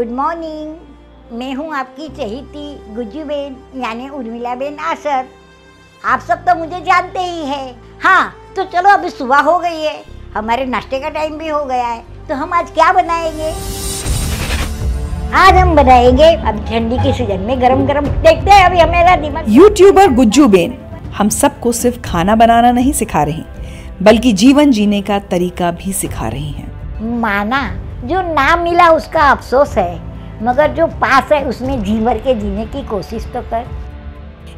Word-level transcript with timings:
Good 0.00 0.10
morning 0.16 1.38
मैं 1.38 1.52
हूँ 1.54 1.74
आपकी 1.76 2.06
चहेती 2.08 2.94
गुज्जू 2.94 3.24
बेन 3.24 3.56
यानी 3.80 4.08
उर्मिला 4.08 4.54
बेन 4.54 4.76
आसर। 4.90 5.24
आप 6.04 6.20
सब 6.20 6.44
तो 6.44 6.54
मुझे 6.58 6.80
जानते 6.80 7.20
ही 7.20 7.44
हैं। 7.46 7.74
हाँ 8.02 8.32
तो 8.56 8.64
चलो 8.64 8.90
अभी 8.90 9.10
सुबह 9.10 9.40
हो 9.40 9.58
गई 9.58 9.82
है। 9.82 9.92
हमारे 10.36 10.64
नाश्ते 10.66 11.00
का 11.00 11.08
टाइम 11.08 11.36
भी 11.38 11.48
हो 11.48 11.64
गया 11.64 11.86
है। 11.86 12.00
तो 12.28 12.34
हम 12.34 12.52
आज 12.52 12.70
क्या 12.70 12.92
बनाएँगे? 12.92 13.50
आज 15.34 15.56
हम 15.56 15.74
बनाएँगे 15.76 16.32
अब 16.34 16.64
ठंडी 16.68 16.98
के 16.98 17.12
सीज़न 17.12 17.40
में 17.40 17.60
गरम 17.60 17.86
गरम 17.86 18.06
देखते 18.06 18.50
हैं 18.50 18.64
अभी 18.64 18.78
हमारा 18.78 19.16
दिमाग 19.16 19.44
यूट्यूबर 19.48 20.12
गुज्जू 20.12 20.48
बेन 20.48 20.78
हम 21.18 21.28
सबको 21.34 21.72
सिर्फ़ 21.72 22.00
खाना 22.00 22.36
बनाना 22.36 22.72
नहीं 22.72 22.92
सिखा 22.92 23.22
रही 23.22 23.44
बल्कि 24.02 24.32
जीवन 24.44 24.70
जीने 24.70 25.02
का 25.02 25.18
तरीका 25.30 25.70
भी 25.70 25.92
सिखा 25.92 26.28
रही 26.28 26.50
हैं। 26.50 27.18
माना 27.20 27.62
जो 28.04 28.20
ना 28.34 28.56
मिला 28.56 28.88
उसका 28.90 29.30
अफसोस 29.30 29.76
है 29.78 30.44
मगर 30.44 30.72
जो 30.74 30.86
पास 30.86 31.32
है 31.32 31.44
उसमें 31.44 31.82
जी 31.84 31.98
भर 32.00 32.18
के 32.18 32.34
जीने 32.34 32.64
की 32.66 32.86
कोशिश 32.86 33.24
तो 33.24 33.40
कर। 33.40 33.66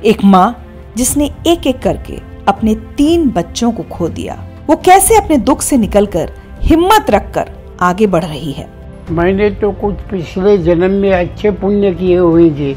एक 0.04 0.24
माँ 0.24 0.64
जिसने 0.96 1.30
एक 1.46 1.66
एक 1.66 1.82
करके 1.82 2.18
अपने 2.48 2.74
तीन 2.74 3.28
बच्चों 3.30 3.72
को 3.72 3.82
खो 3.82 4.08
दिया 4.08 4.34
वो 4.66 4.76
कैसे 4.76 5.16
अपने 5.16 5.36
दुख 5.38 5.62
से 5.62 5.76
निकलकर 5.76 6.32
हिम्मत 6.62 7.10
रखकर 7.10 7.50
आगे 7.80 8.06
बढ़ 8.06 8.24
रही 8.24 8.52
है? 8.52 8.68
मैंने 9.10 9.50
तो 9.50 9.70
कुछ 9.72 9.94
पिछले 9.94 10.58
जन्म 10.58 10.90
में 10.90 11.12
अच्छे 11.12 11.50
पुण्य 11.50 11.94
किए 11.94 12.18
होंगे 12.18 12.76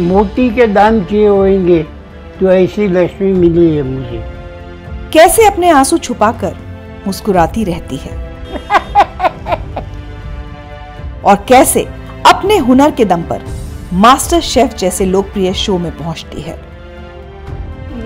मोती 0.00 0.48
के 0.50 0.66
दान 0.66 1.04
किए 1.04 1.26
होंगे 1.28 1.82
तो 2.40 2.50
ऐसी 2.50 2.88
लक्ष्मी 2.88 3.32
मिली 3.32 3.76
है 3.76 3.82
मुझे। 3.82 4.24
कैसे 5.12 5.46
अपने 5.46 5.70
आँसू 5.70 5.98
छुपाकर 5.98 6.56
मुस्कुराती 7.06 7.64
रहती 7.64 7.96
है? 7.96 8.29
और 11.24 11.44
कैसे 11.48 11.82
अपने 12.26 12.56
हुनर 12.58 12.90
के 12.90 13.04
दम 13.04 13.22
पर 13.22 13.44
मास्टर 13.94 14.40
शेफ 14.42 14.74
जैसे 14.78 15.06
लोकप्रिय 15.06 15.52
शो 15.56 15.76
में 15.78 15.90
पहुँचती 15.98 16.40
है। 16.40 16.56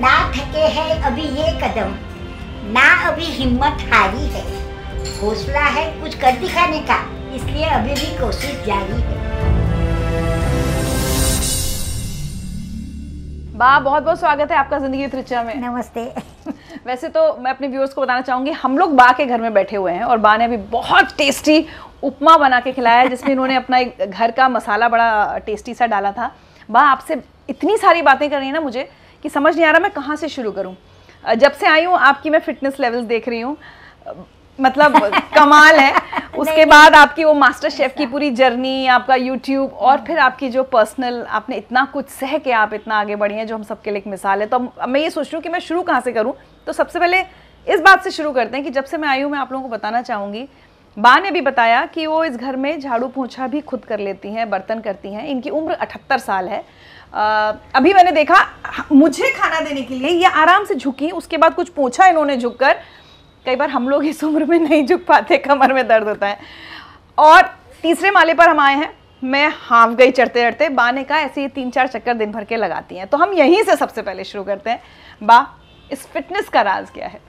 ना 0.01 0.17
थके 0.33 0.67
है 0.70 1.01
अभी 1.03 1.23
ये 1.23 1.51
कदम 1.61 1.95
ना 2.73 2.87
अभी 3.09 3.25
हिम्मत 3.33 3.85
हारी 3.92 4.27
है। 4.29 4.45
हौसला 5.20 5.65
है 5.70 5.85
कुछ 6.01 6.15
कर 6.20 6.39
दिखाने 6.39 6.79
का 6.91 6.98
इसलिए 7.37 7.65
अभी 7.70 7.95
भी 7.95 8.17
कोशिश 8.19 8.65
जारी 8.67 9.01
है। 9.01 9.23
बा 13.55 13.79
बहुत 13.81 14.03
बहुत 14.03 14.19
स्वागत 14.20 14.51
है 14.51 14.57
आपका 14.59 14.79
ज़िंदगी 14.79 15.07
त्रिचा 15.07 15.42
में। 15.42 15.55
नमस्ते। 15.61 16.12
वैसे 16.87 17.09
तो 17.09 17.21
मैं 17.37 17.51
अपने 17.51 17.69
व्यूअर्स 17.69 17.93
को 17.95 18.01
बताना 18.01 18.21
चाहूँगी, 18.21 18.51
हम 18.53 18.79
लोग 18.79 18.95
बा 18.97 19.11
के 19.13 19.27
घर 19.27 19.41
में 19.41 19.53
बैठे 19.55 19.77
हुए 19.77 19.93
हैं 19.93 20.05
और 20.05 20.19
बा 20.19 20.37
ने 20.37 20.45
अभी 20.45 20.57
बहुत 20.71 21.17
टेस्टी 21.19 21.67
उपमा 22.03 22.37
बना 22.39 22.61
के 22.61 22.73
खिलाया 22.73 23.05
जिसमें 23.07 23.31
इन्होंने 23.33 23.55
अपना 23.57 23.79
एक 23.79 24.05
घर 24.05 24.31
का 24.31 24.49
मसाला 24.49 24.89
बड़ा 24.89 25.39
टेस्टी 25.47 25.75
सा 25.75 25.87
डाला 25.87 26.13
था। 26.13 26.31
बा, 26.69 26.81
आपसे 26.81 27.21
इतनी 27.49 27.77
सारी 27.79 28.03
बातें 28.03 28.29
कर 28.31 28.39
रही 28.39 28.47
है 28.47 28.53
ना 28.55 28.61
मुझे 28.61 28.89
कि 29.25 29.29
समझ 29.29 29.55
नहीं 29.57 29.67
आ 29.67 29.71
रहा 29.71 29.81
मैं 29.81 29.91
कहाँ 29.93 30.17
से 30.17 30.29
शुरू 30.29 30.53
करूँ। 30.53 30.77
जब 31.25 31.53
से 31.53 31.67
आई 31.67 31.85
हूँ, 31.85 31.97
आपकी 31.97 32.31
मैं 32.31 32.39
फिटनेस 32.41 32.81
लेवल्स 32.81 33.05
देख 33.07 33.29
रही 33.29 33.41
हूँ। 33.41 33.57
मतलब 34.59 34.97
कमाल 35.35 35.77
है। 35.77 35.93
उसके 36.39 36.65
बाद 36.65 36.95
आपकी 36.95 37.25
वो 37.25 37.33
मास्टर 37.35 37.71
शेफ 37.71 37.95
की 37.99 38.07
पूरी 38.07 38.31
जर्नी 38.33 38.87
आपका 38.89 39.15
यूट्यूब 39.15 39.73
और 39.73 40.05
फिर 40.07 40.19
आपकी 40.19 40.49
जो 40.51 40.63
पर्सनल 40.65 41.23
आपने 41.31 41.57
इतना 41.57 41.85
कुछ 41.85 42.09
सह 42.11 42.37
के 42.39 42.53
आप 42.53 42.75
इतना 42.75 42.99
आगे 43.01 43.17
बढ़ी 43.17 43.35
हैं 43.35 43.47
जो 43.47 43.55
हम 43.55 43.63
सबके 43.63 43.91
लिए 43.91 43.99
एक 43.99 44.07
मिसाल 44.07 44.41
है। 44.41 44.47
तो 44.47 44.59
मैं 44.59 45.01
ये 45.01 45.11
सोच 45.11 45.27
रही 45.27 45.37
हूँ 45.37 45.43
कि 45.43 45.49
मैं 45.49 45.61
शुरू 45.61 45.83
कहाँ 45.83 46.01
से 46.01 46.13
करूँ? 46.13 46.35
तो 46.67 46.73
सबसे 46.73 46.99
पहले 46.99 47.21
इस 47.67 47.81
बात 47.81 48.05
से 48.05 48.11
शुरू 48.11 48.33
करते 48.33 48.57
हैं 48.57 48.65
कि 48.65 48.71
जब 48.71 48.85
से 48.85 48.97
मैं 48.97 49.09
आई 49.09 49.23
हूँ 49.23 49.31
मैं 49.31 49.39
आप 49.39 49.53
लोगों 49.53 49.69
को 49.69 49.73
बताना 49.73 50.03
चाहूँगी। 50.03 50.48
बा 50.97 51.19
ने 51.19 51.31
भी 51.31 51.41
बताया 51.41 51.85
कि 51.87 52.07
वो 52.07 52.25
इस 52.25 52.37
घर 52.37 52.57
में 52.57 52.81
झाड़ू 52.81 53.07
पोछा 53.09 53.47
भी 53.47 53.61
खुद 53.61 53.85
कर 53.85 54.01
लेती 54.01 54.29
हैं 54.29 54.48
बर्तन 54.51 54.81
करती 54.81 55.13
हैं। 55.13 55.27
इनकी 55.29 55.51
उम्र 55.51 55.73
अठहत्तर 55.75 56.19
साल 56.19 56.48
है। 56.48 56.64
आ, 57.14 57.53
अभी 57.75 57.93
मैंने 57.95 58.13
देखा 58.13 58.45
मुझे 58.93 59.31
खाना 59.31 59.61
देने 59.61 59.83
के 59.83 59.95
लिए 59.95 60.11
ये 60.11 60.31
आराम 60.35 60.64
से 60.64 60.75
झुकी 60.75 61.11
उसके 61.13 61.37
बाद 61.37 61.55
कुछ 61.55 61.69
पूछा 61.70 62.07
इन्होंने 62.07 62.37
झुककर 62.37 62.77
कई 63.47 63.57
बार 63.57 63.71
हम 63.71 63.89
लोग 63.89 64.05
इस 64.05 64.23
उम्र 64.25 64.45
में 64.45 64.59
नहीं 64.59 64.85
झुक 64.87 65.05
पाते 65.07 65.39
कमर 65.39 65.73
में 65.73 65.87
दर्द 65.89 66.09
होता 66.09 66.27
है। 66.27 66.39
और 67.19 67.43
तीसरे 67.83 68.11
माले 68.11 68.35
पर 68.35 68.49
हम 68.49 68.61
आए 68.61 68.75
हैं। 68.75 68.93
मैं 69.23 69.49
हाँफ 69.59 69.91
गई 69.97 70.11
चढ़ते 70.11 70.43
चढ़ते 70.43 70.69
बा 70.69 70.91
ने 70.91 71.03
कहा 71.05 71.19
ऐसे 71.19 71.41
ही 71.41 71.49
तीन 71.49 71.71
चार 71.71 71.87
चक्कर 71.87 72.15
दिन 72.15 72.33
भर 72.33 72.45
के 72.45 72.57
लगाती 72.57 72.97
हैं। 72.97 73.07
तो 73.07 73.17
हम 73.17 73.33
यहीं 73.33 73.63
से 73.63 73.77
सबसे 73.77 74.03
पहले 74.03 74.25
शुरू 74.25 74.45
करते 74.45 74.71
हैं। 74.71 74.81
बा 75.23 75.47
इस 75.93 76.07
फिटनेस 76.07 76.49
का 76.49 76.63
राज 76.63 76.91
क्या 76.91 77.07
है? 77.07 77.21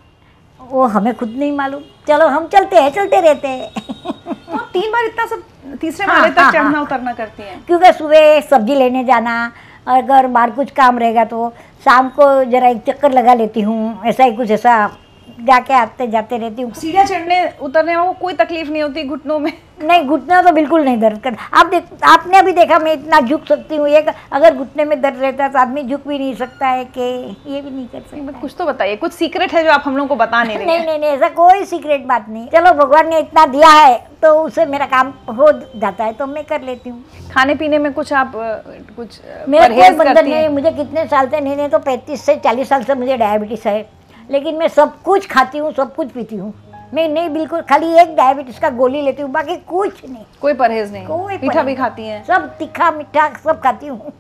वो 0.60 0.86
हमें 0.86 1.14
खुद 1.16 1.30
नहीं 1.30 1.52
मालूम। 1.52 1.82
चलो 2.08 2.28
हम 2.28 2.48
चलते 2.48 2.76
हैं 2.76 2.92
चलते 2.92 3.20
रहते 3.22 3.48
हैं। 3.48 3.70
तो 3.72 4.58
तीन 4.74 4.92
बार 4.92 5.06
इतना 5.06 5.26
सब 5.26 5.44
तीसरे 5.82 6.06
हाँ, 6.06 6.20
माले 6.20 6.32
तक 6.32 6.40
हाँ, 6.40 6.52
चढ़ना 6.52 6.70
हाँ। 6.70 6.82
उतरना 6.82 7.14
करती 7.14 7.44
हैं। 7.44 7.64
क्योंकि 7.66 7.92
सुबह 7.94 8.40
सब्ज़ी 8.42 8.76
लेने 8.76 9.04
जाना 9.04 9.52
अगर 9.88 10.28
बाहर 10.28 10.52
कुछ 10.52 10.72
काम 10.72 11.00
रहेगा 11.00 11.24
तो 11.26 11.50
शाम 11.86 12.10
को 12.10 12.44
जरा 12.44 12.68
एक 12.68 12.84
चक्कर 12.88 13.12
लगा 13.12 13.34
लेती 13.34 13.62
हूँ 13.62 14.02
ऐसा 14.06 14.24
ही 14.24 14.36
कुछ 14.36 14.52
ऐसा 14.52 14.86
जाके 15.38 15.74
आते 15.74 16.08
जाते 16.08 16.38
रहती 16.38 16.62
हूँ। 16.62 16.74
सीढ़ियाँ 16.74 17.06
चढ़ने 17.06 17.44
उतरने 17.62 17.96
में 17.98 18.14
कोई 18.16 18.34
तकलीफ़ 18.36 18.70
नहीं 18.70 18.82
होती 18.84 19.04
घुटनों 19.04 19.40
में? 19.40 19.52
नहीं 19.82 20.04
घुटना 20.06 20.42
तो 20.42 20.52
बिल्कुल 20.52 20.84
नहीं 20.84 20.98
दर्द 21.00 21.20
कर 21.22 21.36
आप 21.54 21.66
देख 21.68 22.04
आपने 22.06 22.38
अभी 22.38 22.52
देखा 22.54 22.78
मैं 22.80 22.94
इतना 22.94 23.20
झुक 23.22 23.46
सकती 23.46 23.76
हूँ। 23.76 23.88
एक 23.90 24.10
अगर 24.34 24.56
घुटने 24.56 24.86
में 24.86 25.00
दर्द 25.02 25.22
रहता 25.22 25.44
है 25.44 25.50
तो 25.50 25.60
आदमी 25.60 25.84
झुक 25.84 26.08
भी 26.08 26.20
नहीं 26.20 26.36
सकता 26.36 26.68
है 26.68 26.86
कि 26.88 27.02
ये 27.02 27.62
भी 27.62 27.70
नहीं 27.70 27.88
कर 27.88 28.00
सकता। 28.02 28.40
कुछ 28.40 28.56
तो 28.58 28.66
बताइए 28.66 28.96
कुछ 28.96 29.14
सीक्रेट 29.14 29.54
है 29.54 29.64
जो 29.64 29.72
आप 29.72 29.84
हम 29.86 29.98
लोग 29.98 30.08
को 30.08 30.16
बताने 30.16 30.56
नहीं 30.56 30.68
नहीं 30.68 30.86
नहीं 30.86 31.00
नहीं 31.00 31.10
ऐसा 31.10 31.30
कोई 31.32 31.66
सीक्रेट 31.66 32.06
बात 32.08 32.30
नहीं। 32.30 32.48
चलो 32.50 32.72
भगवान 32.76 33.10
ने 33.10 33.20
इतना 33.20 33.46
दिया 33.48 33.70
है 33.72 33.98
तो 34.22 34.34
उससे 34.44 34.66
मेरा 34.66 34.86
काम 34.86 35.14
हो 35.36 35.52
जाता 35.52 36.04
है 36.04 36.14
तो 36.14 36.26
मैं 36.28 36.44
कर 36.46 36.62
लेती 36.62 36.90
हूँ। 36.90 37.04
खाने 37.34 37.56
पीने 37.56 37.78
में 37.80 37.92
कुछ 37.94 38.14
आप 38.14 38.32
कुछ 38.96 39.20
मेरा 39.50 39.68
कोई 39.68 39.90
बंधन 39.98 40.26
नहीं 40.26 40.48
मुझे 40.50 40.72
कितने 40.72 41.06
साल 41.08 41.28
से 41.30 41.40
नहीं 41.40 41.56
नहीं 41.58 41.70
तो 41.70 41.80
पैंतीस 41.82 42.26
से 42.26 42.36
चालीस 42.38 42.70
साल 42.70 42.84
से 42.84 42.96
मुझे 42.96 43.18
डायबिटीज़ 43.18 43.68
है। 43.68 43.82
लेकिन 44.32 44.56
मैं 44.56 44.68
सब 44.68 45.02
कुछ 45.04 45.28
खाती 45.30 45.58
हूँ 45.58 45.72
सब 45.74 45.94
कुछ 45.96 46.12
पीती 46.12 46.36
हूँ। 46.36 46.54
मैं 46.94 47.08
नहीं 47.10 47.30
बिल्कुल 47.30 47.62
खाली 47.70 47.92
एक 48.00 48.16
डायबिटीज़ 48.16 48.60
का 48.60 48.70
गोली 48.72 49.02
लेती 49.02 49.22
हूँ 49.22 49.32
बाकी 49.32 49.56
कुछ 49.68 50.04
नहीं। 50.06 50.24
कोई 50.42 50.54
परहेज 50.54 50.92
नहीं। 50.94 51.06
कोई 51.08 51.38
मीठा 51.38 51.64
भी 51.64 51.76
खाती 51.76 52.04
हैं। 52.04 52.24
सब 52.26 52.48
तीखा 52.58 52.90
मीठा 52.92 53.28
सब 53.44 53.62
खाती 53.62 53.88
हूँ। 53.88 54.12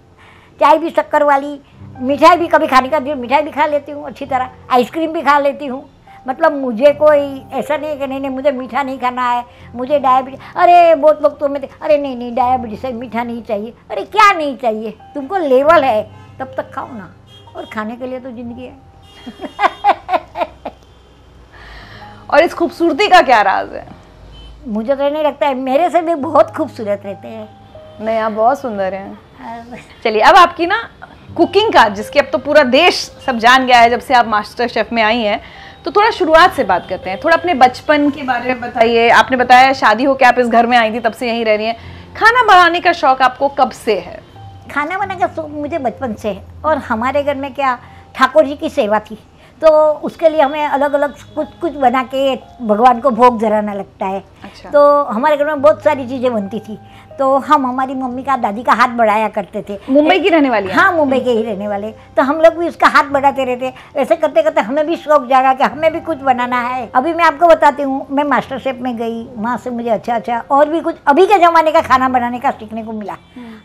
चाय 0.60 0.78
भी 0.78 0.90
शक्कर 0.90 1.24
वाली 1.24 1.60
मिठाई 2.00 2.38
भी 2.38 2.48
कभी 2.48 2.68
खाने 2.68 2.90
का 2.90 3.00
दिल 3.00 3.16
मिठाई 3.16 3.42
भी 3.42 3.52
खा 3.52 3.66
लेती 3.66 3.92
हूँ 3.92 4.06
अच्छी 4.08 4.26
तरह। 4.26 4.50
आइसक्रीम 4.72 5.14
भी 5.14 5.22
खा 5.22 5.38
लेती 5.40 5.66
हूँ। 5.66 5.84
मतलब 6.28 6.54
मुझे 6.54 6.92
कोई 6.94 7.20
ऐसा 7.54 7.78
नहीं 7.78 7.90
है 7.90 7.98
कि 7.98 8.08
नहीं 8.08 8.20
नहीं 8.20 8.32
मुझे 8.32 8.52
मीठा 8.52 8.84
नहीं 8.84 8.98
खाना 9.00 9.30
है 9.32 9.44
मुझे 9.76 10.00
डायबिटीज़ 10.00 10.42
अरे 10.56 10.96
बहुत 10.96 11.22
लोग 11.24 11.38
तो 11.40 11.48
मैं 11.48 11.62
अरे 11.62 11.98
नहीं 11.98 12.16
नहीं 12.16 12.34
डायबिटीज़ 12.36 12.86
है 12.86 12.94
मीठा 12.94 13.24
नहीं 13.24 13.42
चाहिए। 13.44 13.74
अरे 13.92 14.04
क्या 14.06 14.32
नहीं 14.32 14.56
चाहिए? 14.58 14.92
तुमको 15.14 15.38
लेवल 15.38 15.84
है 15.84 16.02
तब 16.40 16.54
तक 16.58 16.72
खाओ 16.74 16.92
ना। 16.94 17.14
और 17.56 17.66
खाने 17.66 17.96
के 17.96 18.08
लिए 18.08 18.20
तो 18.20 18.32
ज़िंदगी 18.32 18.64
है। 18.64 18.74
और 22.30 22.44
इस 22.44 22.54
खूबसूरती 22.54 23.08
का 23.08 23.22
क्या 23.22 23.42
राज 23.42 23.74
है? 23.74 23.88
मुझे 24.68 24.96
तो 24.96 25.10
नहीं 25.10 25.24
लगता 25.24 25.48
है 25.48 25.54
मेरे 25.56 25.90
से 25.90 26.02
भी 26.02 26.16
बहुत 26.16 26.56
खूबसूरत 26.56 27.02
रहते 27.06 27.28
हैं। 27.28 27.48
नहीं 28.02 28.18
आप 28.20 28.32
बहुत 28.32 28.62
सुंदर 28.62 28.94
हैं। 28.94 29.18
चलिए 30.04 30.22
अब 30.22 30.36
आपकी 30.36 30.66
ना 30.66 30.78
कुकिंग 31.38 31.74
का 31.74 31.88
जिसकी 31.90 32.20
अब 32.20 32.30
तो 32.32 32.38
पूरा 32.38 32.64
देश 32.64 32.96
सब 33.26 33.38
जान 33.38 33.66
गया 33.68 33.80
है 33.80 33.90
जब 33.90 34.00
से 34.00 34.14
आप 34.14 34.28
मास्टर 34.28 34.68
शेफ 34.68 34.92
में 34.94 35.02
आई 35.04 35.20
हैं 35.20 35.40
तो 35.86 35.92
थोड़ा 35.92 36.10
शुरुआत 36.10 36.54
से 36.54 36.64
बात 36.64 36.86
करते 36.90 37.10
हैं। 37.10 37.20
थोड़ा 37.24 37.36
अपने 37.38 37.54
बचपन 37.54 38.10
के 38.10 38.24
बारे 38.24 38.54
में 38.54 38.62
बताइए। 38.62 39.10
आपने 39.12 39.38
बताया 39.38 39.74
शादी 39.74 40.04
हो 40.04 40.16
के 40.16 40.26
आप 40.26 40.40
इस 40.40 40.48
घर 40.48 40.66
में 40.66 40.78
आई 40.78 40.94
थी 40.94 41.00
तब 41.00 41.14
से 41.14 41.28
यहीं 41.28 41.46
रह 41.46 41.56
रही 41.56 41.66
हैं। 41.66 42.14
खाना 42.16 42.44
बनाने 42.44 42.80
का 42.80 42.94
शौक 42.94 43.22
आपको 43.22 43.48
कब 43.50 43.72
से 43.72 44.00
है? 44.00 44.20
खाना 44.72 44.98
बनाने 44.98 45.20
का 45.20 45.28
शौक 45.28 45.50
मुझे 45.50 45.78
बचपन 45.80 46.14
से 46.14 46.30
है। 46.30 46.44
और 46.66 46.78
हमारे 46.78 47.24
घर 47.24 47.36
में 47.36 47.54
क्या 47.54 47.78
ठाकुर 48.16 48.46
जी 48.46 48.56
की 48.56 48.70
सेवा 48.70 49.00
थी। 49.00 49.18
तो 49.62 49.70
उसके 50.04 50.30
लिए 50.30 50.42
हमें 50.42 50.66
अलग 50.66 50.94
अलग 50.94 51.14
कुछ 51.36 51.48
कुछ 51.62 51.74
बना 51.74 52.02
के 52.04 52.36
भगवान 52.62 53.00
को 53.00 53.10
भोग 53.10 53.40
जराना 53.40 53.74
लगता 53.74 54.06
है। 54.06 54.24
अच्छा। 54.44 54.70
तो 54.70 55.04
हमारे 55.04 55.38
घर 55.38 55.46
में 55.46 55.62
बहुत 55.62 55.84
सारी 55.84 56.08
चीज़ें 56.08 56.34
बनती 56.34 56.60
थी। 56.60 56.78
तो 57.20 57.38
हम 57.38 57.66
हमारी 57.66 57.94
मम्मी 57.96 58.24
का 58.24 58.36
दादी 58.38 58.64
का 58.64 58.74
हाथ 58.74 58.96
बढ़ाया 58.98 59.28
करते 59.30 59.64
थे। 59.70 59.78
मुंबई 59.90 60.20
की 60.20 60.30
रहने 60.30 60.50
वाली 60.50 60.72
हाँ? 60.72 60.92
मुंबई 60.94 61.20
के 61.20 61.32
ही 61.32 61.44
रहने 61.44 61.68
वाले। 61.68 61.92
तो 62.18 62.24
हम 62.24 62.42
लोग 62.42 62.58
भी 62.58 62.68
उसका 62.68 62.88
हाथ 62.88 63.12
बढ़ाते 63.12 63.46
रहते। 63.46 63.74
ऐसे 63.96 64.16
करते 64.16 64.42
करते 64.42 64.62
हमें 64.62 64.86
भी 64.88 64.96
शौक 64.96 65.28
जागा 65.28 65.54
कि 65.54 65.64
हमें 65.64 65.92
भी 65.94 66.00
कुछ 66.00 66.18
बनाना 66.18 66.60
है। 66.62 66.90
अभी 66.96 67.14
मैं 67.14 67.26
आपको 67.26 67.48
बताती 67.48 67.84
हूँ 67.84 68.06
मैं 68.12 68.24
मास्टर 68.24 68.60
शेफ 68.60 68.80
में 68.82 68.96
गई 68.98 69.24
वहाँ 69.36 69.58
से 69.58 69.70
मुझे 69.70 69.90
अच्छा 69.90 70.16
अच्छा 70.16 70.44
और 70.52 70.70
भी 70.70 70.82
कुछ 70.82 70.96
अभी 71.08 71.26
के 71.26 71.38
ज़माने 71.40 71.72
का 71.72 71.82
खाना 71.82 72.10
बनाने 72.10 72.40
का 72.40 72.52
सीखने 72.52 72.84
को 72.84 72.92
मिला। 72.92 73.16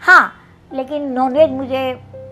हाँ 0.01 0.23
लेकिन 0.71 1.11
नॉनवेज 1.13 1.51
मुझे 1.51 1.83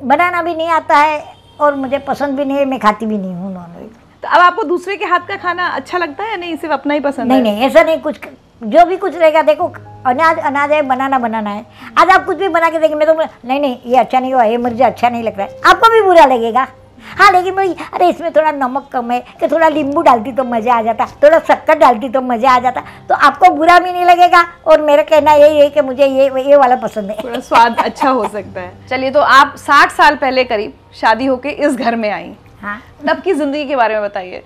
बनाना 0.04 0.42
भी 0.42 0.54
नहीं 0.54 0.68
आता 0.68 0.96
है। 0.96 1.37
और 1.60 1.74
मुझे 1.74 1.98
पसंद 1.98 2.36
भी 2.36 2.44
नहीं 2.44 2.58
है 2.58 2.64
मैं 2.64 2.78
खाती 2.78 3.06
भी 3.06 3.18
नहीं 3.18 3.34
हूँ 3.34 3.52
नॉन 3.54 3.74
वेज 3.78 3.90
तो 4.22 4.28
अब 4.28 4.40
आपको 4.40 4.62
दूसरे 4.64 4.96
के 4.96 5.04
हाथ 5.04 5.20
का 5.20 5.36
खाना 5.36 5.66
अच्छा 5.68 5.98
लगता 5.98 6.24
है 6.24 6.30
या 6.30 6.36
नहीं? 6.36 6.56
सिर्फ़ 6.56 6.72
अपना 6.74 6.94
ही 6.94 7.00
पसंद 7.00 7.32
नहीं 7.32 7.38
है? 7.38 7.42
नहीं 7.44 7.66
ऐसा 7.66 7.82
नहीं 7.82 7.98
कुछ 7.98 8.18
जो 8.62 8.84
भी 8.84 8.96
कुछ 8.96 9.16
रहेगा 9.16 9.42
देखो 9.42 9.72
अनाज 10.06 10.38
अनाज 10.38 10.72
है 10.72 10.80
बनाना 10.82 11.18
बनाना 11.18 11.50
है। 11.50 11.64
आज 11.98 12.10
आप 12.10 12.24
कुछ 12.26 12.36
भी 12.36 12.48
बना 12.48 12.70
के 12.70 12.78
देंगे 12.78 12.94
मैं 12.94 13.06
तो 13.06 13.14
नहीं 13.14 13.60
नहीं 13.60 13.78
ये 13.86 13.96
अच्छा 13.96 14.20
नहीं 14.20 14.34
हुआ 14.34 14.44
ये 14.44 14.56
मुझे 14.56 14.84
अच्छा 14.84 15.08
नहीं 15.08 15.22
लग 15.22 15.38
रहा 15.38 15.46
है। 15.46 15.60
आपको 15.66 15.90
भी 15.92 16.00
बुरा 16.02 16.24
लगेगा। 16.24 16.66
हाँ 17.18 17.30
लेकिन 17.32 17.54
भाई 17.56 17.74
अरे 17.94 18.08
इसमें 18.08 18.30
थोड़ा 18.32 18.50
नमक 18.52 18.88
कम 18.92 19.10
है 19.10 19.20
कि 19.40 19.48
थोड़ा 19.48 19.68
नींबू 19.68 20.02
डालती 20.02 20.32
तो 20.32 20.44
मज़ा 20.44 20.74
आ 20.74 20.82
जाता 20.82 21.06
थोड़ा 21.22 21.38
शक्कर 21.48 21.78
डालती 21.78 22.08
तो 22.08 22.20
मज़ा 22.22 22.50
आ 22.50 22.58
जाता 22.58 22.82
तो 23.08 23.14
आपको 23.16 23.50
बुरा 23.54 23.78
भी 23.78 23.92
नहीं 23.92 24.04
लगेगा? 24.04 24.42
और 24.66 24.80
मेरा 24.80 25.02
कहना 25.04 25.32
यही 25.34 25.58
है 25.60 25.68
कि 25.70 25.80
मुझे 25.80 26.06
ये 26.06 26.28
ये 26.42 26.56
वाला 26.56 26.76
पसंद 26.76 27.10
है। 27.10 27.16
थोड़ा 27.24 27.40
स्वाद 27.40 27.78
अच्छा 27.78 28.10
हो 28.10 28.28
सकता 28.28 28.60
है। 28.60 28.86
चलिए 28.88 29.10
तो 29.10 29.20
आप 29.20 29.54
साठ 29.58 29.92
साल 29.92 30.16
पहले 30.16 30.44
करीब 30.44 30.74
शादी 31.00 31.26
होके 31.26 31.48
इस 31.48 31.76
घर 31.76 31.96
में 31.96 32.10
आई। 32.10 32.32
हाँ। 32.62 32.80
तब 33.06 33.20
की 33.22 33.32
ज़िंदगी 33.34 33.64
के 33.66 33.76
बारे 33.76 33.94
में 33.94 34.02
बताइए? 34.02 34.42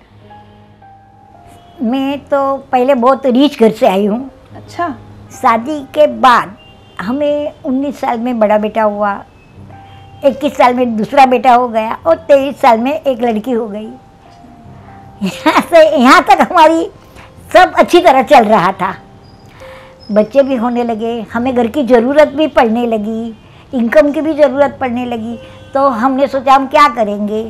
मैं 1.83 2.19
तो 2.29 2.57
पहले 2.73 2.95
बहुत 2.97 3.27
रीच 3.27 3.59
घर 3.61 3.71
से 3.73 3.87
आई 3.87 4.07
हूँ। 4.07 4.31
अच्छा। 4.57 4.89
शादी 5.33 5.81
के 5.95 6.07
बाद 6.07 6.57
हमें 7.01 7.53
19 7.65 8.01
साल 8.01 8.19
में 8.19 8.39
बड़ा 8.39 8.59
बेटा 8.59 8.83
हुआ। 8.83 9.13
21 10.23 10.57
साल 10.57 10.75
में 10.75 10.97
दूसरा 10.97 11.27
बेटा 11.27 11.55
हो 11.55 11.69
गया 11.69 11.99
और 12.07 12.17
23 12.31 12.61
साल 12.61 12.79
में 12.79 12.93
एक 12.93 13.23
लड़की 13.23 13.53
हो 13.53 13.67
गई। 13.69 13.89
यहाँ 15.23 15.61
से, 15.63 15.89
यहाँ 15.99 16.23
तक 16.23 16.47
हमारी 16.51 16.85
सब 17.55 17.73
अच्छी 17.79 18.01
तरह 18.01 18.23
चल 18.25 18.45
रहा 18.45 18.73
था। 18.73 18.95
बच्चे 20.11 20.43
भी 20.43 20.57
होने 20.57 20.85
लगे, 20.85 21.21
हमें 21.33 21.55
घर 21.55 21.67
की 21.67 21.83
ज़रूरत 21.85 22.29
भी 22.29 22.47
पड़ने 22.49 22.87
लगी 22.87 23.35
इनकम 23.73 24.11
की 24.13 24.21
भी 24.21 24.35
ज़रूरत 24.35 24.77
पड़ने 24.81 25.05
लगी 25.07 25.39
तो 25.75 25.87
हमने 25.89 26.27
सोचा 26.27 26.55
हम 26.55 26.67
क्या 26.67 26.89
करेंगे? 26.95 27.43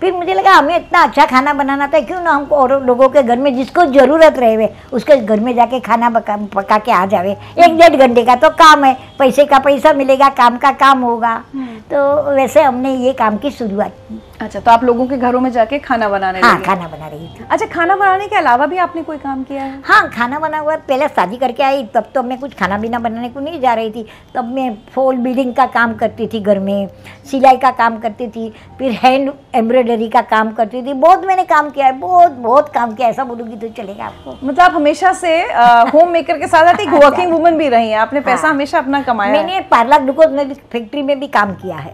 फिर 0.00 0.12
मुझे 0.12 0.34
लगा 0.34 0.52
हमें 0.52 0.76
इतना 0.76 1.02
अच्छा 1.02 1.24
खाना 1.26 1.52
बनाना 1.54 1.86
था 1.88 2.00
क्यों 2.00 2.20
ना 2.22 2.30
हमको 2.30 2.56
और 2.56 2.84
लोगों 2.86 3.08
के 3.08 3.22
घर 3.22 3.38
में 3.38 3.54
जिसको 3.56 3.84
ज़रूरत 3.92 4.38
रहे 4.38 4.54
हुए 4.54 4.68
उसके 4.92 5.16
घर 5.16 5.40
में 5.40 5.54
जाके 5.56 5.80
खाना 5.80 6.10
पका 6.10 6.36
पका 6.54 6.78
के 6.78 6.92
आ 6.92 7.04
जावे। 7.06 7.36
एक 7.58 7.76
डेढ़ 7.78 7.96
घंटे 7.96 8.24
का 8.24 8.36
तो 8.36 8.50
काम 8.56 8.84
है 8.84 8.94
पैसे 9.18 9.44
का 9.44 9.58
पैसा 9.58 9.92
मिलेगा 9.94 10.28
काम 10.36 10.56
का 10.58 10.72
काम 10.74 11.00
होगा। 11.02 11.36
तो 11.90 12.34
वैसे 12.34 12.62
हमने 12.62 12.94
ये 12.96 13.12
काम 13.14 13.36
की 13.36 13.50
शुरुआत 13.50 13.92
की। 14.02 14.20
अच्छा 14.40 14.60
तो 14.60 14.70
आप 14.70 14.82
लोगों 14.84 15.06
के 15.06 15.16
घरों 15.16 15.40
में 15.40 15.50
जाके 15.52 15.78
खाना 15.78 16.08
बनाने 16.08 16.40
हाँ 16.40 16.60
खाना 16.62 16.88
बना 16.88 17.06
रही 17.08 17.26
थी। 17.28 17.44
अच्छा 17.50 17.66
खाना 17.66 17.96
बनाने 17.96 18.26
के 18.28 18.36
अलावा 18.36 18.66
भी 18.66 18.76
आपने 18.78 19.02
कोई 19.02 19.16
काम 19.18 19.42
किया 19.42 19.62
है? 19.62 19.80
हाँ 19.84 20.10
खाना 20.10 20.38
बना 20.38 20.58
हुआ 20.58 20.76
पहले 20.88 21.08
शादी 21.08 21.36
करके 21.36 21.62
आई 21.62 21.84
तब 21.94 22.10
तो 22.14 22.22
मैं 22.22 22.38
कुछ 22.40 22.54
खाना 22.54 22.78
पीना 22.78 22.98
बनाने 22.98 23.28
को 23.28 23.40
नहीं 23.40 23.60
जा 23.60 23.74
रही 23.74 23.90
थी। 23.90 24.06
तब 24.34 24.52
मैं 24.54 24.76
फॉल 24.94 25.16
बिल्डिंग 25.16 25.54
का 25.54 25.66
काम 25.68 25.94
करती 25.94 26.26
थी 26.26 26.40
घर 26.40 26.58
में 26.58 26.88
सिलाई 27.30 27.56
का 27.56 27.70
काम 27.72 27.98
करती 27.98 28.28
थी 28.28 28.48
फिर 28.78 28.92
हैंड 29.04 29.32
एम्ब्रॉयडरी 29.54 30.08
का 30.08 30.20
काम 30.22 30.52
करती 30.52 30.82
थी। 30.82 30.92
बहुत 30.94 31.24
मैंने 31.26 31.44
काम 31.46 31.70
किया 31.70 31.86
है 31.86 31.98
बहुत 31.98 32.32
बहुत 32.32 32.72
काम 32.74 32.94
किया 32.94 33.08
ऐसा 33.08 33.24
बोलूँगी 33.24 33.56
तो 33.56 33.68
चलेगा 33.82 34.04
आपको। 34.04 34.38
मतलब 34.46 34.60
आप 34.60 34.74
हमेशा 34.74 35.12
से 35.14 35.36
होम 35.90 36.10
मेकर 36.10 36.38
के 36.38 36.46
साथ 36.46 36.72
साथ 36.72 36.80
एक 36.80 36.94
वर्किंग 36.94 37.32
वुमन 37.32 37.58
भी 37.58 37.68
रही 37.68 37.90
हैं। 37.90 37.98
आपने 37.98 38.20
पैसा 38.20 38.46
हाँ। 38.46 38.54
हमेशा 38.54 38.78
अपना 38.78 39.02
कमाया 39.02 39.32
मैंने 39.32 39.60
पार्लर 39.70 40.30
में 40.30 40.54
फैक्ट्री 40.54 41.02
में 41.02 41.18
भी 41.20 41.26
काम 41.28 41.54
किया 41.54 41.76
है। 41.76 41.92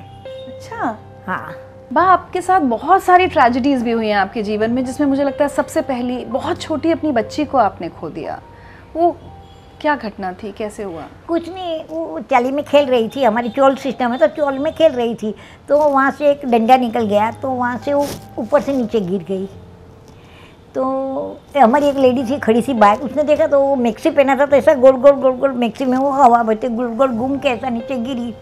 अच्छा। 0.48 0.96
हाँ। 1.26 1.54
बा, 1.92 2.02
आपके 2.02 2.40
साथ 2.40 2.60
बहुत 2.60 3.02
सारी 3.02 3.26
ट्रेजिडीज़ 3.26 3.82
भी 3.84 3.90
हुई 3.90 4.08
हैं 4.08 4.16
आपके 4.16 4.42
जीवन 4.42 4.70
में, 4.70 4.84
जिसमें 4.84 5.06
मुझे 5.06 5.24
लगता 5.24 5.44
है 5.44 5.48
सबसे 5.50 5.80
पहली, 5.82 6.24
बहुत 6.26 6.60
छोटी 6.60 6.90
अपनी 6.92 7.10
बच्ची 7.12 7.44
को 7.44 7.58
आपने 7.58 7.88
खो 7.90 8.08
दिया। 8.10 8.38
वो 8.96 9.10
क्या 9.80 9.94
घटना 9.96 10.32
थी? 10.32 10.52
कैसे 10.52 10.82
हुआ? 10.82 11.02
कुछ 11.28 11.48
नहीं, 11.48 11.80
वो 11.84 12.20
चाली 12.30 12.50
में 12.50 12.64
खेल 12.64 12.86
रही 12.86 13.08
थी, 13.08 13.24
हमारी 13.24 13.48
चोल 13.48 13.74
सिस्टम 13.76 14.12
है 14.12 14.18
तो 14.18 14.26
चोल 14.36 14.58
में 14.58 14.72
खेल 14.74 14.92
रही 14.92 15.14
थी। 15.14 15.34
तो 15.68 15.78
वहाँ 15.78 16.10
से 16.10 16.30
एक 16.30 16.46
डंडा 16.46 16.76
निकल 16.76 17.06
गया 17.06 17.30
तो 17.32 17.50
वहाँ 17.50 17.78
से 17.78 17.94
वो 17.94 18.06
ऊपर 18.38 18.60
से 18.60 18.76
नीचे 18.76 19.00
गिर 19.00 19.24
गई। 19.28 19.46
तो 20.74 20.82
हमारी 21.56 21.88
एक 21.88 21.96
लेडी 21.96 22.24
थी 22.24 22.38
खड़ी 22.38 22.62
सी 22.62 22.74
बाइक, 22.74 23.00
उसने 23.00 23.22
देखा 23.22 23.46
तो 23.46 23.60
वो 23.60 23.74
मैक्सी 23.76 24.10
पहना 24.10 24.36
था 24.36 24.46
तो 24.46 24.56
ऐसा 24.56 24.74
गोल 24.74 24.96
गोल 24.96 25.20
गोल 25.20 25.36
गोल 25.36 25.52
मैक्सी 25.54 25.84
में 25.84 25.96
वो 25.98 26.10
हवा 26.12 26.42
बहते 26.42 26.68
गोल 26.68 26.94
गोल 26.94 27.08
घूम 27.08 27.36
के 27.38 27.48
ऐसा 27.48 27.68
नीचे 27.68 27.96
गिरी। 27.98 28.34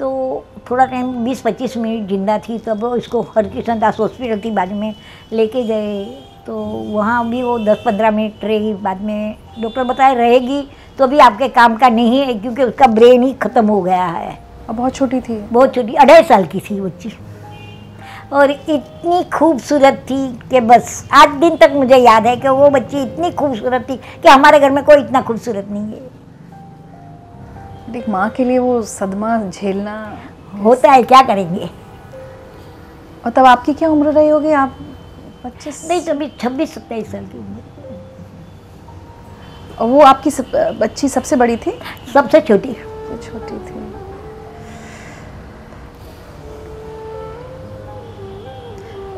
तो 0.00 0.44
थोड़ा 0.70 0.84
टाइम 0.84 1.12
बीस 1.24 1.40
पच्चीस 1.40 1.76
मिनट 1.76 2.08
ज़िंदा 2.08 2.38
थी 2.38 2.58
तब 2.58 2.94
इसको 2.98 3.20
हरकिशन 3.36 3.78
दास 3.78 3.98
हॉस्पिटल 4.00 4.40
थी 4.40 4.50
बाद 4.50 4.72
में 4.72 4.94
लेके 5.32 5.62
गए। 5.64 6.04
तो 6.46 6.56
वहाँ 6.56 7.28
भी 7.28 7.42
वो 7.42 7.58
दस 7.58 7.82
पंद्रह 7.84 8.10
मिनट 8.10 8.44
रहेगी 8.44 8.72
बाद 8.82 9.00
में 9.02 9.36
डॉक्टर 9.60 9.84
बताए 9.84 10.14
रहेगी 10.14 10.60
तो 10.98 11.04
अभी 11.04 11.18
आपके 11.18 11.48
काम 11.50 11.76
का 11.76 11.88
नहीं 11.88 12.20
है 12.20 12.34
क्योंकि 12.34 12.62
उसका 12.62 12.86
ब्रेन 12.88 13.22
ही 13.22 13.32
ख़त्म 13.34 13.66
हो 13.66 13.80
गया 13.82 14.04
है। 14.06 14.38
और 14.68 14.74
बहुत 14.74 14.94
छोटी 14.94 15.20
थी। 15.20 15.38
बहुत 15.42 15.74
छोटी 15.74 15.94
अढ़ाई 15.94 16.22
साल 16.24 16.44
की 16.46 16.60
थी 16.60 16.80
बच्ची 16.80 17.12
और 18.32 18.50
इतनी 18.50 19.22
खूबसूरत 19.30 20.04
थी 20.10 20.26
कि 20.50 20.60
बस 20.62 21.08
आज 21.14 21.34
दिन 21.40 21.56
तक 21.56 21.72
मुझे 21.74 21.96
याद 21.96 22.26
है 22.26 22.36
कि 22.36 22.48
वो 22.50 22.70
बच्ची 22.70 23.02
इतनी 23.02 23.30
खूबसूरत 23.32 23.86
थी 23.90 23.96
कि 23.96 24.28
हमारे 24.28 24.60
घर 24.60 24.70
में 24.70 24.82
कोई 24.84 24.96
इतना 24.96 25.22
खूबसूरत 25.22 25.68
नहीं 25.70 25.82
है। 25.84 26.15
एक 27.96 28.08
माँ 28.08 28.28
के 28.30 28.44
लिए 28.44 28.58
वो 28.58 28.82
सदमा 28.82 29.38
झेलना 29.42 30.18
होता 30.62 30.92
है 30.92 31.02
क्या 31.02 31.22
करेंगे? 31.22 31.70
और 33.24 33.30
तब 33.30 33.46
आपकी 33.46 33.72
क्या 33.74 33.88
उम्र 33.88 34.10
रही 34.12 34.28
होगी? 34.28 34.52
आप 34.52 34.76
पच्चीस 35.44 35.88
नहीं 35.88 36.00
तो 36.00 36.12
अभी 36.12 36.28
छब्बीस 36.40 36.74
सत्ताईस 36.74 37.10
साल 37.12 37.24
की 37.24 37.38
उम्र। 37.38 37.62
और 39.80 39.88
वो 39.88 40.00
आपकी 40.00 40.30
सब, 40.30 40.76
बच्ची 40.80 41.08
सबसे 41.08 41.36
बड़ी 41.36 41.56
थी? 41.56 41.78
सबसे 42.14 42.40
छोटी। 42.40 42.72
तो 42.72 43.16
छोटी 43.22 43.58
थी। 43.58 43.74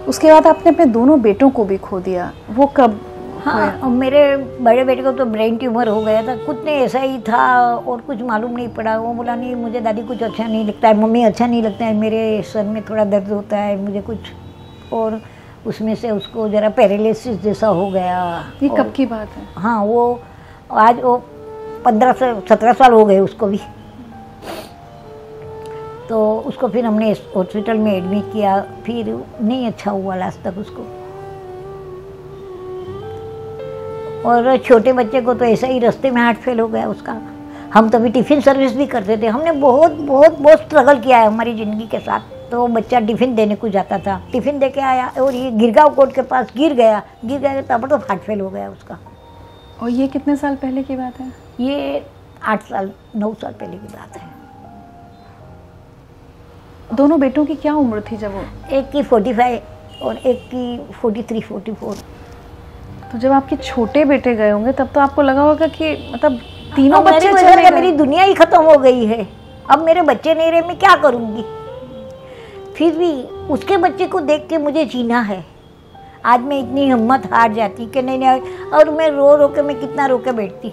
उसके 0.06 0.32
बाद 0.32 0.46
आपने 0.46 0.72
अपने 0.72 0.84
दोनों 0.84 1.20
बेटों 1.20 1.50
को 1.50 1.64
भी 1.64 1.76
खो 1.78 2.00
दिया। 2.00 2.32
वो 2.50 2.66
कब 2.66 3.00
हाँ 3.48 3.68
और 3.78 3.88
मेरे 3.90 4.20
बड़े 4.36 4.84
बेटे 4.84 5.02
को 5.02 5.12
तो 5.12 5.24
ब्रेन 5.24 5.56
ट्यूमर 5.56 5.88
हो 5.88 6.00
गया 6.02 6.22
था 6.22 6.34
कुछ 6.36 6.64
नहीं 6.64 6.74
ऐसा 6.76 7.00
ही 7.00 7.18
था 7.28 7.38
और 7.74 8.00
कुछ 8.00 8.22
मालूम 8.22 8.50
नहीं 8.52 8.68
पड़ा। 8.74 8.96
वो 8.98 9.12
बोला 9.14 9.34
नहीं 9.34 9.54
मुझे 9.56 9.80
दादी 9.80 10.02
कुछ 10.02 10.22
अच्छा 10.22 10.46
नहीं 10.46 10.64
लगता 10.66 10.88
है 10.88 10.96
मम्मी 10.98 11.22
अच्छा 11.24 11.46
नहीं 11.46 11.62
लगता 11.62 11.84
है 11.84 11.94
मेरे 11.94 12.42
सर 12.42 12.64
में 12.64 12.82
थोड़ा 12.90 13.04
दर्द 13.04 13.28
होता 13.28 13.56
है 13.56 13.76
मुझे 13.76 14.00
कुछ। 14.00 14.18
और 14.92 15.20
उसमें 15.66 15.94
से 15.94 16.10
उसको 16.10 16.48
ज़रा 16.48 16.68
पैरालिसिस 16.70 17.40
जैसा 17.42 17.66
हो 17.68 17.88
गया। 17.90 18.20
ये 18.62 18.68
कब 18.68 18.92
की 18.96 19.06
बात 19.06 19.28
है? 19.28 19.46
हाँ 19.56 19.84
वो 19.84 20.20
आज 20.72 21.00
वो 21.02 21.16
पंद्रह 21.84 22.12
से 22.12 22.32
सत्रह 22.48 22.72
साल 22.72 22.92
हो 22.92 23.04
गए 23.04 23.18
उसको 23.20 23.46
भी। 23.46 23.60
तो 26.08 26.18
उसको 26.46 26.68
फिर 26.68 26.84
हमने 26.84 27.10
हॉस्पिटल 27.36 27.78
में 27.78 27.92
एडमिट 27.96 28.32
किया 28.32 28.60
फिर 28.86 29.14
नहीं 29.42 29.66
अच्छा 29.66 29.90
हुआ 29.90 30.16
लास्ट 30.16 30.42
तक 30.42 30.58
उसको। 30.58 30.82
और 34.26 34.56
छोटे 34.58 34.92
बच्चे 34.92 35.20
को 35.20 35.34
तो 35.34 35.44
ऐसा 35.44 35.66
ही 35.66 35.78
रास्ते 35.78 36.10
में 36.10 36.20
हार्ट 36.22 36.38
फेल 36.38 36.60
हो 36.60 36.68
गया 36.68 36.88
उसका। 36.88 37.12
हम 37.74 37.88
तो 37.88 37.98
अभी 37.98 38.10
टिफ़िन 38.10 38.40
सर्विस 38.40 38.72
भी 38.76 38.86
करते 38.86 39.16
थे। 39.16 39.26
हमने 39.26 39.52
बहुत 39.52 39.92
बहुत 39.92 40.38
बहुत 40.38 40.60
स्ट्रगल 40.60 41.00
किया 41.00 41.18
है 41.18 41.26
हमारी 41.26 41.54
ज़िंदगी 41.56 41.86
के 41.86 41.98
साथ। 42.00 42.20
तो 42.50 42.66
बच्चा 42.68 43.00
टिफ़िन 43.00 43.34
देने 43.34 43.54
को 43.54 43.68
जाता 43.68 43.98
था। 43.98 44.20
टिफ़िन 44.32 44.58
दे 44.58 44.68
के 44.68 44.80
आया 44.80 45.06
और 45.20 45.34
ये 45.34 45.50
गिरगांव 45.50 45.94
कोर्ट 45.94 46.14
के 46.14 46.22
पास 46.24 46.52
गिर 46.56 46.74
गया। 46.74 47.02
गिर 47.24 47.38
गया 47.40 47.62
तब 47.62 47.88
तो 47.88 47.96
हार्ट 47.98 48.20
फेल 48.22 48.40
हो 48.40 48.50
गया 48.50 48.68
उसका। 48.70 48.98
और 49.82 49.88
ये 49.90 50.06
कितने 50.08 50.36
साल 50.36 50.56
पहले 50.56 50.82
की 50.82 50.96
बात 50.96 51.20
है? 51.20 51.32
ये 51.60 52.04
आठ 52.42 52.62
साल 52.62 52.90
नौ 53.16 53.32
साल 53.34 53.52
पहले 53.52 53.76
की 53.76 53.86
बात 53.86 54.16
है। 54.16 54.36
दोनों 56.96 57.20
बेटों 57.20 57.44
की 57.46 57.54
क्या 57.54 57.74
उम्र 57.74 58.00
थी 58.02 58.16
जब 58.16 58.34
वो? 58.34 58.42
एक 58.76 58.90
की 58.90 59.02
फोर्टी 59.02 59.32
फाइव 59.34 60.04
और 60.04 60.16
एक 60.16 60.42
की 60.44 60.92
फोर्टी 60.92 61.22
थ्री 61.22 61.40
फोर्टी 61.40 61.72
फोर 61.72 61.96
तो 63.12 63.18
जब 63.18 63.32
आपके 63.32 63.56
छोटे 63.56 64.04
बेटे 64.04 64.34
गए 64.36 64.50
होंगे 64.50 64.72
तब 64.72 64.88
तो 64.94 65.00
आपको 65.00 65.22
लगा 65.22 65.42
होगा 65.42 65.66
कि 65.68 65.92
मतलब 66.14 66.40
तीनों 66.76 67.02
बच्चे 67.04 67.32
चले 67.32 67.62
गए। 67.62 67.70
मेरी 67.70 67.92
दुनिया 67.92 68.24
ही 68.24 68.34
खत्म 68.34 68.62
हो 68.62 68.76
गई 68.78 69.04
है। 69.06 69.26
अब 69.70 69.84
मेरे 69.84 70.02
बच्चे 70.02 70.34
नहीं 70.34 70.50
रहे 70.50 70.60
मैं 70.62 70.78
क्या 70.78 70.94
करूँगी? 70.96 71.44
फिर 72.76 72.96
भी 72.96 73.12
उसके 73.52 73.76
बच्चे 73.76 74.06
को 74.06 74.20
देख 74.22 74.46
के 74.48 74.58
मुझे 74.58 74.84
जीना 74.86 75.20
है। 75.20 75.44
आज 76.24 76.40
मैं 76.40 76.58
इतनी 76.60 76.84
हिम्मत 76.86 77.28
हार 77.32 77.52
जाती 77.52 77.86
कि 77.86 78.02
नहीं 78.02 78.18
नहीं 78.18 78.68
और 78.68 78.90
मैं 78.90 79.08
रो 79.10 79.34
रो 79.36 79.48
के 79.48 79.62
मैं 79.62 79.78
कितना 79.80 80.06
रो 80.06 80.18
के 80.18 80.32
बैठती 80.32 80.68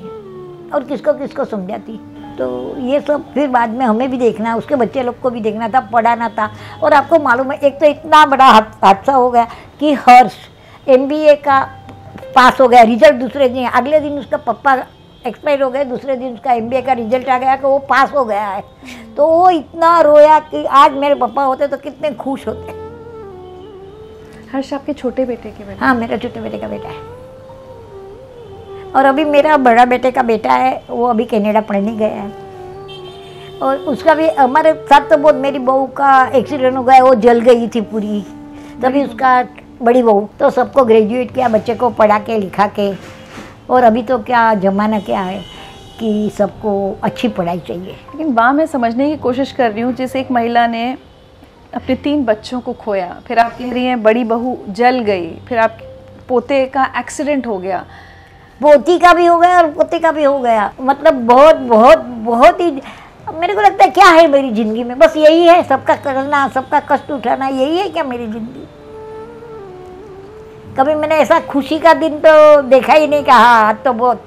और 0.74 0.84
किसको 0.84 1.14
किसको 1.14 1.46
समझाती 1.46 2.00
तो 2.38 2.48
ये 2.80 3.00
सब 3.02 3.32
फिर 3.34 3.48
बाद 3.48 3.70
में 3.70 3.86
हमें 3.86 4.10
भी 4.12 4.18
देखना 4.18 4.50
है 4.50 4.58
उसके 4.58 4.76
बच्चे 4.76 5.04
लोग 5.04 5.20
को 5.22 5.30
भी 5.30 5.42
देखना 5.42 5.70
था 5.70 5.80
पढ़ाना 5.94 6.30
था। 6.30 6.50
और 6.84 6.94
आपको 6.94 7.20
मालूम 7.20 7.52
है 7.52 7.58
एक 7.60 7.80
तो 7.80 7.86
इतना 7.86 8.26
बड़ा 8.26 8.46
हादसा 8.46 9.14
हो 9.14 9.30
गया 9.32 9.48
कि 9.80 9.94
हर्ष 10.08 10.34
एमबीए 10.88 11.36
का 11.48 11.60
पास 12.36 12.60
हो 12.62 12.68
गया 12.68 12.82
रिज़ल्ट 12.84 13.16
दूसरे 13.16 13.50
दिन 13.50 13.68
अगले 13.68 14.00
दिन 14.00 14.20
उसका 14.20 14.38
पप्पा 14.46 14.76
एक्सपायर 15.28 15.62
हो 15.64 15.70
गए 15.70 15.84
दूसरे 15.86 16.16
दिन 16.16 16.34
उसका 16.34 16.54
एमबीए 16.54 16.82
का 16.82 16.94
रिज़ल्ट 16.94 17.30
आ 17.30 17.38
गया 17.38 17.56
कि 17.56 17.68
वो 17.68 17.78
पास 17.90 18.12
हो 18.14 18.24
गया 18.26 18.48
है। 18.48 18.64
तो 19.18 19.28
वो 19.28 19.50
इतना 19.50 20.00
रोया 20.02 20.40
कि 20.42 20.64
आज 20.66 20.94
मेरे 20.94 21.16
पापा 21.16 21.44
होते 21.44 21.68
तो 21.68 21.78
कितने 21.78 22.12
खुश 22.14 22.48
होते। 22.48 22.74
हर्ष 24.52 24.74
आपके 24.74 24.94
छोटे 24.94 25.26
बेटे 25.26 25.50
के 25.50 25.64
बेटे? 25.64 25.80
हाँ 25.80 25.96
मेरा 25.96 26.18
छोटे 26.18 26.42
बेटे 26.42 26.58
का 26.58 26.68
बेटा 26.68 26.90
है। 26.90 27.14
और 28.92 29.06
अभी 29.06 29.26
मेरा 29.26 29.58
बड़ा 29.60 29.86
बेटे 29.86 30.12
का 30.12 30.24
बेटा 30.24 30.54
है 30.54 30.82
वो 30.90 31.06
अभी 31.06 31.26
कनाडा 31.26 31.62
पढ़ने 31.64 31.96
गया 31.96 32.22
है। 32.22 32.32
और 33.62 33.78
उसका 33.90 34.14
भी 34.14 34.30
हमारे 34.30 34.74
साथ 34.84 35.10
तो 35.10 35.18
बहुत 35.18 35.36
मेरी 35.38 35.60
बहू 35.62 35.86
का 35.98 36.26
एक्सीडेंट 36.36 36.78
हो 36.78 36.84
गया 36.84 37.04
वो 37.04 37.14
जल 37.18 37.40
गई 37.42 37.68
थी 37.68 37.82
पूरी। 37.84 38.22
तभी 38.82 39.04
उसका 39.04 39.40
बड़ी 39.82 40.04
बहू 40.04 40.28
तो 40.40 40.50
सबको 40.50 40.84
ग्रेजुएट 40.86 41.34
किया 41.34 41.48
बच्चे 41.50 41.76
को 41.76 41.90
पढ़ा 41.92 42.20
के 42.20 42.38
लिखा 42.40 42.68
के। 42.80 42.94
और 43.70 43.84
अभी 43.84 44.04
तो 44.04 44.18
क्या 44.20 44.54
ज़माना 44.56 45.00
क्या 45.00 45.22
है 45.22 45.40
कि 46.00 46.32
सबको 46.38 46.72
अच्छी 47.04 47.28
पढ़ाई 47.30 47.60
चाहिए। 47.60 47.92
लेकिन 47.92 48.34
वहाँ 48.34 48.54
मैं 48.54 48.66
समझने 48.66 49.10
की 49.10 49.18
कोशिश 49.18 49.52
कर 49.52 49.72
रही 49.72 49.82
हूँ 49.82 49.94
जिस 49.94 50.16
एक 50.16 50.32
महिला 50.32 50.66
ने 50.68 50.86
अपने 51.74 51.96
तीन 51.96 52.24
बच्चों 52.26 52.60
को 52.62 52.74
खोया 52.76 53.08
फिर 53.28 53.40
आप 53.40 53.58
कह 53.58 53.72
रही 53.72 53.86
हैं 53.86 54.02
बड़ी 54.04 54.24
बहू 54.24 54.58
जल 54.72 55.00
गई 55.02 55.30
फिर 55.48 55.58
आप 55.60 55.78
पोते 56.30 56.66
का 56.66 56.86
एक्सीडेंट 57.00 57.48
हो 57.48 57.58
गया। 57.58 57.86
पोती 58.62 58.98
का 59.00 59.14
भी 59.14 59.26
हो 59.26 59.38
गया 59.40 59.58
और 59.58 59.70
पोते 59.72 60.00
का 60.00 60.12
भी 60.12 60.24
हो 60.24 60.38
गया। 60.40 60.72
मतलब 60.82 61.26
बहुत 61.26 61.56
बहुत 61.56 62.06
बहुत 62.26 62.62
ही 62.62 62.72
मेरे 63.34 63.54
को 63.56 63.62
लगता 63.62 63.84
है 63.84 63.90
क्या 63.92 64.08
है 64.08 64.28
मेरी 64.28 64.52
ज़िंदगी 64.54 64.84
में? 64.84 64.98
बस 65.00 65.18
यही 65.18 65.46
है 65.46 65.62
सबका 65.64 65.96
करना 65.98 66.48
सबका 66.50 66.80
कष्ट 66.92 67.12
उठाना 67.12 67.48
यही 67.48 67.78
है 67.78 67.90
क्या 67.90 68.04
मेरी 68.04 68.28
ज़िंदगी? 68.28 68.68
कभी 70.78 70.94
मैंने 70.96 71.16
ऐसा 71.16 71.40
खुशी 71.42 71.78
का 71.80 71.94
दिन 71.94 72.18
तो 72.20 72.62
देखा 72.62 72.94
ही 72.94 73.08
नहीं 73.08 73.24
कहा 73.24 73.52
आज 73.60 73.76
तो 73.84 73.94
बहुत 73.94 74.24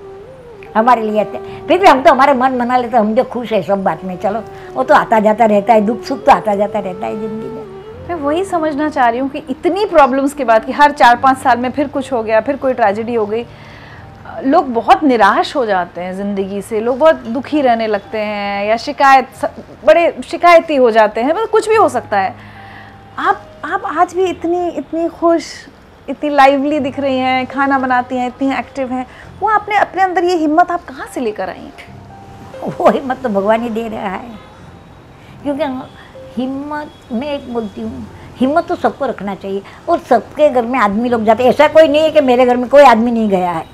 हमारे 0.77 1.03
लिए 1.03 1.25
फिर 1.25 1.79
भी 1.79 1.87
हम 1.87 2.03
तो 2.03 2.11
हमारे 2.11 2.33
मन 2.35 2.55
मना 2.57 2.77
लेते, 2.77 2.97
हम 2.97 3.15
जो 3.15 3.25
खुश 3.25 3.53
है 3.53 3.63
सब 3.63 3.83
बात 3.85 4.05
में, 4.05 4.17
चलो। 4.19 4.41
वो 4.75 4.85
तो 4.85 4.95
आता 4.95 5.19
जाता 5.21 5.45
रहता 5.45 5.73
है, 5.73 5.81
दुख 5.81 6.03
सुख 6.05 6.25
तो 6.25 6.33
आता 6.33 6.55
जाता 6.55 6.79
रहता 6.79 7.07
है 7.07 7.21
ज़िंदगी 7.21 7.49
में। 7.49 8.09
मैं 8.09 8.15
वही 8.17 8.45
समझना 8.45 8.89
चाह 8.89 9.09
रही 9.09 9.21
हूँ 9.21 9.29
कि 9.31 9.43
इतनी 9.51 9.85
प्रॉब्लम्स 9.87 10.35
के 10.35 10.45
बाद 10.45 10.65
कि 10.65 10.73
हर 10.73 10.93
चार 10.93 11.17
पाँच 11.17 11.39
साल 11.39 11.59
में 11.59 11.71
फिर 11.71 11.89
कुछ 11.89 12.13
हो 12.13 12.23
गया, 12.23 12.41
फिर 12.41 12.57
कोई 12.57 12.75
ट्रेजेडी 12.75 13.15
हो 13.15 13.27
गई, 13.27 13.45
लोग 14.45 14.73
बहुत 14.75 15.05
निराश 15.05 15.55
हो 15.57 15.67
जाते 15.67 16.01
हैं 16.01 16.15
ज़िंदगी 16.17 16.63
से, 16.63 16.81
लोग 16.81 16.99
बहुत 16.99 17.17
दुखी 17.29 17.61
रहने 17.63 17.87
लगते 17.87 18.19
हैं 18.19 18.65
या 18.67 18.77
शिकायत 18.79 19.51
बड़े 19.85 20.13
शिकायती 20.31 20.77
हो 20.77 20.91
जाते 20.91 21.21
हैं 21.21 21.33
मतलब 21.33 21.49
कुछ 21.49 21.69
भी 21.69 21.77
हो 21.77 21.89
सकता 21.89 22.21
है। 22.21 22.35
आप 23.19 23.43
आप 23.65 23.83
आज 23.99 24.15
भी 24.15 24.25
इतनी 24.25 24.69
इतनी 24.71 25.09
खुश 25.11 25.55
इतनी 26.09 26.31
लाइवली 26.31 26.79
दिख 26.81 26.99
रही 27.01 27.19
हैं, 27.19 27.47
खाना 27.47 27.79
बनाती 27.79 28.17
हैं, 28.17 28.27
इतनी 28.27 28.55
एक्टिव 28.55 28.93
हैं। 28.93 29.07
वो 29.41 29.49
आपने 29.49 29.77
अपने 29.77 30.03
अंदर 30.03 30.25
ये 30.25 30.37
हिम्मत 30.37 30.71
आप 30.71 30.85
कहाँ 30.85 31.07
से 31.07 31.21
लेकर 31.21 31.51
आई? 31.51 31.71
वो 32.71 32.91
हिम्मत 32.91 33.23
तो 33.23 33.29
भगवान 33.29 33.63
ही 33.63 33.71
दे 33.71 33.89
रहा 33.89 34.09
है। 34.09 34.31
क्योंकि 35.43 35.65
हिम्मत 36.37 36.91
मैं 37.13 37.29
एक 37.29 37.53
बोलती 37.55 37.81
हूँ, 37.81 38.07
हिम्मत 38.37 38.67
तो 38.67 38.75
सबको 38.77 39.07
रखना 39.07 39.35
चाहिए। 39.35 39.63
और 39.89 39.99
सबके 40.01 40.51
घर 40.51 40.67
में 40.67 40.79
आदमी 40.79 41.09
लोग 41.09 41.25
जाते 41.25 41.45
ऐसा 41.45 41.69
कोई 41.69 41.89
नहीं 41.89 42.03
है 42.03 42.11
कि 42.11 42.21
मेरे 42.23 42.47
घर 42.47 42.57
में 42.57 42.69
कोई 42.69 42.83
आदमी 42.85 43.11
नहीं 43.11 43.29
गया 43.29 43.51
है। 43.51 43.65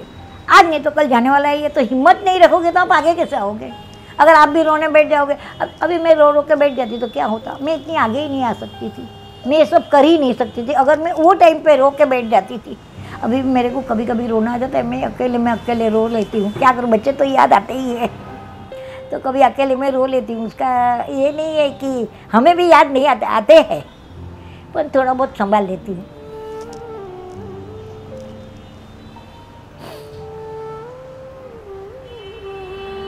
आज 0.51 0.67
नहीं 0.67 0.81
तो 0.81 0.91
कल 0.91 1.09
जाने 1.09 1.31
वाला 1.31 1.49
है 1.49 1.63
ये। 1.63 1.69
तो 1.69 1.81
हिम्मत 1.83 2.23
नहीं 2.27 2.41
रखोगे 2.41 2.71
तो 2.71 2.81
आप 2.81 2.93
आगे 2.93 3.15
कैसे 3.15 3.37
आओगे? 3.37 3.73
अगर 4.21 4.35
आप 4.35 4.49
भी 4.49 4.63
रोने 4.63 4.89
बैठ 4.89 5.09
जाओगे 5.11 5.37
अभी 5.83 5.99
मैं 5.99 6.15
रो 6.15 6.31
रो 6.31 6.43
के 6.43 6.57
बैठ 6.57 6.75
जाती 6.75 6.99
तो 6.99 7.09
क्या 7.09 7.27
होता? 7.27 7.57
मैं 7.63 7.75
इतनी 7.77 7.97
आगे 7.97 8.21
ही 8.21 8.29
नहीं 8.29 8.43
आ 8.43 8.53
सकती 8.53 8.89
थी। 8.89 9.09
मैं 9.47 9.59
ये 9.59 9.65
सब 9.67 9.89
कर 9.89 10.05
ही 10.05 10.19
नहीं 10.19 10.35
सकती 10.35 10.67
थी। 10.69 10.73
अगर 10.73 10.99
मैं 10.99 11.13
वो 11.13 11.33
टाइम 11.35 11.59
पे 11.59 11.77
रो 11.77 11.91
के 11.91 12.05
बैठ 12.05 12.25
जाती 12.25 12.59
थी। 12.59 12.77
अभी 13.23 13.43
मेरे 13.43 13.71
को 13.71 13.81
कभी 13.81 14.07
कभी 14.07 14.27
रोना 14.27 14.55
आ 14.55 14.59
जाता 14.59 14.79
है। 14.79 14.85
मैं 14.85 15.03
अकेले 15.03 15.39
मैं 15.39 15.53
अकेले 15.53 15.89
रो 15.89 16.07
लेती 16.09 16.39
हूँ। 16.39 16.53
क्या 16.53 16.73
करूँ? 16.73 16.91
बच्चे 16.91 17.13
तो 17.13 17.25
याद 17.25 17.53
आते 17.53 17.75
ही 17.75 17.95
है। 17.95 18.07
तो 19.11 19.19
कभी 19.19 19.41
अकेले 19.41 19.77
में 19.77 19.91
रो 19.91 20.07
लेती 20.07 20.33
हूँ। 20.33 20.47
उसका 20.47 20.95
ये 20.95 21.33
नहीं 21.33 21.57
है 21.57 21.71
कि 21.71 22.09
हमें 22.33 22.57
भी 22.57 22.69
याद 22.69 22.91
नहीं 22.93 23.07
आते 23.07 23.27
आते 23.27 23.55
हैं। 23.55 23.85
पर 24.75 24.89
थोड़ा 24.89 25.13
बहुत 25.13 25.37
संभाल 25.39 25.67
लेती 25.67 25.93
हूँ। 25.93 26.05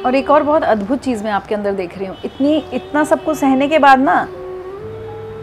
और 0.05 0.15
एक 0.15 0.31
और 0.31 0.43
बहुत 0.43 0.63
अद्भुत 0.63 1.01
चीज़ 1.01 1.23
मैं 1.25 1.31
आपके 1.33 1.55
अंदर 1.55 1.73
देख 1.73 1.97
रही 1.99 2.07
हूँ। 2.07 2.17
इतनी, 2.25 2.57
इतना 2.73 3.05
सबको 3.05 3.35
सहने 3.35 3.69
के 3.69 3.79
बाद 3.79 3.99
ना 3.99 4.27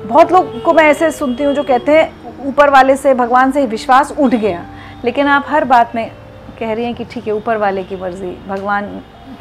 बहुत 0.05 0.31
लोग 0.31 0.61
को 0.63 0.73
मैं 0.73 0.83
ऐसे 0.83 1.11
सुनती 1.11 1.43
हूँ 1.43 1.53
जो 1.53 1.63
कहते 1.63 1.91
हैं, 1.91 2.11
ऊपर 2.45 2.69
वाले 2.69 2.95
से 2.95 3.13
भगवान 3.13 3.51
से 3.51 3.65
विश्वास 3.67 4.11
उठ 4.11 4.35
गया। 4.35 4.65
लेकिन 5.05 5.27
आप 5.27 5.45
हर 5.47 5.65
बात 5.65 5.95
में 5.95 6.09
कह 6.59 6.73
रही 6.73 6.85
हैं 6.85 6.95
कि 6.95 7.05
ठीक 7.05 7.27
है, 7.27 7.33
ऊपर 7.33 7.57
वाले 7.57 7.83
की 7.83 7.95
मर्ज़ी, 7.95 8.31
भगवान 8.47 8.87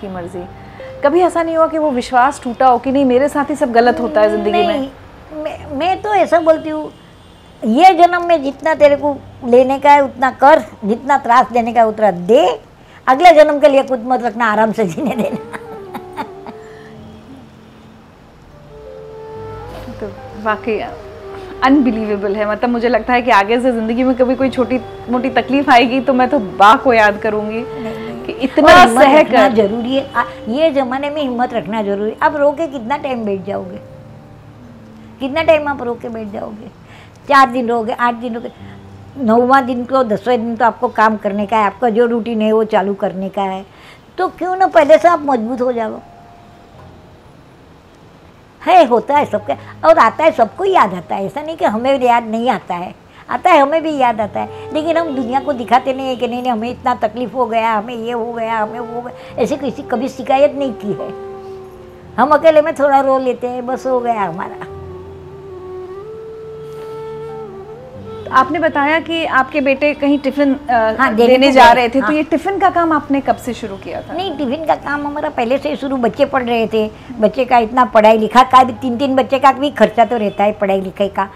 की 0.01 0.09
मर्ज़ी। 0.09 0.45
कभी 1.05 1.21
ऐसा 1.21 1.43
नहीं 1.43 1.57
हुआ 1.57 1.67
कि 1.67 1.79
वो 1.79 1.91
विश्वास 1.91 2.41
टूटा 2.45 2.67
हो 2.67 2.79
कि 2.79 2.93
नहीं, 2.93 3.05
मेरे 3.05 3.29
साथ 3.29 3.51
ही 3.51 3.57
सब 3.57 3.73
गलत 3.73 4.01
होता 4.01 4.21
है 4.21 4.31
ज़िंदगी 4.31 4.67
में? 4.67 4.91
मैं 5.35 5.77
मैं 5.77 6.01
तो 6.03 6.15
ऐसा 6.15 6.41
बोलती 6.41 6.71
हूँ, 6.71 6.91
ये 7.63 7.93
जन्म 7.95 8.27
में 8.29 8.43
जितना 8.43 8.75
तेरे 8.75 8.97
को 8.97 9.17
लेने 9.47 9.79
का 9.79 9.91
है, 9.91 10.05
उतना 10.05 10.31
कर, 10.41 10.63
जितना 10.85 11.19
त्रास 11.19 11.53
देने 11.53 11.73
का 11.73 11.81
है, 11.81 11.87
उतना 11.87 12.11
दे। 12.11 12.47
अगले 13.07 13.33
जन्म 13.35 13.59
के 13.61 13.69
लिए 13.69 13.83
कुछ 13.83 14.01
मत 14.05 14.23
रखना, 14.23 14.51
आराम 14.53 14.73
से 14.73 14.85
जीने 14.85 15.15
देना। 15.17 15.59
वाकई 20.43 20.79
अनबिलीवेबल 21.65 22.35
है। 22.37 22.51
मतलब 22.51 22.71
मुझे 22.71 22.89
लगता 22.89 23.13
है 23.13 23.23
कि 23.23 23.31
आगे 23.31 23.61
से 23.61 23.73
ज़िंदगी 23.73 24.05
में 24.05 24.15
कभी 24.17 24.35
कोई 24.35 24.51
छोटी 24.51 24.79
मोटी 25.11 25.31
तकलीफ़ 25.33 25.71
आएगी 25.71 26.01
तो 26.01 26.13
मैं 26.13 26.29
तो 26.29 26.39
बा 26.39 26.75
को 26.77 26.93
याद 26.93 27.21
करूँगी 27.23 27.63
कि 28.27 28.33
इतना 28.45 28.75
सह 28.89 29.23
कर 29.25 29.53
ज़रूरी 29.55 29.95
है। 29.95 30.25
ये 30.51 30.71
ज़माने 30.73 31.11
में 31.11 31.23
हिम्मत 31.23 31.55
रखना 31.55 31.83
ज़रूरी। 31.83 32.11
है 32.11 32.17
अब 32.23 32.37
रो 32.37 32.51
के 32.53 32.67
कितना 32.69 32.97
टाइम 32.99 33.25
बैठ 33.25 33.45
जाओगे? 33.47 33.81
कितना 35.21 35.43
टाइम 35.43 35.69
आप 35.69 35.83
रो 35.83 35.95
के 35.95 36.09
बैठ 36.09 36.29
जाओगे? 36.29 36.69
चार 37.29 37.51
दिन 37.51 37.69
रहोगे 37.69 37.93
आठ 37.93 38.15
दिन 38.15 38.35
रहोगे। 38.35 38.51
नौवा 39.19 39.61
दिन 39.61 39.85
को 39.85 40.03
दसवें 40.05 40.39
दिन 40.39 40.55
तो 40.57 40.65
आपको 40.65 40.89
काम 40.91 41.17
करने 41.17 41.47
का 41.47 41.57
है। 41.57 41.65
आपका 41.65 41.89
जो 41.91 42.07
रूटीन 42.07 42.43
है 42.43 42.53
वो 42.53 42.65
चालू 42.67 42.95
करने 42.95 43.29
का 43.29 43.43
है। 43.43 43.65
तो 44.19 44.29
क्यों 44.29 44.57
ना 44.57 44.67
पहले 44.69 44.99
से 44.99 45.09
आप 45.09 45.23
मज़बूत 45.27 45.61
हो 45.61 45.73
जाओ। 45.73 46.01
है, 48.67 48.87
होता 48.87 49.17
है 49.17 49.25
सबके, 49.25 49.53
और 49.89 49.99
आता 49.99 50.25
है 50.25 50.31
सबको 50.31 50.65
याद 50.65 50.95
आता 50.95 51.15
है। 51.15 51.27
ऐसा 51.27 51.43
नहीं 51.43 51.57
कि 51.57 51.65
हमें 51.65 52.01
याद 52.01 52.25
नहीं 52.25 52.51
आता 52.51 52.75
है। 52.75 52.95
आता 53.31 53.51
है, 53.51 53.61
हमें 53.61 53.83
भी 53.83 53.99
याद 53.99 54.21
आता 54.21 54.41
है। 54.41 54.75
लेकिन 54.75 54.97
हम 54.97 55.17
दुनिया 55.17 55.41
को 55.41 55.53
दिखाते 55.53 55.93
नहीं 55.93 56.07
है 56.07 56.17
कि 56.17 56.29
नहीं 56.29 56.43
नहीं, 56.43 56.53
हमें 56.53 56.71
इतना 56.71 56.95
तकलीफ़ 56.95 57.33
हो 57.33 57.47
गया, 57.47 57.73
हमें 57.73 57.95
ये 57.95 58.13
हो 58.13 58.33
गया, 58.33 58.59
हमें 58.59 58.81
वो 58.81 58.95
हो 58.95 59.03
गया। 59.03 59.43
ऐसे 59.43 59.57
किसी, 59.57 59.83
कभी 59.83 60.09
शिकायत 60.09 60.53
नहीं 60.53 60.73
की 60.73 60.93
है। 60.93 61.09
हम 62.21 62.29
अकेले 62.31 62.63
में 62.63 62.75
थोड़ा 62.75 63.01
रो 63.01 63.19
लेते 63.19 63.47
हैं, 63.47 63.67
बस 63.67 63.87
हो 63.87 64.01
गया 64.01 64.23
हमारा। 64.23 64.72
आपने 68.33 68.59
बताया 68.59 68.99
कि 69.01 69.25
आपके 69.27 69.61
बेटे 69.61 69.93
कहीं 69.95 70.19
टिफ़िन 70.19 70.53
हाँ, 70.71 71.15
देने, 71.15 71.27
देने 71.29 71.51
जा 71.53 71.71
रहे 71.73 71.89
थे 71.89 71.93
तो 71.93 72.01
हाँ। 72.01 72.11
तो 72.11 72.17
ये 72.17 72.23
टिफ़िन 72.23 72.59
का 72.59 72.71
काम 72.71 72.93
आपने 72.93 73.21
कब 73.21 73.37
से 73.37 73.55
शुरू 73.55 73.77
किया 73.77 74.01
था? 74.03 74.15
नहीं 74.15 74.37
टिफ़िन 74.37 74.65
का 74.67 74.75
काम 74.77 75.07
हमारा 75.07 75.29
पहले 75.31 75.59
से 75.59 75.75
शुरू 75.77 75.97
बच्चे 75.97 76.25
पढ़ 76.27 76.43
रहे 76.43 76.67
थे। 76.67 76.87
बच्चे 77.21 77.45
का 77.45 77.59
इतना 77.59 77.85
पढ़ाई 77.95 78.19
लिखा 78.19 78.43
का 78.45 78.63
भी 78.65 78.73
तीन 78.73 78.97
तीन 78.99 79.17
बच्चे 79.17 79.39
का 79.39 79.53
भी 79.53 79.71
खर्चा 79.73 80.05
तो 80.05 80.17
रहता 80.17 80.45
है 80.45 80.53
पढ़ाई 80.53 80.81
लिखाई 80.81 81.09
का। 81.09 81.29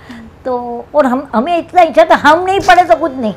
तो 0.44 0.84
और 0.94 1.06
हम 1.06 1.26
हमें 1.34 1.56
इतना 1.58 1.82
इच्छा 1.82 2.04
था 2.04 2.16
हम 2.24 2.44
नहीं 2.44 2.60
पढ़े 2.60 2.84
तो 2.84 2.96
कुछ 2.96 3.16
नहीं। 3.16 3.34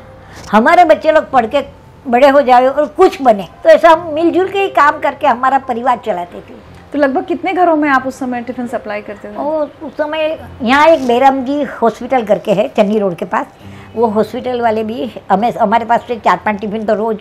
हमारे 0.50 0.84
बच्चे 0.84 1.12
लोग 1.12 1.30
पढ़ 1.30 1.46
के 1.46 1.60
बड़े 2.06 2.28
हो 2.28 2.40
जाए 2.42 2.66
और 2.66 2.86
कुछ 2.96 3.20
बने। 3.22 3.48
तो 3.64 3.68
ऐसा 3.68 3.90
हम 3.90 4.12
मिलजुल 4.14 4.48
के 4.48 4.58
ही 4.58 4.68
काम 4.74 4.98
करके 5.00 5.26
हमारा 5.26 5.58
परिवार 5.60 6.00
चलाते 6.06 6.40
थे। 6.40 6.69
तो 6.92 6.98
लगभग 6.98 7.24
कितने 7.24 7.52
घरों 7.52 7.74
में 7.76 7.88
आप 7.88 8.06
उस 8.06 8.18
समय 8.18 8.42
टिफ़िन 8.42 8.66
सप्लाई 8.66 9.02
करते 9.02 9.28
थे? 9.28 9.36
ओ, 9.36 9.66
उस 9.86 9.96
समय 9.96 10.38
यहाँ 10.62 10.86
एक 10.86 11.06
बेरम 11.08 11.42
जी 11.44 11.62
हॉस्पिटल 11.72 12.24
करके 12.26 12.52
है 12.52 12.66
चन्नी 12.68 12.98
रोड 12.98 13.14
के 13.16 13.24
पास। 13.24 13.46
वो 13.94 14.06
हॉस्पिटल 14.06 14.60
वाले 14.60 14.82
भी 14.84 15.10
हमें 15.30 15.50
हमारे 15.52 15.84
पास 15.84 16.04
से 16.08 16.16
चार 16.16 16.40
पाँच 16.44 16.60
टिफ़िन 16.60 16.84
तो 16.86 16.94
रोज़ 16.94 17.18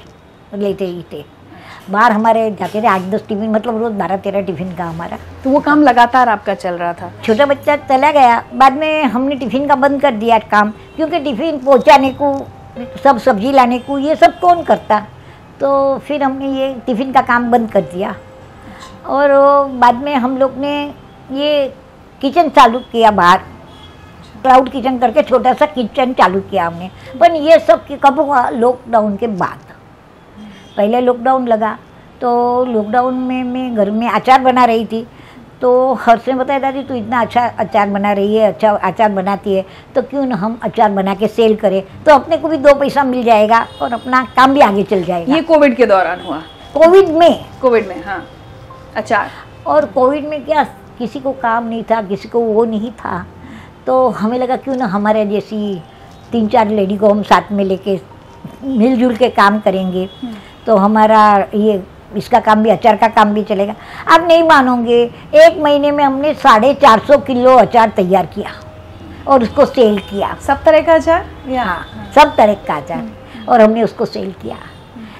लेते 0.56 0.86
ही 0.86 1.04
थे। 1.12 1.24
बाहर 1.90 2.12
हमारे 2.12 2.50
जाते 2.52 2.82
थे 2.82 2.88
आठ 2.88 3.02
दस 3.12 3.26
टिफ़िन 3.28 3.50
मतलब 3.52 3.78
रोज़ 3.82 3.94
बारह 3.94 4.18
तेरह 4.18 4.42
टिफ़िन 4.46 4.76
का 4.76 4.86
हमारा। 4.86 5.18
तो 5.44 5.50
वो 5.50 5.60
काम 5.60 5.84
लगातार 5.84 6.30
आपका 6.30 6.54
चल 6.56 6.74
रहा 6.74 6.94
था? 6.94 7.12
छोटा 7.24 7.46
बच्चा 7.46 7.76
चला 7.78 8.12
गया 8.12 8.44
बाद 8.54 8.74
में 8.74 9.04
हमने 9.06 9.36
टिफ़िन 9.36 9.68
का 9.68 9.76
बंद 9.76 10.02
कर 10.02 10.16
दिया 10.16 10.40
काम 10.48 10.72
क्योंकि 10.96 11.20
टिफ़िन 11.20 11.60
पहुँचाने 11.60 12.12
को 12.22 12.34
सब 13.04 13.18
सब्ज़ी 13.20 13.52
लाने 13.52 13.80
को 13.80 13.98
ये 14.00 14.16
सब 14.16 14.40
कौन 14.40 14.64
करता? 14.64 15.00
तो 15.60 15.98
फिर 16.00 16.24
हमने 16.24 16.52
ये 16.54 16.74
टिफ़िन 16.86 17.12
का 17.14 17.22
काम 17.22 17.50
बंद 17.52 17.72
कर 17.72 17.82
दिया। 17.84 18.16
और 19.10 19.32
बाद 19.80 20.04
में 20.04 20.14
हम 20.16 20.38
लोग 20.38 20.58
ने 20.58 20.74
ये 21.34 21.68
किचन 22.22 22.50
चालू 22.50 22.80
किया 22.92 23.12
बाहर। 23.12 23.38
क्लाउड 24.42 24.70
किचन 24.70 24.98
करके 24.98 25.22
छोटा 25.24 25.54
सा 25.54 25.66
किचन 25.68 26.14
चालू 26.14 26.40
किया 26.42 26.66
हमने। 26.68 26.90
पर 27.20 27.36
ये 27.36 27.60
सब 27.60 27.86
कब 28.04 28.20
हुआ? 28.20 28.50
लॉकडाउन 28.50 29.16
के 29.18 29.28
बाद। 29.28 29.74
पहले 30.78 31.02
लॉकडाउन 31.02 31.48
लगा 31.48 31.78
तो 32.22 32.30
लॉकडाउन 32.66 33.14
में 33.14 33.44
मैं 33.44 33.76
घर 33.76 33.92
में 33.92 34.10
अचार 34.10 34.42
बना 34.42 34.66
रही 34.66 34.86
थी। 34.86 35.06
तो 35.62 35.94
हर्ष 36.02 36.28
ने 36.28 36.34
बताया 36.36 36.60
दादी 36.60 36.84
तू 36.84 36.96
इतना 36.96 37.22
अच्छा 37.22 37.46
अचार 37.60 37.90
बना 37.90 38.12
रही 38.14 38.36
है 38.36 38.48
अच्छा 38.48 38.72
अचार 38.72 39.10
बनाती 39.12 39.56
है 39.56 39.66
तो 39.96 40.02
क्यों 40.02 40.26
ना 40.26 40.36
हम 40.36 40.60
अचार 40.64 40.92
बना 40.92 41.14
के 41.16 41.28
सेल 41.28 41.56
करें? 41.56 41.82
तो 42.06 42.14
अपने 42.14 42.38
को 42.38 42.48
भी 42.48 42.58
दो 42.58 42.74
पैसा 42.80 43.04
मिल 43.04 43.24
जाएगा 43.24 43.66
और 43.82 43.94
अपना 43.94 44.24
काम 44.36 44.54
भी 44.54 44.62
आगे 44.62 44.84
चल 44.84 45.04
जाएगा। 45.04 45.36
ये 45.36 45.42
कोविड 45.44 45.76
के 45.76 45.86
दौरान 45.86 46.22
हुआ। 46.22 46.38
कोविड 46.74 47.10
में। 47.10 47.46
कोविड 47.62 47.88
में 47.88 48.04
हाँ। 48.06 48.26
अचार 48.96 49.30
और 49.68 49.86
कोविड 49.86 50.28
में 50.30 50.46
क्या 50.46 50.64
किसी 50.98 51.20
को 51.20 51.32
काम 51.32 51.68
नहीं 51.68 51.84
था 51.84 52.02
किसी 52.02 52.28
को 52.30 52.40
वो 52.40 52.66
नहीं 52.66 52.92
था? 52.92 53.26
तो 53.86 54.10
हमें 54.10 54.38
लगा 54.40 54.56
क्यों 54.56 54.76
ना 54.76 54.86
हमारे 54.86 55.26
जैसी 55.26 55.82
तीन 56.32 56.48
चार 56.48 56.70
लेडी 56.70 56.98
को 56.98 57.10
हम 57.10 57.22
साथ 57.24 57.52
में 57.52 57.64
लेके 57.66 58.00
मिलजुल 58.64 59.16
के 59.16 59.30
काम 59.30 59.60
करेंगे। 59.60 60.10
हम्म। 60.22 60.34
तो 60.66 60.76
हमारा 60.76 61.22
ये 61.56 61.84
इसका 62.18 62.40
काम 62.40 62.64
भी 62.64 62.70
अचार 62.70 62.98
का 62.98 63.08
काम 63.08 63.34
भी 63.34 63.44
चलेगा। 63.44 63.76
आप 64.08 64.26
नहीं 64.28 64.44
मानोगे 64.44 65.02
एक 65.36 65.58
महीने 65.64 65.92
में 65.92 66.04
हमने 66.04 66.34
साढ़े 66.34 66.74
चार 66.74 67.00
सौ 67.00 67.18
किलो 67.18 67.56
अचार 67.56 67.90
तैयार 67.90 68.26
किया 68.26 68.52
और 69.28 69.44
उसको 69.44 69.66
सेल 69.66 70.00
किया। 70.00 70.36
सब 70.48 70.64
तरह 70.64 70.82
का 70.82 70.94
अचार? 70.94 71.26
हाँ 71.58 72.12
सब 72.16 72.36
तरह 72.36 72.54
का 72.68 72.76
अचार। 72.76 72.98
हम्म। 72.98 73.46
और 73.50 73.62
हमने 73.62 73.84
उसको 73.84 74.06
सेल 74.06 74.32
किया। 74.32 74.58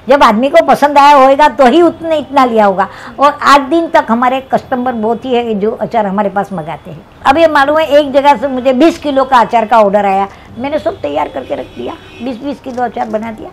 जब 0.08 0.22
आदमी 0.22 0.48
को 0.48 0.64
पसंद 0.66 0.98
आया 0.98 1.16
होएगा 1.16 1.48
तो 1.48 1.66
ही 1.66 1.82
उतने 1.82 2.18
इतना 2.18 2.44
लिया 2.44 2.64
होगा। 2.64 2.88
और 3.18 3.38
आठ 3.42 3.60
दिन 3.60 3.86
तक 3.86 4.06
हमारे 4.08 4.40
कस्टमर 4.52 4.92
बहुत 4.92 5.24
ही 5.24 5.34
है 5.34 5.54
जो 5.54 5.70
अचार 5.70 6.06
हमारे 6.06 6.28
पास 6.28 6.52
मंगाते 6.52 6.90
हैं। 6.90 7.04
अब 7.26 7.38
ये 7.38 7.48
मालूम 7.48 7.78
है 7.78 7.86
एक 7.98 8.12
जगह 8.12 8.36
से 8.36 8.48
मुझे 8.48 8.72
20 8.72 8.98
किलो 8.98 9.24
का 9.24 9.38
अचार 9.38 9.66
का 9.66 9.80
ऑर्डर 9.80 10.06
आया। 10.06 10.28
मैंने 10.58 10.78
सब 10.78 11.00
तैयार 11.00 11.28
करके 11.28 11.54
रख 11.54 11.66
दिया। 11.66 11.94
20-20 12.22 12.60
किलो 12.60 12.82
अचार 12.82 13.08
बना 13.08 13.32
दिया। 13.32 13.50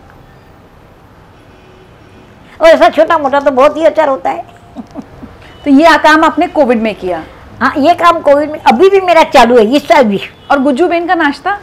और 2.61 2.67
ऐसा 2.67 2.89
छोटा 2.89 3.17
मोटा 3.17 3.39
तो 3.39 3.51
बहुत 3.51 3.77
ही 3.77 3.85
अचार 3.85 4.09
होता 4.09 4.29
है। 4.29 4.45
तो 5.63 5.71
ये 5.71 5.97
काम 5.97 6.23
आपने 6.23 6.47
कोविड 6.47 6.81
में 6.81 6.93
किया? 6.95 7.23
हाँ 7.61 7.73
ये 7.77 7.93
काम 7.93 8.19
कोविड 8.19 8.51
में 8.51 8.59
अभी 8.59 8.89
भी 8.89 9.01
मेरा 9.01 9.23
चालू 9.23 9.57
है 9.57 9.65
इस 9.75 9.87
साल 9.87 10.03
भी। 10.03 10.19
और 10.51 10.59
गुज्जू 10.59 10.87
बेन 10.87 11.07
का 11.07 11.15
नाश्ता? 11.15 11.57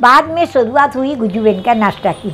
बाद 0.00 0.24
में 0.24 0.44
शुरुआत 0.46 0.96
हुई 0.96 1.14
गुज्जू 1.14 1.42
बेन 1.42 1.62
का 1.62 1.74
नाश्ता 1.74 2.12
की। 2.12 2.30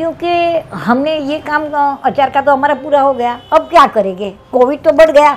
क्योंकि 0.00 0.58
हमने 0.74 1.16
ये 1.20 1.38
काम 1.40 1.64
अचार 2.04 2.30
का 2.30 2.40
तो 2.40 2.52
हमारा 2.52 2.74
पूरा 2.74 3.00
हो 3.00 3.12
गया। 3.14 3.32
अब 3.52 3.68
क्या 3.70 3.86
करेंगे? 3.86 4.30
कोविड 4.52 4.82
तो 4.82 4.92
बढ़ 4.92 5.10
गया। 5.10 5.32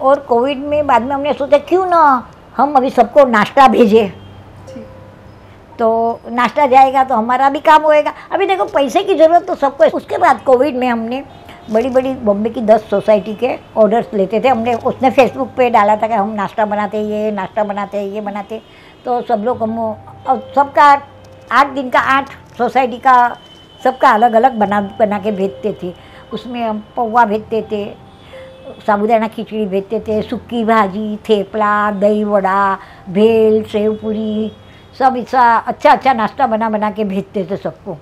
और 0.00 0.20
कोविड 0.20 0.58
में 0.60 0.86
बाद 0.86 1.02
में 1.02 1.14
हमने 1.14 1.32
सोचा 1.32 1.58
क्यों 1.60 1.86
ना 1.86 2.00
हम 2.56 2.74
अभी 2.76 2.90
सबको 2.90 3.24
नाश्ता 3.26 3.68
भेजें। 3.68 4.10
तो 5.78 6.20
नाश्ता 6.30 6.66
जाएगा 6.66 7.04
तो 7.04 7.14
हमारा 7.14 7.50
भी 7.50 7.60
काम 7.60 7.82
होएगा। 7.82 8.14
अभी 8.32 8.46
देखो 8.46 8.64
पैसे 8.66 9.02
की 9.02 9.14
ज़रूरत 9.14 9.46
तो 9.46 9.54
सबको 9.54 9.96
उसके 9.96 10.18
बाद 10.18 10.42
कोविड 10.42 10.76
में 10.76 10.88
हमने 10.88 11.24
बड़ी 11.70 11.88
बड़ी 11.90 12.14
बॉम्बे 12.24 12.50
की 12.50 12.60
दस 12.62 12.90
सोसाइटी 12.90 13.34
के 13.34 13.56
ऑर्डर्स 13.76 14.14
लेते 14.14 14.40
थे। 14.40 14.48
हमने 14.48 14.74
उसने 14.74 15.10
फेसबुक 15.12 15.54
पे 15.56 15.70
डाला 15.70 15.96
था 15.96 16.06
कि 16.06 16.14
हम 16.14 16.34
नाश्ता 16.34 16.64
बनाते 16.66 17.08
ये 17.08 17.30
नाश्ता 17.32 17.64
बनाते 17.64 18.02
ये 18.04 18.20
बनाते। 18.22 18.62
तो 19.04 19.20
सब 19.22 19.44
लोग 19.44 19.62
हम 19.62 19.94
सबका 20.54 20.92
आठ 21.52 21.66
दिन 21.66 21.88
का 21.90 22.00
आठ 22.00 22.30
सोसाइटी 22.58 22.98
का 22.98 23.16
सबका 23.80 24.10
अलग 24.10 24.32
अलग 24.34 24.54
बना 24.58 24.80
बना 24.98 25.18
के 25.18 25.30
भेजते 25.32 25.76
थे। 25.82 25.92
उसमें 26.32 26.62
हम 26.62 26.82
पौवा 26.96 27.24
भेजते 27.24 27.62
थे, 27.72 27.84
साबुदाना 28.86 29.28
खिचड़ी 29.28 29.64
भेजते 29.66 30.00
थे 30.00 30.20
सूखी 30.22 30.64
भाजी, 30.64 31.16
थेपला, 31.28 31.90
दही 31.90 32.24
वड़ा, 32.24 32.78
भेल 33.08 33.62
सेव 33.64 33.94
पूरी 34.02 34.52
सब 34.98 35.16
ऐसा 35.16 35.42
अच्छा 35.58 35.90
अच्छा 35.90 36.12
नाश्ता 36.12 36.46
बना 36.46 36.68
बना 36.70 36.90
के 36.90 37.04
भेजते 37.04 37.44
थे 37.50 37.56
सबको। 37.56 37.96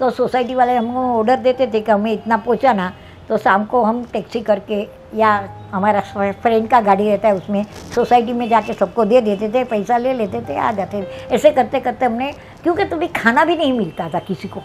तो 0.00 0.10
सोसाइटी 0.10 0.54
वाले 0.54 0.76
हमको 0.76 1.00
ऑर्डर 1.18 1.36
देते 1.38 1.66
थे 1.66 1.80
कि 1.80 1.92
हमें 1.92 2.12
इतना 2.12 2.36
पहुँचा 2.36 2.72
ना 2.72 2.92
तो 3.28 3.36
शाम 3.38 3.64
को 3.64 3.82
हम 3.82 4.04
टैक्सी 4.12 4.40
करके 4.40 4.82
या 5.14 5.32
हमारा 5.70 6.00
फ्रेंड 6.32 6.68
का 6.68 6.80
गाड़ी 6.80 7.08
रहता 7.08 7.28
है 7.28 7.34
उसमें 7.34 7.64
सोसाइटी 7.94 8.32
में 8.32 8.48
जाके 8.48 8.72
सबको 8.72 9.04
दे 9.04 9.20
देते 9.20 9.48
थे 9.48 9.64
पैसा 9.64 9.96
ले 9.98 10.12
लेते 10.14 10.40
थे 10.48 10.56
आ 10.56 10.70
जाते 10.72 11.02
थे। 11.02 11.34
ऐसे 11.34 11.50
करते 11.50 11.80
करते 11.80 12.06
हमने 12.06 12.32
क्योंकि 12.62 12.84
तुम्हें 12.84 13.12
खाना 13.12 13.44
भी 13.44 13.56
नहीं 13.56 13.72
मिलता 13.72 14.08
था 14.08 14.18
किसी 14.20 14.48
को। 14.48 14.60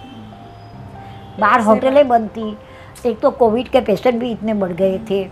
बाहर 1.39 1.61
होटलें 1.61 2.07
बंद 2.07 2.29
थी 2.29 2.55
एक 3.05 3.19
तो 3.19 3.31
कोविड 3.31 3.67
के 3.67 3.81
पेशेंट 3.81 4.19
भी 4.19 4.31
इतने 4.31 4.53
बढ़ 4.53 4.71
गए 4.73 4.97
थे। 5.09 5.23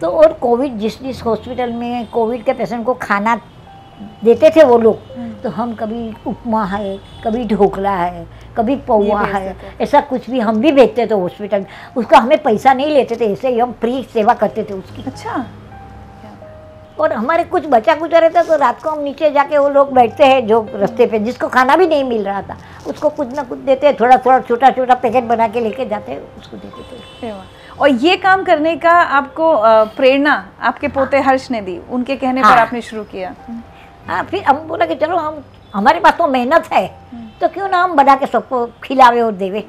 तो 0.00 0.08
और 0.10 0.32
कोविड 0.32 0.76
जिस 0.78 1.02
जिस 1.02 1.22
हॉस्पिटल 1.24 1.72
में 1.72 2.06
कोविड 2.06 2.44
के 2.44 2.52
पेशेंट 2.52 2.84
को 2.86 2.94
खाना 2.94 3.34
देते 4.24 4.50
थे 4.50 4.64
वो 4.64 4.78
लोग। 4.78 4.98
हम्म। 5.16 5.32
तो 5.42 5.50
हम 5.50 5.74
कभी 5.74 6.12
उपमा 6.26 6.64
है 6.66 6.96
कभी 7.24 7.44
ढोकला 7.46 7.92
है 7.92 8.26
कभी 8.56 8.76
पौवा 8.86 9.20
है 9.22 9.56
ऐसा 9.80 10.00
कुछ 10.02 10.28
भी 10.30 10.40
हम 10.40 10.60
भी 10.60 10.72
भेजते 10.72 11.06
थे 11.06 11.14
हॉस्पिटल 11.14 11.64
उसका 11.96 12.18
हमें 12.18 12.42
पैसा 12.42 12.72
नहीं 12.72 12.90
लेते 12.90 13.16
थे 13.16 13.32
ऐसे 13.32 13.48
ही 13.48 13.58
हम 13.58 13.72
फ्री 13.80 14.02
सेवा 14.12 14.34
करते 14.34 14.62
थे 14.62 14.74
उसकी। 14.74 15.02
अच्छा। 15.02 15.44
और 16.98 17.12
हमारे 17.12 17.44
कुछ 17.44 17.66
बचा 17.68 17.94
कुचा 17.94 18.18
रहता 18.18 18.42
तो 18.42 18.56
रात 18.56 18.82
को 18.82 18.90
हम 18.90 19.02
नीचे 19.02 19.30
जाके 19.30 19.58
वो 19.58 19.68
लोग 19.68 19.92
बैठते 19.94 20.24
हैं 20.24 20.46
जो 20.46 20.60
रास्ते 20.74 21.06
पे 21.06 21.18
जिसको 21.18 21.48
खाना 21.48 21.76
भी 21.76 21.86
नहीं 21.86 22.04
मिल 22.04 22.24
रहा 22.24 22.42
था 22.42 22.56
उसको 22.86 23.08
कुछ 23.10 23.34
ना 23.36 23.42
कुछ 23.42 23.58
देते 23.60 23.92
थोड़ा 24.00 24.16
थोड़ा 24.16 24.38
छोटा 24.40 24.70
छोटा 24.70 24.94
पैकेट 24.96 25.24
बना 25.24 25.48
के 25.48 25.60
लेके 25.60 25.86
जाते 25.86 26.16
उसको 26.38 26.56
देते 26.56 26.82
थे। 27.22 27.32
और 27.80 27.88
ये 27.88 28.16
काम 28.16 28.42
करने 28.44 28.76
का 28.76 28.92
आपको 29.18 29.54
प्रेरणा 29.96 30.34
आपके 30.60 30.88
पोते 30.88 31.20
हर्ष 31.20 31.50
ने 31.50 31.60
दी 31.60 31.78
उनके 31.90 32.16
कहने 32.16 32.40
हाँ। 32.40 32.52
पर 32.52 32.60
आपने 32.60 32.80
शुरू 32.82 33.04
किया। 33.04 33.34
हाँ 34.06 34.22
फिर 34.30 34.44
हम 34.44 34.56
बोला 34.68 34.86
कि 34.86 34.94
चलो 34.94 35.16
हम 35.16 35.42
हमारे 35.74 36.00
पास 36.00 36.14
तो 36.18 36.26
मेहनत 36.26 36.68
है 36.72 36.86
तो 37.40 37.48
क्यों 37.48 37.68
ना 37.68 37.82
हम 37.82 37.94
बना 37.96 38.14
के 38.16 38.26
सबको 38.26 38.66
खिलावे 38.84 39.20
और 39.20 39.32
देवे। 39.32 39.60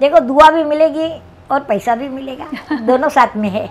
देखो 0.00 0.20
दुआ 0.20 0.50
भी 0.50 0.64
मिलेगी 0.64 1.08
और 1.50 1.60
पैसा 1.68 1.94
भी 1.96 2.08
मिलेगा 2.08 2.76
दोनों 2.86 3.08
साथ 3.08 3.36
में 3.36 3.48
है। 3.50 3.68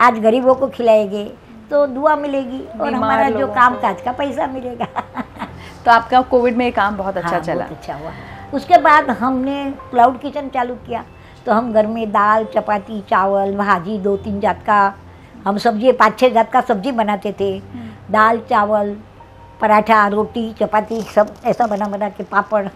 आज 0.00 0.18
गरीबों 0.22 0.54
को 0.54 0.68
खिलाएँगे 0.68 1.24
तो 1.70 1.86
दुआ 1.86 2.14
मिलेगी 2.16 2.60
और 2.80 2.94
हमारा 2.94 3.28
जो 3.30 3.46
काम 3.54 3.74
काज 3.80 4.00
का 4.02 4.12
पैसा 4.12 4.46
मिलेगा। 4.46 4.86
तो 5.84 5.90
आपका 5.90 6.20
कोविड 6.32 6.56
में 6.56 6.70
काम 6.72 6.96
बहुत 6.96 7.16
अच्छा 7.16 7.30
हाँ, 7.30 7.40
चला। 7.40 7.64
बहुत 7.64 7.78
अच्छा 7.78 7.94
हुआ। 7.94 8.12
उसके 8.54 8.78
बाद 8.78 9.10
हमने 9.20 9.64
क्लाउड 9.90 10.20
किचन 10.20 10.48
चालू 10.54 10.74
किया 10.86 11.04
तो 11.46 11.52
हम 11.52 11.72
घर 11.72 11.86
में 11.86 12.10
दाल 12.12 12.44
चपाती 12.54 13.00
चावल 13.10 13.54
भाजी 13.56 13.98
दो 13.98 14.16
तीन 14.16 14.40
जात 14.40 14.62
का 14.66 14.82
हम 15.44 15.58
सब्ज़ी 15.58 15.92
पाँच 15.92 16.18
छः 16.20 16.28
जात 16.34 16.50
का 16.52 16.60
सब्ज़ी 16.60 16.92
बनाते 16.92 17.32
थे। 17.40 17.50
हम्म। 17.58 18.12
दाल 18.12 18.38
चावल 18.50 18.96
पराठा 19.60 20.06
रोटी 20.08 20.52
चपाती 20.52 21.00
सब 21.14 21.34
ऐसा 21.46 21.66
बना 21.66 21.86
बना 21.88 22.08
के 22.08 22.24
पापड़ 22.24 22.66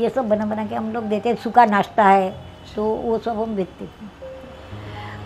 ये 0.00 0.08
सब 0.08 0.28
बना 0.28 0.46
बना 0.46 0.66
के 0.66 0.74
हम 0.74 0.92
लोग 0.92 1.04
देते 1.04 1.34
सूखा 1.34 1.64
नाश्ता 1.66 2.04
है 2.04 2.30
तो 2.74 2.84
वो 2.84 3.18
सब 3.18 3.40
हम 3.40 3.56
थे। 3.56 3.88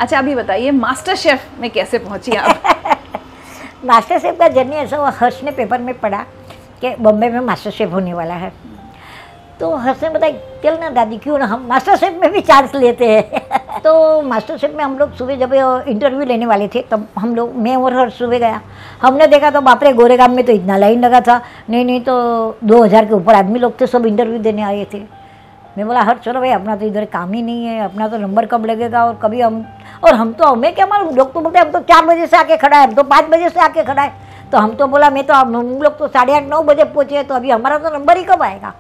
अच्छा 0.01 0.19
अभी 0.19 0.35
बताइए 0.35 0.71
मास्टर 0.71 1.15
शेफ 1.15 1.59
में 1.61 1.71
कैसे 1.71 1.99
पहुँची 1.99 2.33
आप? 2.33 2.63
मास्टर 3.85 4.19
शेफ 4.19 4.39
का 4.39 4.49
जर्नी 4.49 4.77
ऐसा 4.77 4.97
हुआ 4.97 5.11
हर्ष 5.19 5.43
ने 5.45 5.51
पेपर 5.51 5.81
में 5.81 5.99
पढ़ा 6.01 6.23
कि 6.81 6.95
बॉम्बे 6.97 7.29
में 7.29 7.41
मास्टर 7.41 7.71
शेफ 7.71 7.93
होने 7.93 8.15
वाला 8.15 8.35
है। 8.35 8.53
तो 9.61 9.75
हर्ष 9.77 10.03
ने 10.03 10.09
बताया 10.11 10.61
चल 10.63 10.79
ना 10.81 10.89
दादी 10.91 11.17
क्यों 11.19 11.39
ना 11.39 11.47
हम 11.47 11.67
मास्टर 11.69 11.97
शेफ 11.97 12.15
में 12.21 12.31
भी 12.33 12.41
चांस 12.43 12.75
लेते 12.75 13.09
हैं? 13.09 13.81
तो 13.85 14.23
मास्टर 14.23 14.57
शेफ 14.59 14.75
में 14.77 14.83
हम 14.85 14.97
लोग 14.99 15.13
सुबह 15.17 15.37
जब 15.37 15.53
इंटरव्यू 15.89 16.25
लेने 16.25 16.47
वाले 16.47 16.69
थे 16.69 16.83
तब 16.91 17.07
हम 17.19 17.35
लोग 17.35 17.55
मैं 17.57 17.77
और 17.77 17.97
हर 17.97 18.11
सुबह 18.11 18.39
गया। 18.39 18.61
हमने 19.03 19.27
देखा 19.27 19.51
तो 19.51 19.61
बापरे 19.61 19.93
गोरेगाम 19.93 20.35
में 20.37 20.45
तो 20.45 20.53
इतना 20.53 20.77
लाइन 20.77 21.05
लगा 21.05 21.21
था। 21.21 21.41
नहीं 21.71 21.85
नहीं 21.85 22.01
तो 22.01 22.15
दो 22.65 22.83
हज़ार 22.85 23.05
के 23.05 23.15
ऊपर 23.15 23.35
आदमी 23.35 23.59
लोग 23.59 23.81
थे 23.81 23.87
सब 23.87 24.07
इंटरव्यू 24.07 24.39
देने 24.39 24.63
आए 24.63 24.87
थे। 24.95 25.03
मैं 25.77 25.87
बोला 25.87 26.01
हर 26.03 26.19
चलो 26.25 26.41
भाई 26.41 26.51
अपना 26.53 26.77
तो 26.77 26.87
इधर 26.87 27.05
काम 27.15 27.33
ही 27.33 27.43
नहीं 27.43 27.65
है 27.67 27.81
अपना 27.85 28.09
तो 28.09 28.19
नंबर 28.19 28.47
कब 28.47 28.67
लगेगा 28.67 29.05
और 29.05 29.19
कभी 29.23 29.41
हम 29.41 29.65
और 30.05 30.15
हम 30.15 30.33
तो 30.33 30.45
हमें 30.45 30.75
क्या 30.75 30.87
मालूम 30.87 31.15
लोग 31.17 31.33
तो 31.33 31.41
बोलते 31.41 31.59
हम 31.59 31.71
तो 31.71 31.81
चार 31.83 32.05
बजे 32.07 32.27
से 32.27 32.37
आके 32.37 32.57
खड़ा 32.57 32.77
है 32.77 32.87
हम 32.87 32.95
तो 32.95 33.03
पाँच 33.05 33.31
बजे 33.31 33.49
से 33.49 33.61
आके 33.61 33.85
खड़ा 33.85 34.03
है। 34.03 34.13
तो 34.53 34.59
हम 34.59 34.75
तो 34.75 34.87
बोला 34.87 35.09
मैं 35.11 35.25
तो 35.27 35.35
हम 35.35 35.55
लोग 35.83 35.99
तो 35.99 36.09
साढ़े 36.09 36.35
आठ 36.37 36.45
नौ 36.49 36.63
बजे 36.63 36.85
पहुँचे 36.85 37.23
तो 37.23 37.35
अभी 37.35 37.51
हमारा 37.51 37.79
तो 37.79 37.91
नंबर 37.91 38.17
ही 38.17 38.25
कब 38.25 38.43
आएगा? 38.43 38.73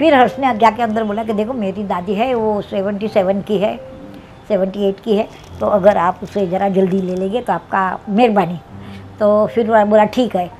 फिर 0.00 0.14
हर्ष 0.14 0.38
ने 0.38 0.52
जाके 0.58 0.82
अंदर 0.82 1.04
बोला 1.04 1.22
कि 1.24 1.32
देखो, 1.32 1.52
मेरी 1.52 1.82
दादी 1.84 2.14
है, 2.14 2.34
वो 2.34 2.60
सेवेंटी 2.62 3.08
सेवन 3.08 3.40
की 3.42 3.58
है 3.58 3.76
सेवेंटी 4.48 4.88
एट 4.88 5.00
की 5.00 5.16
है 5.16 5.28
तो 5.60 5.66
अगर 5.68 5.96
आप 5.98 6.20
उसे 6.22 6.46
ज़रा 6.46 6.68
जल्दी 6.68 7.00
ले 7.00 7.16
लेंगे 7.16 7.40
तो 7.40 7.52
आपका 7.52 7.82
मेहरबानी। 8.08 8.58
तो 9.20 9.46
फिर 9.46 9.84
बोला, 9.84 10.04
ठीक 10.06 10.36
है। 10.36 10.50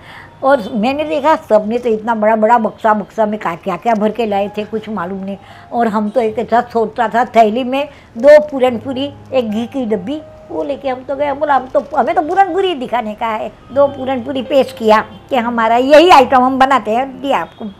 और 0.45 0.63
मैंने 0.75 1.05
देखा 1.05 1.35
सबने 1.39 1.79
तो 1.79 1.89
इतना 1.89 2.15
बड़ा 2.15 2.37
बड़ा 2.37 2.59
बक्सा 2.59 2.95
बक्सा 2.95 3.27
में 3.27 3.39
क्या 3.41 3.55
क्या 3.57 3.77
क्या 3.77 3.95
भर 3.95 4.11
के 4.13 4.27
लाए 4.27 4.49
थे, 4.57 4.65
कुछ 4.65 4.89
मालूम 4.91 5.25
नहीं। 5.25 5.37
और 5.73 5.89
हम 5.89 6.09
तो 6.11 6.21
एक 6.21 6.39
ऐसा 6.39 6.61
सोचता 6.73 7.09
था, 7.09 7.25
थैली 7.27 7.65
में 7.65 7.89
दो 8.19 8.39
पूरन 8.51 8.79
पूरी 8.79 9.13
एक 9.33 9.51
घी 9.51 9.67
की 9.67 9.85
डब्बी, 9.87 10.21
वो 10.51 10.63
लेके 10.63 10.89
हम 10.89 11.05
तो 11.05 11.17
गए। 11.17 11.33
बोला, 11.35 11.55
हम 11.55 11.67
तो 11.67 11.85
हमें 11.97 12.15
तो 12.15 12.23
पूरन 12.23 12.53
पूरी 12.53 12.75
दिखाने 12.77 13.15
का 13.15 13.27
है। 13.29 13.53
दो 13.73 13.87
पूरन 13.89 14.23
पूरी 14.23 14.43
पेश 14.45 14.75
किया 14.79 15.05
कि 15.31 15.37
हमारा 15.39 15.77
यही 15.77 16.11
आइटम 16.11 16.45
हम 16.45 16.59
बनाते 16.59 16.91
हैं, 16.91 17.21
दिया 17.21 17.39
आपको। 17.39 17.71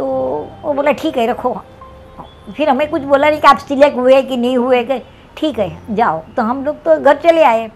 तो 0.00 0.06
वो 0.62 0.72
बोला 0.72 0.92
ठीक 0.92 1.16
है 1.18 1.26
रखो। 1.26 1.52
फिर 2.56 2.68
हमें 2.68 2.88
कुछ 2.90 3.02
बोला 3.02 3.28
नहीं 3.30 3.40
कि 3.40 3.46
आप 3.46 3.58
सिलेक्ट 3.58 3.96
हुए 3.96 4.20
कि 4.22 4.36
नहीं 4.36 4.56
हुए 4.56 4.82
कि 4.84 4.98
ठीक 5.36 5.58
है 5.58 5.94
जाओ। 5.96 6.20
तो 6.36 6.42
हम 6.42 6.64
लोग 6.64 6.76
तो 6.84 6.96
घर 6.96 7.16
चले 7.18 7.42
आए। 7.44 7.68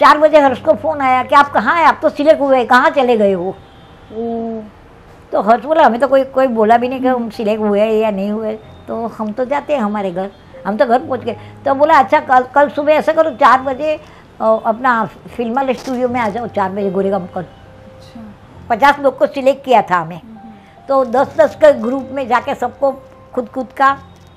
चार 0.00 0.18
बजे 0.18 0.40
हर्ष 0.40 0.60
को 0.60 0.72
फ़ोन 0.74 1.00
आया 1.00 1.22
कि 1.22 1.34
आप 1.34 1.52
कहाँ 1.52 1.76
हैं? 1.76 1.84
आप 1.84 1.98
तो 2.02 2.08
सिलेक्ट 2.08 2.40
हुए 2.40 2.64
कहाँ 2.64 2.90
चले 2.90 3.16
गए 3.16 3.32
हो? 3.32 3.54
तो 5.32 5.40
हर्ष 5.40 5.64
बोला 5.64 5.84
हमें 5.84 6.00
तो 6.00 6.08
कोई 6.08 6.24
कोई 6.34 6.46
बोला 6.48 6.76
भी 6.78 6.88
नहीं 6.88 7.00
कि 7.00 7.06
हम 7.06 7.28
सिलेक्ट 7.30 7.62
हुए 7.62 7.84
या 7.84 8.10
नहीं 8.10 8.30
हुए 8.30 8.54
तो 8.88 9.06
हम 9.18 9.30
तो 9.32 9.44
जाते 9.44 9.72
हैं 9.72 9.80
हमारे 9.80 10.10
घर। 10.10 10.30
हम 10.66 10.76
तो 10.76 10.86
घर 10.86 10.98
पहुँच 10.98 11.20
गए। 11.20 11.36
तो 11.64 11.74
बोला 11.74 11.98
अच्छा 11.98 12.20
कल 12.22 12.44
कल 12.54 12.68
सुबह 12.70 12.92
ऐसा 12.92 13.12
करो 13.12 13.30
चार 13.36 13.60
बजे 13.62 13.94
अपना 14.40 15.04
फिल्मल 15.36 15.72
स्टूडियो 15.72 16.08
में 16.08 16.20
आ 16.20 16.28
जाओ 16.28 16.46
चार 16.48 16.70
बजे 16.72 16.90
गोरेगाम 16.90 17.26
कर 17.34 17.40
अच्छा। 17.40 18.20
पचास 18.70 18.98
लोग 19.00 19.18
को 19.18 19.26
सिलेक्ट 19.28 19.64
किया 19.64 19.82
था 19.82 20.00
हमें। 20.00 20.20
तो 20.90 21.04
दस 21.04 21.34
दस 21.36 21.54
के 21.54 21.72
ग्रुप 21.72 22.08
में 22.12 22.26
जाके 22.28 22.54
सबको 22.54 22.90
खुद 23.34 23.48
खुद 23.48 23.66
का 23.72 23.90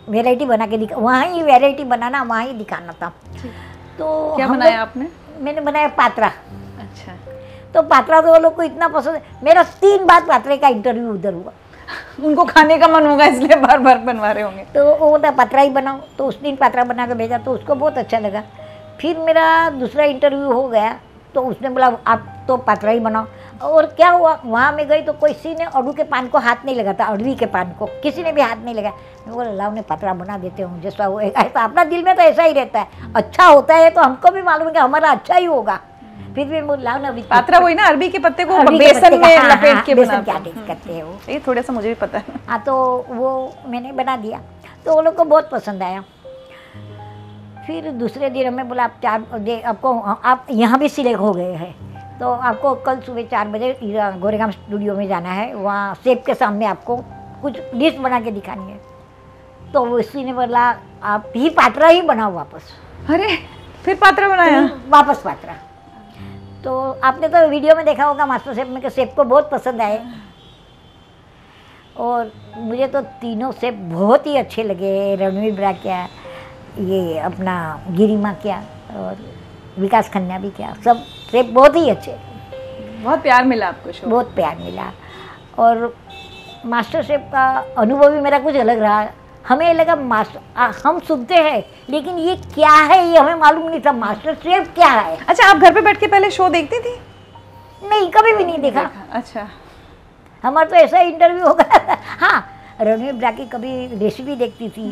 वेराइटी 0.09 0.45
बना 0.45 0.65
के 0.67 0.77
दिखा 0.77 0.95
वहाँ 0.95 1.25
ही 1.25 1.41
वेराइटी 1.43 1.83
बनाना 1.83 2.21
वहाँ 2.23 2.43
ही 2.43 2.53
दिखाना 2.53 2.93
था। 2.93 3.09
तो 3.97 4.35
क्या 4.35 4.47
बनाया 4.47 4.81
आपने? 4.81 5.07
मैंने 5.39 5.61
बनाया 5.61 5.87
पात्रा। 5.87 6.27
अच्छा। 6.79 7.15
तो 7.73 7.81
पात्रा 7.81 8.21
तो 8.21 8.27
वो 8.27 8.37
लोग 8.39 8.55
को 8.55 8.63
इतना 8.63 8.87
पसंद 8.87 9.15
है। 9.15 9.21
मेरा 9.43 9.63
तीन 9.63 10.05
बार 10.05 10.21
पात्रे 10.21 10.57
का 10.57 10.67
इंटरव्यू 10.67 11.13
उधर 11.13 11.33
हुआ। 11.33 11.51
उनको 12.23 12.45
खाने 12.45 12.77
का 12.77 12.87
मन 12.87 13.05
होगा 13.05 13.25
इसलिए 13.25 13.55
बार 13.55 13.79
बार 13.79 13.97
बनवा 13.97 14.31
रहे 14.31 14.43
होंगे। 14.43 14.65
तो 14.75 14.85
वो 14.85 15.09
बोलता 15.09 15.31
पात्रा 15.31 15.61
ही 15.61 15.69
बनाओ। 15.69 15.99
तो 16.17 16.27
उस 16.27 16.41
दिन 16.41 16.55
पात्रा 16.55 16.83
बना 16.83 17.07
के 17.07 17.13
भेजा 17.13 17.37
तो 17.37 17.51
उसको 17.51 17.75
बहुत 17.75 17.97
अच्छा 17.97 18.19
लगा। 18.19 18.43
फिर 19.01 19.17
मेरा 19.17 19.69
दूसरा 19.69 20.03
इंटरव्यू 20.03 20.51
हो 20.51 20.67
गया 20.69 20.97
तो 21.35 21.41
उसने 21.41 21.69
बोला 21.69 21.97
आप 22.07 22.45
तो 22.47 22.57
पात्रा 22.57 22.91
ही 22.91 22.99
बनाओ। 22.99 23.25
और 23.63 23.85
क्या 23.87 24.09
हुआ? 24.09 24.33
वहाँ 24.45 24.71
में 24.71 24.87
गई 24.87 25.01
तो 25.01 25.13
किसी 25.15 25.53
ने 25.55 25.63
अड़ू 25.65 25.93
के 25.93 26.03
पान 26.03 26.27
को 26.27 26.37
हाथ 26.39 26.65
नहीं 26.65 26.75
लगाता 26.75 27.05
अड़वी 27.05 27.35
के 27.35 27.45
पान 27.45 27.71
को। 27.79 27.85
किसी 28.03 28.23
ने 28.23 28.31
भी 28.31 28.41
हाथ 28.41 28.55
नहीं 28.55 28.75
लगाया। 28.75 28.93
मैं 29.27 29.35
बोला 29.35 29.51
लाओ 29.51 29.71
ने 29.73 29.81
पतरा 29.81 30.13
बना 30.13 30.37
देते 30.37 30.63
हूँ 30.63 30.81
जैसा 30.81 31.07
वो 31.07 31.19
ऐसा 31.21 31.63
अपना 31.63 31.83
दिल 31.83 32.03
में 32.03 32.15
तो 32.15 32.21
ऐसा 32.21 32.43
ही 32.43 32.53
रहता 32.53 32.79
है। 32.79 33.13
अच्छा 33.15 33.45
होता 33.45 33.75
है 33.75 33.89
तो 33.89 34.01
हमको 34.01 34.31
भी 34.31 34.41
मालूम 34.41 34.67
है 34.67 34.73
कि 34.73 34.79
हमारा 34.79 35.11
अच्छा 35.11 35.35
ही 35.35 35.45
होगा। 35.45 35.79
फिर 36.35 36.47
भी 36.47 36.61
वो 36.61 36.75
लाओ 36.75 36.99
ना 37.01 37.11
पात्रा 37.29 37.59
वही 37.59 37.75
ना 37.75 37.87
अरबी 37.87 38.09
के 38.09 38.19
पत्ते 38.19 38.45
को 38.45 38.61
बेसन 38.67 39.19
में 39.19 39.37
हाँ, 39.37 39.49
लपेट 39.49 39.75
हाँ, 39.75 39.83
के 39.83 39.95
बेसन 39.95 40.11
बनाते 40.11 40.25
के 40.25 40.31
हैं। 40.31 40.39
आटे 40.39 40.51
से 40.51 40.67
करते 40.67 40.93
हैं 40.93 41.03
वो? 41.03 41.13
ये 41.29 41.39
थोड़ा 41.47 41.61
सा 41.61 41.73
मुझे 41.73 41.87
भी 41.87 41.93
पता 41.95 42.17
है। 42.17 42.39
हाँ 42.47 42.59
तो 42.63 42.75
वो 43.09 43.53
मैंने 43.67 43.91
बना 43.91 44.17
दिया। 44.17 44.41
तो 44.85 44.93
वो 44.93 45.01
लोग 45.01 45.15
को 45.15 45.23
बहुत 45.25 45.49
पसंद 45.49 45.83
आया। 45.83 46.03
फिर 47.67 47.91
दूसरे 47.91 48.29
दिन 48.29 48.47
हमें 48.47 48.67
बोला 48.69 48.83
आप 48.83 48.99
चार 49.03 49.61
आपको 49.65 49.99
आप 49.99 50.47
यहाँ 50.51 50.79
भी 50.79 50.89
सिलेक्ट 50.89 51.19
हो 51.19 51.31
गए 51.33 51.53
हैं। 51.53 51.92
तो 52.23 52.29
आपको 52.31 52.73
कल 52.83 52.99
सुबह 53.05 53.23
चार 53.27 53.47
बजे 53.47 53.69
गोरेगांव 54.19 54.51
स्टूडियो 54.51 54.93
में 54.95 55.07
जाना 55.07 55.29
है। 55.29 55.53
वहाँ 55.53 55.93
सेब 56.03 56.21
के 56.25 56.33
सामने 56.33 56.65
आपको 56.65 56.95
कुछ 57.41 57.57
डिश 57.75 57.95
बना 57.99 58.19
के 58.21 58.31
दिखानी 58.31 58.71
है। 58.71 59.71
तो 59.73 59.79
उसी 59.97 60.23
ने 60.23 60.33
बोला 60.33 60.61
आप 61.03 61.33
ही 61.35 61.49
पात्रा 61.49 61.87
ही 61.87 62.01
बनाओ 62.01 62.31
वापस। 62.33 62.69
अरे 63.09 63.27
फिर 63.85 63.95
पात्रा 64.01 64.27
बनाया? 64.29 64.61
वापस 64.89 65.21
पात्रा। 65.21 65.53
तो 66.63 66.75
आपने 67.03 67.27
तो 67.27 67.47
वीडियो 67.47 67.75
में 67.75 67.83
देखा 67.85 68.05
होगा 68.05 68.25
मास्टर 68.25 68.53
सेब 68.53 68.67
में 68.67 68.81
कि 68.81 68.89
सेब 68.89 69.09
को 69.15 69.23
बहुत 69.23 69.49
पसंद 69.51 69.81
आए। 69.81 69.99
और 71.97 72.31
मुझे 72.57 72.87
तो 72.87 73.01
तीनों 73.01 73.51
सेब 73.53 73.81
बहुत 73.91 74.27
ही 74.27 74.37
अच्छे 74.37 74.63
लगे 74.63 74.93
रणवीर 75.15 75.55
ब्रा 75.55 75.71
क्या 75.81 75.99
ये 76.79 77.17
अपना 77.21 77.57
गिरिमा 77.89 78.33
क्या 78.43 78.61
और 78.95 79.17
विकास 79.79 80.09
खन्ना 80.09 80.39
भी 80.39 80.49
क्या 80.51 80.73
सब 80.85 81.03
सेब 81.33 81.53
बहुत 81.53 81.75
ही 81.75 81.89
अच्छे 81.89 82.15
बहुत 83.03 83.21
प्यार 83.21 83.45
मिला 83.45 83.67
आपको 83.67 83.91
शो। 83.91 84.07
बहुत 84.07 84.33
प्यार 84.35 84.57
मिला। 84.57 84.91
और 85.59 85.95
मास्टर 86.65 87.03
शेफ 87.03 87.21
का 87.31 87.45
अनुभव 87.77 88.11
भी 88.11 88.19
मेरा 88.21 88.39
कुछ 88.39 88.55
अलग 88.55 88.79
रहा। 88.79 89.07
हमें 89.47 89.73
लगा 89.73 89.95
मास्टर 89.95 90.71
हम 90.83 90.99
सुनते 91.07 91.35
हैं 91.35 91.63
लेकिन 91.89 92.17
ये 92.17 92.35
क्या 92.53 92.73
है? 92.73 92.99
ये 93.07 93.17
हमें 93.17 93.35
मालूम 93.35 93.69
नहीं 93.69 93.81
था 93.85 93.91
मास्टर 93.93 94.35
शेफ 94.35 94.73
क्या 94.75 94.89
है? 94.89 95.17
अच्छा 95.27 95.49
आप 95.49 95.57
घर 95.57 95.73
पे 95.73 95.81
बैठ 95.81 95.99
के 95.99 96.07
पहले 96.07 96.29
शो 96.31 96.49
देखती 96.49 96.79
थी? 96.79 96.95
नहीं 97.81 98.09
कभी 98.11 98.33
भी 98.35 98.43
नहीं 98.43 98.59
देखा। 98.59 98.83
देखा। 98.83 99.17
अच्छा। 99.17 99.47
हमारा 100.43 100.69
तो 100.69 100.75
ऐसा 100.75 100.99
इंटरव्यू 100.99 101.47
हो 101.47 101.53
गया 101.53 101.77
था 101.87 101.97
हाँ 102.19 102.45
रणवीर 102.81 103.13
ब्रा 103.13 103.31
की 103.31 103.45
कभी 103.47 103.85
रेसिपी 103.97 104.35
देखती 104.35 104.69
थी। 104.69 104.87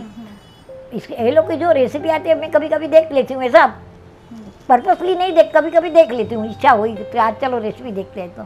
इसके 0.94 1.24
ये 1.24 1.32
लोग 1.32 1.50
की 1.50 1.58
जो 1.58 1.72
रेसिपी 1.72 2.10
आती 2.10 2.30
है 2.30 2.40
मैं 2.40 2.52
कभी 2.52 2.70
कभी 2.70 2.88
देख 2.88 3.12
लेती 3.12 3.34
हूँ 3.34 3.44
ऐसा। 3.44 3.66
पर्पसली 4.72 5.16
नहीं 5.16 5.34
देख 5.34 5.52
कभी 5.56 5.72
कभी 5.72 5.90
देख 5.92 6.12
लेती 6.12 6.36
हूँ, 6.36 6.50
इच्छा 6.52 6.72
हुई 6.72 6.94
कि 6.96 7.18
आज 7.20 7.36
चलो 7.40 7.58
रेसिपी 7.60 7.92
देखते 7.92 8.22
हैं 8.22 8.30
तो। 8.36 8.44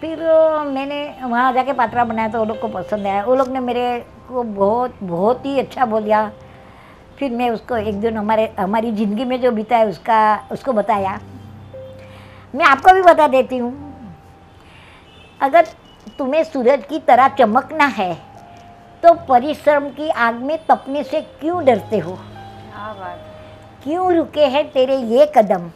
फिर 0.00 0.18
मैंने 0.66 0.98
वहाँ 1.22 1.52
जाके 1.52 1.72
पात्रा 1.72 2.04
बनाया 2.04 2.28
तो 2.28 2.38
वो 2.38 2.44
लोग 2.44 2.60
को 2.60 2.68
पसंद 2.70 3.06
आया। 3.06 3.24
वो 3.24 3.34
लोग 3.34 3.48
ने 3.48 3.60
मेरे 3.60 3.98
को 4.28 4.42
बहुत 4.42 4.98
बहुत 5.02 5.46
ही 5.46 5.58
अच्छा 5.60 5.84
बोलिया 5.86 6.30
फिर 7.18 7.30
मैं 7.32 7.50
उसको 7.50 7.76
एक 7.76 8.00
दिन 8.00 8.16
हमारे, 8.16 8.52
हमारी 8.58 8.92
ज़िंदगी 8.92 9.24
में 9.24 9.40
जो 9.40 9.50
बीता 9.52 9.76
है 9.76 9.86
उसका, 9.88 10.48
उसको 10.52 10.72
बताया। 10.72 11.18
मैं 12.54 12.64
आपको 12.66 12.92
भी 12.94 13.02
बता 13.02 13.28
देती 13.28 13.56
हूँ, 13.58 13.72
अगर 15.40 15.66
तुम्हें 16.18 16.42
सूरज 16.44 16.84
की 16.88 16.98
तरह 17.00 17.28
चमकना 17.38 17.86
है 17.92 18.14
तो 19.02 19.14
परिश्रम 19.28 19.88
की 19.90 20.08
आग 20.10 20.34
में 20.42 20.58
तपने 20.66 21.02
से 21.04 21.20
क्यों 21.40 21.64
डरते 21.64 21.98
हो? 21.98 22.18
बात 22.72 23.35
क्यों 23.86 24.12
रुके 24.14 24.46
हैं 24.46 24.64
तेरे 24.72 24.96
ये 24.96 25.26
कदम? 25.36 25.68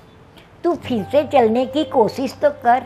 तू 0.64 0.74
फिर 0.76 1.02
से 1.12 1.22
चलने 1.32 1.64
की 1.66 1.84
कोशिश 1.90 2.32
तो 2.42 2.50
कर। 2.64 2.82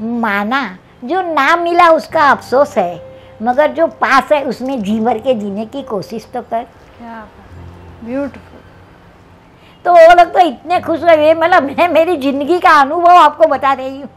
माना 0.00 0.62
जो 1.04 1.20
ना 1.24 1.54
मिला 1.56 1.88
उसका 1.90 2.22
अफसोस 2.30 2.76
है 2.78 3.00
मगर 3.42 3.72
जो 3.72 3.86
पास 3.96 4.32
है 4.32 4.42
उसमें 4.44 4.82
जी 4.82 4.98
भर 5.00 5.18
के 5.18 5.34
जीने 5.34 5.66
की 5.66 5.82
कोशिश 5.84 6.28
तो 6.34 6.42
कर। 6.42 6.66
ब्यूटीफुल 8.04 8.60
तो 9.84 9.92
वो 9.92 10.14
लोग 10.14 10.32
तो 10.34 10.40
इतने 10.40 10.80
खुश 10.80 11.02
हुए 11.02 11.34
मतलब 11.34 11.70
मैं 11.70 11.88
मेरी 11.88 12.16
ज़िंदगी 12.18 12.58
का 12.58 12.80
अनुभव 12.80 13.16
आपको 13.16 13.46
बता 13.48 13.72
रही 13.72 14.00
हूँ। 14.00 14.08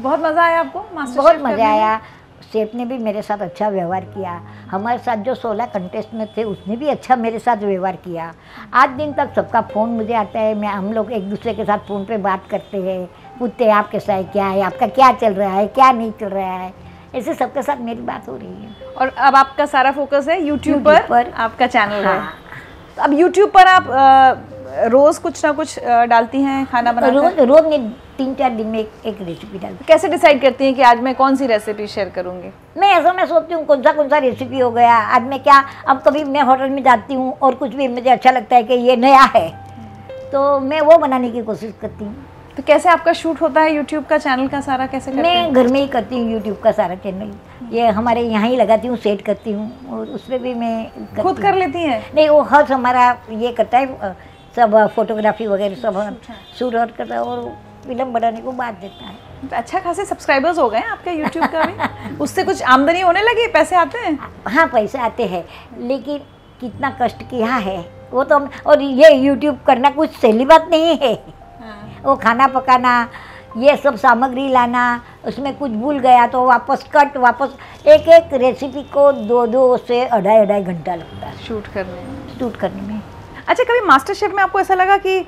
बहुत 0.00 0.20
मज़ा 0.20 0.42
आया 0.42 0.60
आपको 0.60 0.80
बहुत 0.94 1.40
मज़ा 1.42 1.68
आया। 1.68 2.00
शेफ 2.42 2.74
ने 2.74 2.84
भी 2.84 2.98
मेरे 2.98 3.22
साथ 3.22 3.38
अच्छा 3.38 3.68
व्यवहार 3.68 4.04
किया। 4.04 4.32
हमारे 4.70 4.98
साथ 4.98 5.16
जो 5.16 5.34
सोलह 5.34 5.66
कंटेस्टेंट 5.66 6.28
थे 6.36 6.44
उसने 6.44 6.76
भी 6.76 6.88
अच्छा 6.88 7.16
मेरे 7.16 7.38
साथ 7.38 7.56
व्यवहार 7.56 7.96
किया। 7.96 8.32
आज 8.74 8.90
दिन 8.90 9.12
तक 9.12 9.32
सबका 9.36 9.60
फ़ोन 9.72 9.88
मुझे 9.88 10.14
आता 10.14 10.40
है 10.40 10.54
मैं 10.54 10.68
हम 10.68 10.92
लोग 10.92 11.12
एक 11.12 11.28
दूसरे 11.30 11.54
के 11.54 11.64
साथ 11.64 11.78
फ़ोन 11.78 12.04
पे 12.04 12.16
बात 12.18 12.46
करते 12.50 12.78
हैं। 12.78 13.04
पूछते 13.38 13.64
हैं 13.64 13.72
आप 13.72 13.90
कैसा 13.90 14.12
है 14.12 14.24
क्या 14.26 14.46
है 14.46 14.60
आपका 14.62 14.86
क्या 14.88 15.12
चल 15.12 15.34
रहा 15.34 15.52
है 15.52 15.66
क्या 15.68 15.90
नहीं 15.92 16.12
चल 16.20 16.28
रहा 16.28 16.52
है? 16.52 16.72
ऐसे 17.14 17.34
सबके 17.34 17.62
साथ 17.62 17.76
मेरी 17.80 18.00
बात 18.02 18.28
हो 18.28 18.36
रही 18.36 18.64
है। 18.64 18.92
और 18.98 19.08
अब 19.08 19.36
आपका 19.36 19.66
सारा 19.66 19.92
फोकस 19.92 20.28
है 20.28 20.42
यूट्यूब 20.42 20.84
पर, 20.84 21.02
पर। 21.02 21.30
आपका 21.36 21.66
चैनल 21.66 22.04
हाँ। 22.04 22.32
तो 22.96 23.02
अब 23.02 23.12
यूट्यूब 23.12 23.50
पर 23.50 23.66
आप 23.66 23.88
अ, 23.88 24.57
रोज 24.68 25.18
कुछ 25.18 25.44
ना 25.44 25.50
कुछ 25.52 25.78
डालती 26.08 26.40
हैं 26.42 26.64
खाना 26.66 26.92
बनाकर? 26.92 27.14
रोज 27.14 27.38
रोज 27.40 27.66
नहीं 27.66 27.88
तीन 28.18 28.34
चार 28.34 28.50
दिन 28.50 28.66
में 28.66 28.78
एक, 28.78 28.90
एक 29.06 29.20
रेसिपी 29.20 29.58
डालती 29.58 29.84
कैसे 29.88 30.08
डिसाइड 30.08 30.40
करती 30.42 30.64
हैं 30.64 30.74
कि 30.74 30.82
आज 30.82 31.00
मैं 31.00 31.14
कौन 31.14 31.36
सी 31.36 31.46
रेसिपी 31.46 31.86
शेयर 31.86 32.08
करूँगी? 32.08 32.50
मैं 32.78 32.90
ऐसा 32.94 33.12
मैं 33.12 33.26
सोचती 33.26 33.54
हूँ 33.54 33.64
कौन 33.66 33.82
सा 33.82 33.92
कौन 33.92 34.08
सा 34.08 34.18
रेसिपी 34.18 34.58
हो 34.58 34.70
गया 34.70 34.94
आज 34.94 35.22
मैं 35.22 35.42
क्या 35.42 35.58
अब 35.88 36.02
कभी 36.06 36.24
मैं 36.24 36.42
होटल 36.42 36.70
में 36.70 36.82
जाती 36.82 37.14
हूँ 37.14 37.32
और 37.32 37.54
कुछ 37.54 37.74
भी 37.74 37.88
मुझे 37.88 38.10
अच्छा 38.10 38.30
लगता 38.30 38.56
है 38.56 38.62
कि 38.62 38.74
ये 38.74 38.96
नया 38.96 39.22
है 39.36 39.48
तो 40.32 40.58
मैं 40.60 40.80
वो 40.80 40.98
बनाने 40.98 41.30
की 41.30 41.42
कोशिश 41.42 41.72
करती 41.80 42.04
हूँ। 42.04 42.14
तो 42.56 42.62
कैसे 42.66 42.88
आपका 42.88 43.12
शूट 43.12 43.40
होता 43.40 43.60
है? 43.60 43.74
यूट्यूब 43.74 44.04
का 44.04 44.16
चैनल 44.18 44.48
का 44.48 44.60
सारा 44.60 44.86
कैसे 44.86 45.10
करते 45.10 45.22
मैं 45.22 45.52
घर 45.52 45.66
में 45.66 45.80
ही 45.80 45.86
करती 45.88 46.18
हूँ 46.18 46.32
यूट्यूब 46.32 46.56
का 46.64 46.72
सारा 46.72 46.94
चैनल 47.04 47.32
ये 47.76 47.88
हमारे 47.88 48.22
यहाँ 48.22 48.48
ही 48.48 48.56
लगाती 48.56 48.88
हूँ 48.88 48.96
सेट 48.96 49.22
करती 49.22 49.52
हूँ 49.52 49.88
और 49.92 50.06
उसमें 50.08 50.40
भी 50.42 50.54
मैं 50.54 51.22
खुद 51.22 51.38
कर 51.40 51.54
लेती 51.54 51.78
हैं? 51.78 52.02
नहीं 52.14 52.28
वो 52.28 52.40
हर 52.42 52.72
हमारा 52.72 53.10
ये 53.30 53.52
करता 53.52 53.78
है 53.78 54.16
सब 54.58 54.76
फोटोग्राफी 54.94 55.46
वगैरह 55.46 55.74
सब 55.76 56.20
शूट 56.58 56.74
और 56.74 56.90
करता 56.92 57.14
है 57.14 57.20
और 57.22 57.42
फ़िल्म 57.86 58.12
बनाने 58.12 58.40
को 58.40 58.52
बात 58.52 58.74
देता 58.80 59.04
है। 59.04 59.48
तो 59.48 59.56
अच्छा 59.56 59.78
खासे 59.80 60.04
सब्सक्राइबर्स 60.04 60.58
हो 60.58 60.68
गए 60.70 60.78
हैं 60.78 60.86
आपके 60.86 61.10
यूट्यूब 61.10 61.44
का 61.46 61.64
भी। 61.64 62.16
उससे 62.20 62.44
कुछ 62.44 62.62
आमदनी 62.64 63.00
होने 63.00 63.20
लगी? 63.22 63.46
पैसे 63.52 63.76
आते 63.76 63.98
हैं? 63.98 64.18
हाँ 64.48 64.66
पैसे 64.66 64.98
आते 64.98 65.26
हैं 65.26 65.44
लेकिन 65.88 66.18
कितना 66.60 66.90
कष्ट 67.02 67.22
किया 67.30 67.54
है 67.56 67.78
वो 68.12 68.24
तो 68.24 68.34
हम 68.34 68.48
और 68.66 68.82
ये 68.82 69.12
यूट्यूब 69.14 69.58
करना 69.66 69.90
कुछ 69.90 70.10
सहेली 70.12 70.44
बात 70.44 70.68
नहीं 70.70 70.96
है। 70.98 71.14
वो 72.04 72.14
खाना 72.16 72.46
पकाना 72.48 72.92
ये 73.56 73.76
सब 73.76 73.96
सामग्री 73.96 74.48
लाना 74.48 74.82
उसमें 75.26 75.56
कुछ 75.58 75.70
भूल 75.72 75.98
गया 75.98 76.26
तो 76.26 76.44
वापस 76.46 76.84
कट 76.94 77.16
वापस 77.16 77.56
एक 77.88 78.08
एक 78.08 78.34
रेसिपी 78.42 78.82
को 78.94 79.10
दो 79.12 79.46
दो 79.46 79.76
से 79.76 80.04
अढ़ाई 80.06 80.36
अढ़ाई 80.36 80.62
घंटा 80.64 80.94
लगता 80.94 81.26
है। 81.26 81.36
शूट 81.44 81.66
करने 81.66 82.02
में। 82.02 82.38
शूट 82.38 82.56
करने 82.56 82.82
में। 82.82 83.00
अच्छा 83.48 83.64
कभी 83.64 83.80
मास्टर 83.80 84.14
शेफ 84.14 84.32
में 84.34 84.42
आपको 84.42 84.60
ऐसा 84.60 84.74
लगा 84.74 84.96
कि 84.96 85.24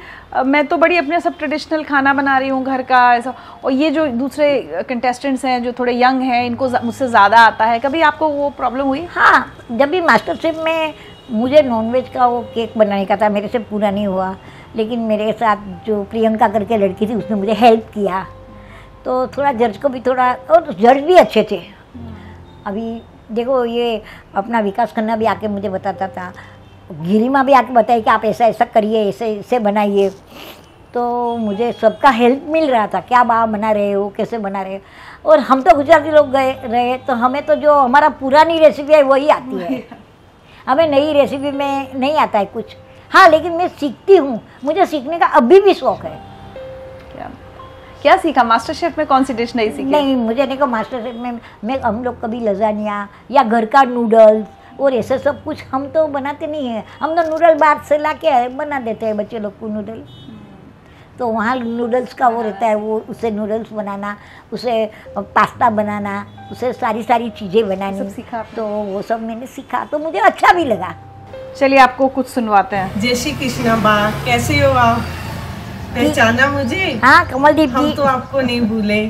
मैं 0.47 0.67
तो 0.67 0.77
बड़ी 0.77 0.97
अपने 0.97 1.21
सब 1.21 1.37
ट्रेडिशनल 1.39 1.85
खाना 1.85 2.13
बना 2.15 2.37
रही 2.39 2.49
हूँ 2.49 2.65
घर 2.65 2.83
का 2.83 2.99
ऐसा 3.15 3.35
और 3.65 3.73
ये 3.73 3.91
जो 3.91 4.07
दूसरे 4.07 4.85
कंटेस्टेंट्स 4.89 5.45
हैं 5.45 5.63
जो 5.63 5.73
थोड़े 5.79 5.93
यंग 6.03 6.23
हैं 6.23 6.45
इनको 6.47 6.69
मुझसे 6.85 7.09
ज़्यादा 7.09 7.39
आता 7.39 7.65
है 7.65 7.79
कभी 7.79 8.01
आपको 8.03 8.29
वो 8.29 8.51
प्रॉब्लम 8.51 8.87
हुई? 8.87 9.05
हाँ 9.11 9.53
जब 9.71 9.89
भी 9.91 10.01
मास्टर 10.01 10.37
शेफ 10.37 10.59
में 10.65 10.95
मुझे 11.31 11.63
नॉनवेज 11.63 12.09
का 12.15 12.27
वो 12.27 12.41
केक 12.55 12.77
बनाने 12.79 13.05
का 13.07 13.17
था 13.17 13.29
मेरे 13.29 13.49
से 13.49 13.59
पूरा 13.59 13.91
नहीं 13.91 14.07
हुआ 14.07 14.35
लेकिन 14.77 15.01
मेरे 15.01 15.33
साथ 15.33 15.57
जो 15.87 16.03
प्रियंका 16.11 16.49
करके 16.49 16.77
लड़की 16.77 17.07
थी 17.07 17.15
उसने 17.15 17.37
मुझे 17.37 17.53
हेल्प 17.55 17.91
किया। 17.95 18.25
तो 19.05 19.27
थोड़ा 19.29 19.53
जज 19.53 19.77
को 19.77 19.89
भी 19.89 20.01
थोड़ा 20.01 20.33
और 20.51 20.73
जज 20.73 21.03
भी 21.05 21.15
अच्छे 21.17 21.47
थे। 21.51 21.63
अभी 22.67 23.01
देखो 23.33 23.65
ये 23.65 24.03
अपना 24.37 24.61
विकास 24.61 24.93
खन्ना 24.93 25.17
भी 25.17 25.27
आके 25.27 25.49
मुझे 25.49 25.69
बताता 25.69 26.09
था 26.09 26.33
गिरिमा 26.93 27.43
भी 27.43 27.53
आके 27.53 27.73
बताए 27.73 28.01
कि 28.01 28.11
आप 28.11 28.25
ऐसा 28.25 28.47
ऐसा 28.47 28.65
करिए 28.65 29.09
ऐसे 29.09 29.35
ऐसे 29.35 29.59
बनाइए 29.59 30.09
तो 30.95 31.37
मुझे 31.37 31.71
सबका 31.81 32.11
हेल्प 32.11 32.47
मिल 32.51 32.71
रहा 32.71 32.87
था 32.95 33.01
क्या 33.09 33.23
बा 33.25 33.45
बना 33.47 33.71
रहे 33.73 33.93
हो 33.93 34.09
कैसे 34.17 34.39
बना 34.39 34.63
रहे 34.63 34.75
हो 34.75 35.31
और 35.31 35.41
हम 35.49 35.63
तो 35.63 35.77
गुजराती 35.77 36.11
लोग 36.11 36.31
गए 36.33 36.53
रहे 36.65 36.97
तो 37.07 37.15
हमें 37.15 37.45
तो 37.47 37.55
जो 37.57 37.75
हमारा 37.75 38.09
पुरानी 38.21 38.59
रेसिपी 38.59 38.93
है 38.93 39.03
वही 39.03 39.29
आती 39.29 39.59
है 39.59 39.83
हमें 40.67 40.87
नई 40.91 41.13
रेसिपी 41.13 41.51
में 41.51 41.95
नहीं 41.95 42.17
आता 42.17 42.39
है 42.39 42.45
कुछ 42.55 42.77
हाँ 43.11 43.29
लेकिन 43.29 43.53
मैं 43.53 43.69
सीखती 43.69 44.17
हूँ 44.17 44.41
मुझे 44.65 44.87
सीखने 44.87 45.19
का 45.19 45.27
अभी 45.37 45.61
भी 45.61 45.75
शौक 45.75 46.05
है 46.05 46.19
क्या 47.13 47.31
क्या 48.03 48.17
सीखा 48.17 48.45
मास्टर 48.45 48.75
शेफ 48.75 48.99
में 48.99 49.07
कौन 49.07 49.25
सी 49.25 49.35
डिश 49.35 49.55
नहीं 49.57 49.71
सीखी 49.71 49.91
नहीं 49.91 50.15
मुझे 50.17 50.47
नहीं 50.47 50.59
को 50.59 50.67
मास्टर 50.67 51.03
शेफ 51.03 51.15
में 51.15 51.39
मैं 51.65 51.81
हम 51.81 52.03
लोग 52.05 52.21
कभी 52.21 52.41
लजानिया 52.41 53.07
या 53.31 53.43
घर 53.43 53.67
का 53.67 53.83
नूडल्स 53.83 54.47
और 54.81 54.95
ऐसे 54.95 55.19
सब 55.19 55.43
कुछ 55.45 55.63
हम 55.73 55.87
तो 55.89 56.07
बनाते 56.09 56.47
नहीं 56.47 56.69
हैं। 56.69 56.85
हम 57.01 57.15
तो 57.17 57.29
नूडल 57.31 57.55
बाहर 57.59 57.83
से 57.89 57.99
ला 57.99 58.13
के 58.15 58.49
बना 58.51 58.81
देते 58.81 59.07
हैं 59.07 59.17
बच्चे 59.17 59.39
लोग 59.39 59.59
को 59.61 59.69
नूडल 59.69 60.03
तो 61.19 61.27
वहाँ 61.29 61.57
नूडल्स 61.57 62.13
का 62.15 62.29
वो 62.29 62.43
रहता 62.43 62.67
है 62.67 62.75
वो 62.75 62.99
उसे 63.11 63.31
नूडल्स 63.31 63.73
बनाना 63.73 64.17
उसे 64.53 64.85
पास्ता 65.17 65.71
बनाना 65.71 66.15
उसे 66.53 66.73
सारी 66.73 67.03
सारी 67.03 67.31
चीज़ें 67.31 67.69
बनानी। 67.69 68.09
सीखा 68.11 68.43
तो 68.57 68.67
वो 68.67 69.03
सब 69.03 69.23
मैंने 69.23 69.47
सीखा 69.49 69.85
तो 69.85 69.99
मुझे 69.99 70.19
अच्छा 70.21 70.53
भी 70.53 70.65
लगा। 70.65 70.95
चलिए 71.59 71.79
आपको 71.79 72.09
कुछ 72.09 72.27
सुनवाते 72.29 72.77
हैं। 72.77 73.01
जय 73.01 73.15
श्री 73.15 73.33
कृष्णा 73.33 73.77
बा 73.77 73.95
कैसे 74.25 74.59
हो 74.61 74.71
आप? 74.73 75.01
पहचाना 75.95 76.47
मुझे? 76.49 77.01
हाँ 77.05 77.27
कमलदीप 77.29 77.71
हम 77.71 77.87
जी। 77.87 77.97
तो 77.97 78.03
आपको 78.05 78.41
नहीं 78.41 78.61
भूले। 78.61 79.05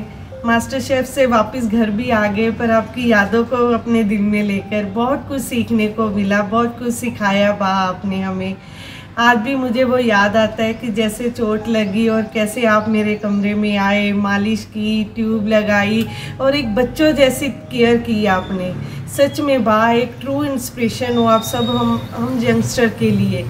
मास्टर 0.45 0.79
शेफ 0.81 1.05
से 1.05 1.25
वापस 1.25 1.65
घर 1.65 1.89
भी 1.89 2.09
आ 2.09 2.25
गए, 2.27 2.51
पर 2.51 2.71
आपकी 2.71 3.07
यादों 3.09 3.43
को 3.45 3.57
अपने 3.73 4.03
दिल 4.03 4.21
में 4.21 4.41
लेकर 4.43 4.85
बहुत 4.85 5.27
कुछ 5.27 5.41
सीखने 5.41 5.87
को 5.87 6.09
मिला, 6.09 6.41
बहुत 6.43 6.77
कुछ 6.79 6.93
सिखाया 6.93 7.51
बा 7.51 7.67
आपने 7.67 8.21
हमें। 8.21 8.55
आज 9.17 9.37
भी 9.37 9.55
मुझे 9.55 9.83
वो 9.83 9.97
याद 9.97 10.37
आता 10.37 10.63
है 10.63 10.73
कि 10.73 10.87
जैसे 10.89 11.29
चोट 11.29 11.67
लगी 11.67 12.07
और 12.07 12.21
कैसे 12.33 12.65
आप 12.65 12.89
मेरे 12.89 13.15
कमरे 13.15 13.53
में 13.53 13.77
आए, 13.77 14.11
मालिश 14.13 14.65
की, 14.65 15.03
ट्यूब 15.15 15.47
लगाई 15.47 16.05
और 16.41 16.55
एक 16.55 16.75
बच्चों 16.75 17.11
जैसी 17.13 17.49
केयर 17.71 17.97
की 17.99 18.25
आपने। 18.31 18.73
सच 19.17 19.39
में 19.39 19.63
बा 19.63 19.89
एक 19.91 20.15
ट्रू 20.21 20.43
इंस्पिरेशन 20.43 21.17
हो 21.17 21.25
आप 21.27 21.43
सब 21.43 21.75
हम 21.77 21.99
हम 22.11 22.39
यंगस्टर 22.43 22.89
के 22.99 23.11
लिए। 23.11 23.45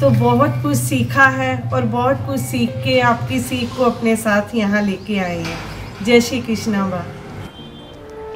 तो 0.00 0.10
बहुत 0.10 0.62
कुछ 0.62 0.76
सीखा 0.78 1.26
है 1.36 1.56
और 1.70 1.84
बहुत 1.92 2.26
कुछ 2.26 2.40
सीख 2.40 2.70
के 2.84 3.00
आपकी 3.02 3.40
सीख 3.40 3.76
को 3.76 3.84
अपने 3.84 4.16
साथ 4.16 4.54
यहाँ 4.54 4.82
लेके 4.82 5.18
आए 5.18 5.38
हैं। 5.38 5.75
जय 6.04 6.20
श्री 6.20 6.40
कृष्णा 6.42 6.86
बा 6.88 6.98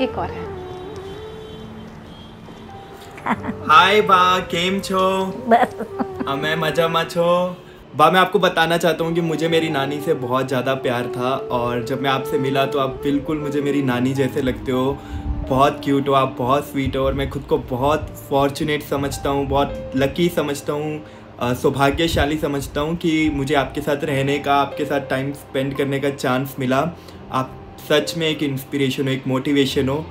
एक 0.05 0.17
और 0.19 0.31
है। 0.31 0.45
हाय 3.69 4.01
बा 4.03 4.39
केम 4.51 4.79
छो? 4.81 5.01
हाँ, 6.27 6.37
मैं 6.37 6.55
मज़ा 6.57 6.89
मा 6.89 7.03
छो। 7.05 7.27
बा 7.97 8.11
मैं 8.11 8.21
आपको 8.21 8.39
बताना 8.39 8.77
चाहता 8.77 9.05
हूँ 9.05 9.15
कि 9.15 9.21
मुझे 9.21 9.49
मेरी 9.49 9.69
नानी 9.69 10.01
से 10.01 10.15
बहुत 10.15 10.49
ज़्यादा 10.49 10.75
प्यार 10.87 11.07
था 11.17 11.35
और 11.53 11.85
जब 11.85 12.03
मैं 12.03 12.11
आपसे 12.11 12.39
मिला 12.39 12.65
तो 12.67 12.79
आप 12.79 12.99
बिल्कुल 13.03 13.39
मुझे 13.39 13.61
मेरी 13.61 13.83
नानी 13.83 14.15
जैसे 14.15 14.43
लगते 14.43 14.73
हो। 14.73 14.99
बहुत 15.49 15.81
क्यूट 15.85 16.09
हो 16.09 16.13
आप 16.15 16.35
बहुत 16.39 16.69
स्वीट 16.69 16.97
हो 16.97 17.05
और 17.05 17.15
मैं 17.15 17.29
खुद 17.31 17.43
को 17.49 17.59
बहुत 17.71 18.09
फॉर्चुनेट 18.31 18.83
समझता 18.85 19.31
हूँ 19.31 19.47
बहुत 19.49 19.93
लकी 19.97 20.29
समझता 20.29 20.73
हूँ 20.73 21.55
सौभाग्यशाली 21.63 22.37
समझता 22.39 22.81
हूँ 22.81 22.97
कि 22.97 23.31
मुझे 23.35 23.55
आपके 23.57 23.81
साथ 23.81 24.05
रहने 24.05 24.39
का 24.39 24.55
आपके 24.57 24.85
साथ 24.85 25.09
टाइम 25.11 25.33
स्पेंड 25.35 25.77
करने 25.77 25.99
का 26.01 26.11
चांस 26.11 26.57
मिला। 26.59 26.83
आप 27.33 27.57
सच 27.91 28.15
में 28.17 28.29
एक 28.29 28.43
इंस्पिरेशन 28.43 29.03
हो, 29.03 29.09
एक 29.09 29.27
मोटिवेशन 29.27 29.89
हो। 29.89 30.05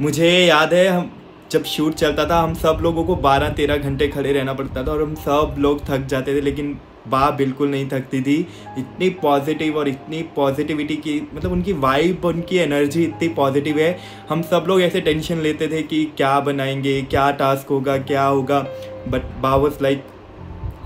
मुझे 0.00 0.30
याद 0.30 0.74
है, 0.74 0.88
हम 0.88 1.10
जब 1.50 1.64
शूट 1.64 1.94
चलता 1.94 2.24
था, 2.24 2.40
हम 2.40 2.54
सब 2.54 2.78
लोगों 2.82 3.04
को 3.04 3.16
12-13 3.16 3.76
घंटे 3.76 4.08
खड़े 4.08 4.32
रहना 4.32 4.54
पड़ता 4.54 4.82
था 4.82 4.92
और 4.92 5.02
हम 5.02 5.14
सब 5.14 5.54
लोग 5.58 5.84
थक 5.84 6.06
जाते 6.06 6.34
थे, 6.34 6.40
लेकिन 6.40 6.78
बा 7.08 7.30
बिल्कुल 7.30 7.68
नहीं 7.68 7.88
थकती 7.88 8.20
थी। 8.22 8.48
इतनी 8.78 9.10
पॉजिटिव 9.10 9.76
और 9.76 9.88
इतनी 9.88 10.22
पॉजिटिविटी 10.36 10.96
की 10.96 11.28
मतलब 11.34 11.52
उनकी 11.52 11.72
वाइब 11.72 12.24
उनकी 12.24 12.56
एनर्जी 12.56 13.02
इतनी 13.04 13.28
पॉजिटिव 13.28 13.78
है। 13.78 13.98
हम 14.28 14.42
सब 14.42 14.64
लोग 14.68 14.82
ऐसे 14.82 15.00
टेंशन 15.00 15.38
लेते 15.38 15.68
थे 15.68 15.82
कि 15.82 16.04
क्या 16.16 16.40
बनाएँगे, 16.40 17.02
क्या 17.02 17.30
टास्क 17.30 17.68
होगा, 17.68 17.96
क्या 17.98 18.24
होगा। 18.24 18.60
बट 19.08 19.22
बा 19.40 19.54
वॉज़ 19.54 19.82
लाइक 19.82 20.04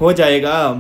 हो 0.01 0.13
जाएगा, 0.13 0.73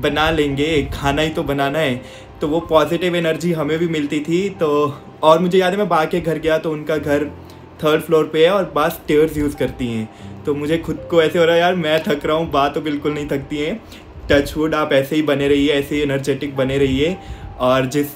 बना 0.00 0.30
लेंगे, 0.30 0.82
खाना 0.94 1.22
ही 1.22 1.30
तो 1.30 1.42
बनाना 1.42 1.78
है। 1.78 2.02
तो 2.40 2.48
वो 2.48 2.60
पॉजिटिव 2.60 3.16
एनर्जी 3.16 3.52
हमें 3.52 3.78
भी 3.78 3.88
मिलती 3.88 4.20
थी 4.20 4.48
तो 4.50 4.68
और 5.22 5.38
मुझे 5.38 5.58
याद 5.58 5.72
है 5.72 5.78
मैं 5.78 5.88
बा 5.88 6.04
के 6.04 6.20
घर 6.20 6.38
गया 6.38 6.58
तो 6.58 6.70
उनका 6.70 6.96
घर 6.96 7.24
थर्ड 7.84 8.02
फ्लोर 8.02 8.24
पे 8.24 8.44
है 8.46 8.50
और 8.52 8.70
बा 8.74 8.88
स्टेयर्स 8.88 9.36
यूज़ 9.36 9.56
करती 9.56 9.86
हैं। 9.86 10.42
तो 10.44 10.54
मुझे 10.54 10.78
खुद 10.78 11.06
को 11.10 11.22
ऐसे 11.22 11.38
हो 11.38 11.44
रहा 11.44 11.54
है, 11.54 11.60
यार, 11.60 11.74
मैं 11.74 12.02
थक 12.02 12.26
रहा 12.26 12.36
हूँ 12.36 12.50
बा 12.50 12.68
तो 12.68 12.80
बिल्कुल 12.80 13.12
नहीं 13.12 13.26
थकती 13.28 13.56
हैं। 13.56 13.80
टच 14.30 14.56
वुड 14.56 14.74
आप 14.74 14.92
ऐसे 14.92 15.16
ही 15.16 15.22
बने 15.22 15.48
रहिए, 15.48 15.72
ऐसे 15.72 15.94
ही 15.94 16.00
एनर्जेटिक 16.02 16.56
बने 16.56 16.78
रहिए। 16.78 17.16
और 17.58 17.86
जिस 17.86 18.06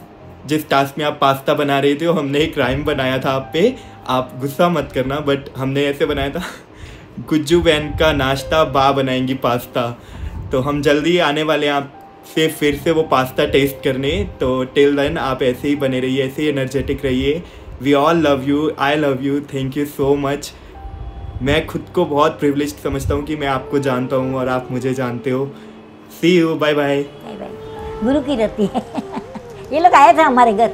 जिस 0.46 0.68
टास्क 0.68 0.98
में 0.98 1.04
आप 1.04 1.18
पास्ता 1.20 1.54
बना 1.54 1.78
रहे 1.80 1.94
थे 1.94 2.04
हमने 2.04 2.38
एक 2.38 2.58
राइम 2.58 2.84
बनाया 2.84 3.18
था 3.18 3.30
आप 3.30 3.50
पे। 3.52 3.74
आप 4.08 4.32
गुस्सा 4.40 4.68
मत 4.68 4.90
करना 4.94 5.20
बट 5.20 5.48
हमने 5.56 5.84
ऐसे 5.86 6.06
बनाया 6.06 6.30
था। 6.30 6.42
गुज्जू 7.28 7.60
बहन 7.60 7.90
का 7.90 8.12
नाश्ता 8.12 8.64
बा 8.64 8.90
बनाएँगी 8.92 9.34
पास्ता 9.34 9.90
तो 10.52 10.60
हम 10.60 10.82
जल्दी 10.82 11.18
आने 11.18 11.42
वाले 11.42 11.66
हैं 11.66 11.72
आपसे 12.30 12.46
फिर 12.48 12.74
से 12.78 12.90
वो 12.90 13.02
पास्ता 13.10 13.44
टेस्ट 13.50 13.82
करने 13.84 14.10
तो 14.40 14.48
टिल 14.74 14.96
देन 14.96 15.16
आप 15.18 15.42
ऐसे 15.42 15.68
ही 15.68 15.76
बने 15.76 16.00
रहिए 16.00 16.24
ऐसे 16.24 16.42
ही 16.42 16.48
एनर्जेटिक 16.48 17.04
रहिए। 17.04 17.42
We 17.82 17.92
all 17.92 18.16
love 18.26 18.42
you 18.48 18.70
I 18.78 18.96
love 18.96 19.22
you 19.22 19.40
thank 19.52 19.76
you 19.76 19.84
so 19.86 20.14
much 20.16 20.52
मैं 21.42 21.66
खुद 21.66 21.86
को 21.94 22.04
बहुत 22.04 22.38
प्रिविलेज 22.40 22.74
समझता 22.82 23.14
हूँ 23.14 23.24
कि 23.26 23.36
मैं 23.36 23.46
आपको 23.48 23.78
जानता 23.78 24.16
हूँ 24.16 24.34
और 24.34 24.48
आप 24.48 24.68
मुझे 24.70 24.92
जानते 24.94 25.30
हो। 25.30 25.46
सी 26.20 26.36
यू 26.36 26.54
बाय 26.54 26.74
बाय 26.74 27.02
गुरु 28.04 28.20
की 28.20 28.36
रहती 28.36 28.68
है। 28.74 28.82
ये 29.72 29.80
लोग 29.80 29.94
आए 29.94 30.12
थे 30.18 30.22
हमारे 30.22 30.52
घर। 30.52 30.70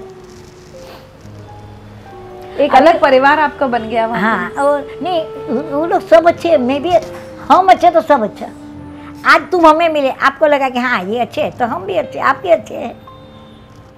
एक 2.61 2.75
अलग 2.75 3.01
परिवार 3.01 3.41
आपका 3.41 3.67
बन 3.69 3.89
गया 3.89 4.07
वहाँ 4.07 4.37
हाँ 4.37 4.65
और 4.65 4.99
नहीं 5.03 5.63
वो 5.73 5.85
लोग 5.87 6.07
सब 6.09 6.29
अच्छे 6.29 6.49
हैं, 6.49 6.59
मैं 6.59 6.83
भी 6.83 6.93
हम 7.49 7.69
अच्छे 7.69 7.91
तो 7.91 8.01
सब 8.03 8.23
अच्छा। 8.25 8.53
आज 9.27 9.51
तुम 9.51 9.67
हमें 9.67 9.89
मिले 9.89 10.11
आपको 10.11 10.47
लगा 10.47 10.69
कि 10.69 10.79
हाँ 10.79 11.03
ये 11.05 11.19
अच्छे 11.21 11.43
हैं 11.43 11.57
तो 11.59 11.65
हम 11.67 11.85
भी 11.85 11.97
अच्छे 11.97 12.19
आप 12.21 12.37
भी 12.43 12.49
अच्छे 12.51 12.75
हैं। 12.75 12.95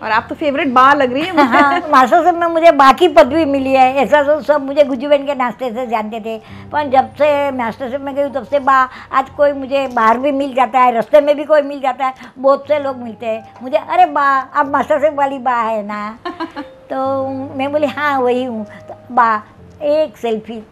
और 0.02 0.10
आप 0.10 0.26
तो 0.28 0.34
फेवरेट 0.34 0.68
बा 0.72 0.92
लग 0.94 1.12
रही 1.12 1.22
है 1.22 1.46
हाँ 1.46 1.88
मास्टर 1.90 2.22
साहब 2.22 2.36
में 2.38 2.46
मुझे 2.46 2.70
बाकी 2.72 3.08
पदवी 3.08 3.44
मिली 3.44 3.72
है। 3.72 3.94
ऐसा 4.02 4.22
तो 4.22 4.40
सब 4.42 4.64
मुझे 4.64 4.84
गुज्जूबेन 4.84 5.26
के 5.26 5.34
नाश्ते 5.34 5.70
से 5.74 5.86
जानते 5.86 6.20
थे। 6.20 6.36
पर 6.72 6.88
जब 6.90 7.12
से 7.14 7.50
मास्टर 7.50 7.88
साहब 7.90 8.04
में 8.04 8.14
गई 8.14 8.28
तब 8.30 8.44
से 8.46 8.58
बा 8.60 8.76
आज 9.12 9.30
कोई 9.36 9.52
मुझे 9.52 9.86
बाहर 9.94 10.18
भी 10.18 10.32
मिल 10.32 10.54
जाता 10.54 10.80
है 10.80 10.92
रास्ते 10.94 11.20
में 11.20 11.34
भी 11.36 11.44
कोई 11.44 11.62
मिल 11.62 11.80
जाता 11.80 12.06
है 12.06 12.14
बहुत 12.38 12.68
से 12.68 12.78
लोग 12.78 12.96
मिलते 12.98 13.26
हैं। 13.26 13.62
मुझे 13.62 13.76
अरे 13.78 14.06
बा 14.06 14.22
आप 14.22 14.66
मास्टर 14.66 15.00
साहब 15.00 15.18
वाली 15.18 15.38
बा 15.38 15.56
है 15.56 15.82
ना? 15.86 16.18
तो 16.90 17.28
मैं 17.56 17.70
बोली 17.72 17.86
हाँ 17.88 18.18
वही 18.20 18.44
हूँ। 18.44 18.64
तो 18.88 19.14
बा 19.14 19.34
एक 19.82 20.16
सेल्फी। 20.16 20.62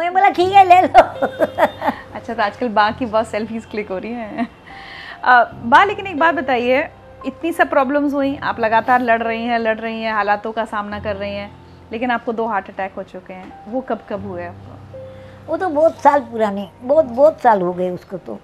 मैं 0.00 0.12
बोला 0.12 0.28
ठीक 0.30 0.52
है 0.52 0.64
ले 0.64 0.80
लो. 0.82 1.02
अच्छा 2.14 2.34
तो 2.34 2.42
आजकल 2.42 2.68
बा 2.70 2.90
की 2.90 3.06
बहुत 3.06 3.26
सेल्फीज 3.28 3.64
क्लिक 3.70 3.90
हो 3.90 3.98
रही 3.98 4.12
हैं। 4.12 4.48
बा 5.64 5.82
लेकिन 5.84 6.06
एक 6.06 6.18
बात 6.18 6.34
बताइए 6.34 6.88
इतनी 7.26 7.52
सब 7.52 7.70
प्रॉब्लम्स 7.70 8.14
हुई 8.14 8.36
आप 8.42 8.60
लगातार 8.60 9.02
लड़ 9.02 9.22
रही 9.22 9.44
हैं 9.44 9.58
लड़ 9.58 9.78
रही 9.78 10.02
हैं 10.02 10.12
हालातों 10.12 10.52
का 10.52 10.64
सामना 10.66 11.00
कर 11.00 11.16
रही 11.16 11.34
हैं 11.34 11.50
लेकिन 11.92 12.10
आपको 12.10 12.32
दो 12.32 12.46
हार्ट 12.46 12.68
अटैक 12.70 12.94
हो 12.96 13.02
चुके 13.02 13.32
हैं। 13.32 13.72
वो 13.72 13.80
कब 13.88 14.06
कब 14.10 14.26
हुए 14.26 14.44
आपको 14.46 14.78
वो 15.48 15.56
तो 15.56 15.68
बहुत 15.68 16.00
साल 16.00 16.20
पुराने 16.22 16.68
बहुत 16.82 17.04
बहुत 17.04 17.40
साल 17.40 17.60
हो 17.62 17.72
गए 17.72 17.90
उसको 17.90 18.16
तो। 18.18 18.38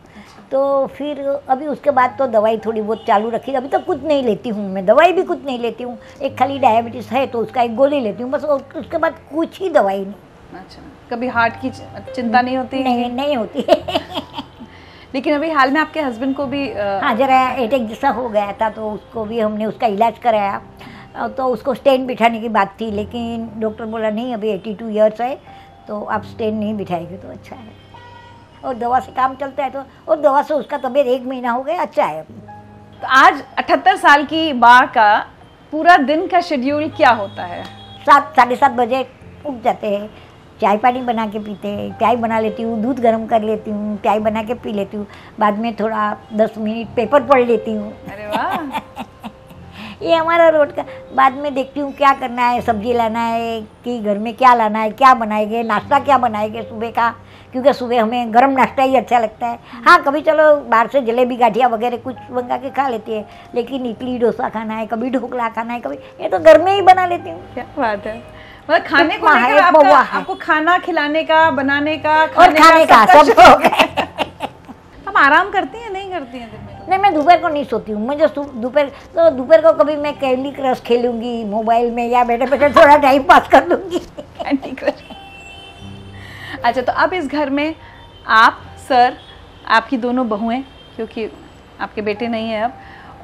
तो 0.50 0.86
फिर 0.86 1.20
अभी 1.48 1.66
उसके 1.66 1.90
बाद 1.90 2.14
तो 2.18 2.26
दवाई 2.28 2.58
थोड़ी 2.58 2.80
बहुत 2.80 3.04
चालू 3.06 3.30
रखी। 3.30 3.52
अभी 3.54 3.68
तो 3.68 3.78
कुछ 3.80 4.02
नहीं 4.04 4.22
लेती 4.22 4.48
हूँ 4.48 4.68
मैं 4.70 4.84
दवाई 4.86 5.12
भी 5.12 5.22
कुछ 5.22 5.44
नहीं 5.44 5.58
लेती 5.58 5.84
हूँ। 5.84 5.98
एक 6.22 6.38
खाली 6.38 6.58
डायबिटीज़ 6.58 7.08
है 7.10 7.26
तो 7.26 7.38
उसका 7.38 7.62
एक 7.62 7.74
गोली 7.76 8.00
लेती 8.00 8.22
हूँ 8.22 8.30
बस 8.30 8.44
उसके 8.44 8.98
बाद 8.98 9.18
कुछ 9.32 9.60
ही 9.60 9.68
दवाई 9.70 10.04
नहीं। 10.04 10.14
अच्छा। 10.58 10.82
कभी 11.10 11.28
हार्ट 11.28 11.54
की 11.60 11.70
चिंता 11.70 12.40
नहीं 12.40 12.56
होती? 12.56 12.82
नहीं 12.82 13.10
नहीं 13.12 13.36
होती। 13.36 13.64
लेकिन 15.14 15.34
अभी 15.34 15.50
हाल 15.50 15.70
में 15.72 15.80
आपके 15.80 16.00
हस्बैंड 16.00 16.34
को 16.36 16.46
भी 16.46 16.68
अ, 16.70 17.00
हाँ 17.02 17.14
जरा 17.16 17.40
अटैक 17.64 17.86
जैसा 17.88 18.08
हो 18.10 18.28
गया 18.28 18.52
था 18.60 18.68
तो 18.70 18.90
उसको 18.90 19.24
भी 19.24 19.38
हमने 19.40 19.66
उसका 19.66 19.86
इलाज 19.86 20.18
कराया। 20.18 20.60
तो 21.36 21.44
उसको 21.48 21.74
स्टेन 21.74 22.06
बिठाने 22.06 22.40
की 22.40 22.48
बात 22.48 22.74
थी 22.80 22.90
लेकिन 22.90 23.48
डॉक्टर 23.60 23.84
बोला 23.92 24.10
नहीं 24.10 24.34
अभी 24.34 24.48
एटी 24.50 24.74
टू 24.74 24.88
ईयर्स 24.88 25.20
है 25.20 25.34
तो 25.88 26.00
आप 26.04 26.24
स्टेन 26.24 26.54
नहीं 26.56 26.74
बिठाएँगे 26.76 27.16
तो 27.16 27.28
अच्छा 27.28 27.56
है। 27.56 27.72
और 28.64 28.74
दवा 28.74 28.98
से 29.00 29.12
काम 29.12 29.34
चलता 29.34 29.64
है 29.64 29.70
तो 29.70 29.82
और 30.08 30.20
दवा 30.20 30.42
से 30.42 30.54
उसका 30.54 30.78
तबीयत 30.78 31.06
एक 31.06 31.24
महीना 31.26 31.50
हो 31.50 31.62
गया 31.62 31.80
अच्छा 31.82 32.04
है। 32.04 32.22
तो 32.22 33.06
आज 33.06 33.42
78 33.58 33.96
साल 33.98 34.24
की 34.24 34.52
माँ 34.52 34.86
का 34.88 35.08
पूरा 35.72 35.96
दिन 35.96 36.26
का 36.26 36.40
शेड्यूल 36.40 36.88
क्या 36.96 37.10
होता 37.10 37.44
है? 37.44 37.64
सात 38.06 38.32
साढ़े 38.36 38.56
सात 38.56 38.70
बजे 38.72 39.00
उठ 39.46 39.62
जाते 39.64 39.94
हैं। 39.96 40.08
चाय 40.60 40.76
पानी 40.78 41.00
बना 41.02 41.26
के 41.26 41.38
पीते 41.38 41.68
हैं 41.68 41.90
चाय 41.98 42.16
बना 42.16 42.38
लेती 42.40 42.62
हूँ 42.62 42.80
दूध 42.82 43.00
गर्म 43.00 43.26
कर 43.26 43.42
लेती 43.42 43.70
हूँ 43.70 43.96
चाय 44.04 44.18
बना 44.20 44.42
के 44.42 44.54
पी 44.56 44.72
लेती 44.72 44.96
हूँ 44.96 45.06
बाद 45.40 45.58
में 45.58 45.74
थोड़ा 45.76 46.16
दस 46.34 46.54
मिनट 46.58 46.94
पेपर 46.96 47.22
पढ़ 47.22 47.44
लेती 47.46 47.74
हूँ। 47.74 47.92
ये 50.02 50.14
हमारा 50.14 50.48
रोड 50.48 50.72
का 50.72 50.84
बाद 51.16 51.34
में 51.34 51.54
देखती 51.54 51.80
हूँ 51.80 51.92
क्या 51.96 52.12
करना 52.14 52.46
है 52.48 52.60
सब्ज़ी 52.62 52.92
लाना 52.92 53.20
है 53.20 53.60
कि 53.84 53.98
घर 54.00 54.18
में 54.18 54.32
क्या 54.36 54.54
लाना 54.54 54.78
है 54.78 54.90
क्या 54.92 55.12
बनाएँगे 55.14 55.62
नाश्ता 55.62 55.98
क्या 56.00 56.18
बनाएँगे 56.18 56.62
सुबह 56.62 56.90
का 56.90 57.08
क्योंकि 57.52 57.72
सुबह 57.72 58.02
हमें 58.02 58.34
गर्म 58.34 58.50
नाश्ता 58.52 58.82
ही 58.82 58.96
अच्छा 58.96 59.18
लगता 59.18 59.46
है। 59.46 59.58
हाँ 59.84 60.02
कभी 60.02 60.20
चलो 60.22 60.54
बाहर 60.70 60.88
से 60.92 61.00
जलेबी 61.02 61.36
गाठिया 61.36 61.68
वगैरह 61.68 61.96
कुछ 61.98 62.16
मंगा 62.32 62.56
के 62.56 62.70
खा 62.70 62.88
लेती 62.88 63.12
है 63.12 63.24
लेकिन 63.54 63.86
इडली 63.86 64.18
डोसा 64.18 64.48
खाना 64.48 64.74
है 64.74 64.86
कभी 64.86 65.10
ढोकला 65.10 65.48
खाना 65.48 65.72
है 65.72 65.80
कभी 65.80 65.96
ये 66.20 66.28
तो 66.28 66.38
घर 66.38 66.62
में 66.62 66.72
ही 66.72 66.82
बना 66.82 67.06
लेती 67.06 67.30
हूँ। 67.30 67.40
क्या 67.54 67.64
बात 67.78 68.06
है। 68.06 68.35
मतलब 68.70 68.82
खाने 68.86 69.16
को 69.18 69.26
लेकर 69.28 69.58
आपका 69.58 69.96
आपको 70.18 70.34
खाना 70.34 70.78
खिलाने 70.86 71.22
का 71.24 71.50
बनाने 71.50 71.96
का 71.98 72.14
खाने 72.26 72.46
और 72.46 72.54
खाने 72.54 72.86
का 72.86 73.04
सबका 73.06 73.22
सब 73.22 73.32
शौक 73.32 73.62
हो। 73.64 74.48
हम 75.08 75.16
आराम 75.16 75.50
करती 75.50 75.78
हैं 75.78 75.90
नहीं 75.90 76.10
करती 76.10 76.38
हैं 76.38 76.50
दिन 76.50 76.60
में? 76.60 76.88
नहीं 76.88 76.98
मैं 76.98 77.12
दोपहर 77.14 77.38
को 77.40 77.48
नहीं 77.48 77.64
सोती 77.64 77.92
हूँ 77.92 78.06
मुझे 78.06 78.26
दोपहर 78.36 78.88
तो 79.14 79.28
दोपहर 79.36 79.60
को 79.62 79.72
कभी 79.82 79.96
मैं 79.96 80.12
कैंडी 80.18 80.50
क्रश 80.52 80.80
खेलूँगी 80.86 81.44
मोबाइल 81.50 81.90
में 81.90 82.06
या 82.08 82.24
बैठे 82.24 82.46
बैठे 82.46 82.68
थोड़ा 82.80 82.96
टाइम 82.96 83.22
पास 83.22 83.48
कर 83.52 83.68
दूँगी 83.68 84.00
Candy 84.40 84.74
Crush। 84.80 85.02
अच्छा 86.64 86.80
तो 86.80 86.92
अब 86.92 87.12
इस 87.12 87.26
घर 87.28 87.50
में 87.50 87.74
आप 88.42 88.60
सर 88.88 89.16
आपकी 89.76 89.96
दोनों 89.98 90.28
बहुएँ 90.28 90.62
क्योंकि 90.96 91.30
आपके 91.80 92.02
बेटे 92.02 92.28
नहीं 92.28 92.48
हैं 92.50 92.62
अब। 92.64 92.72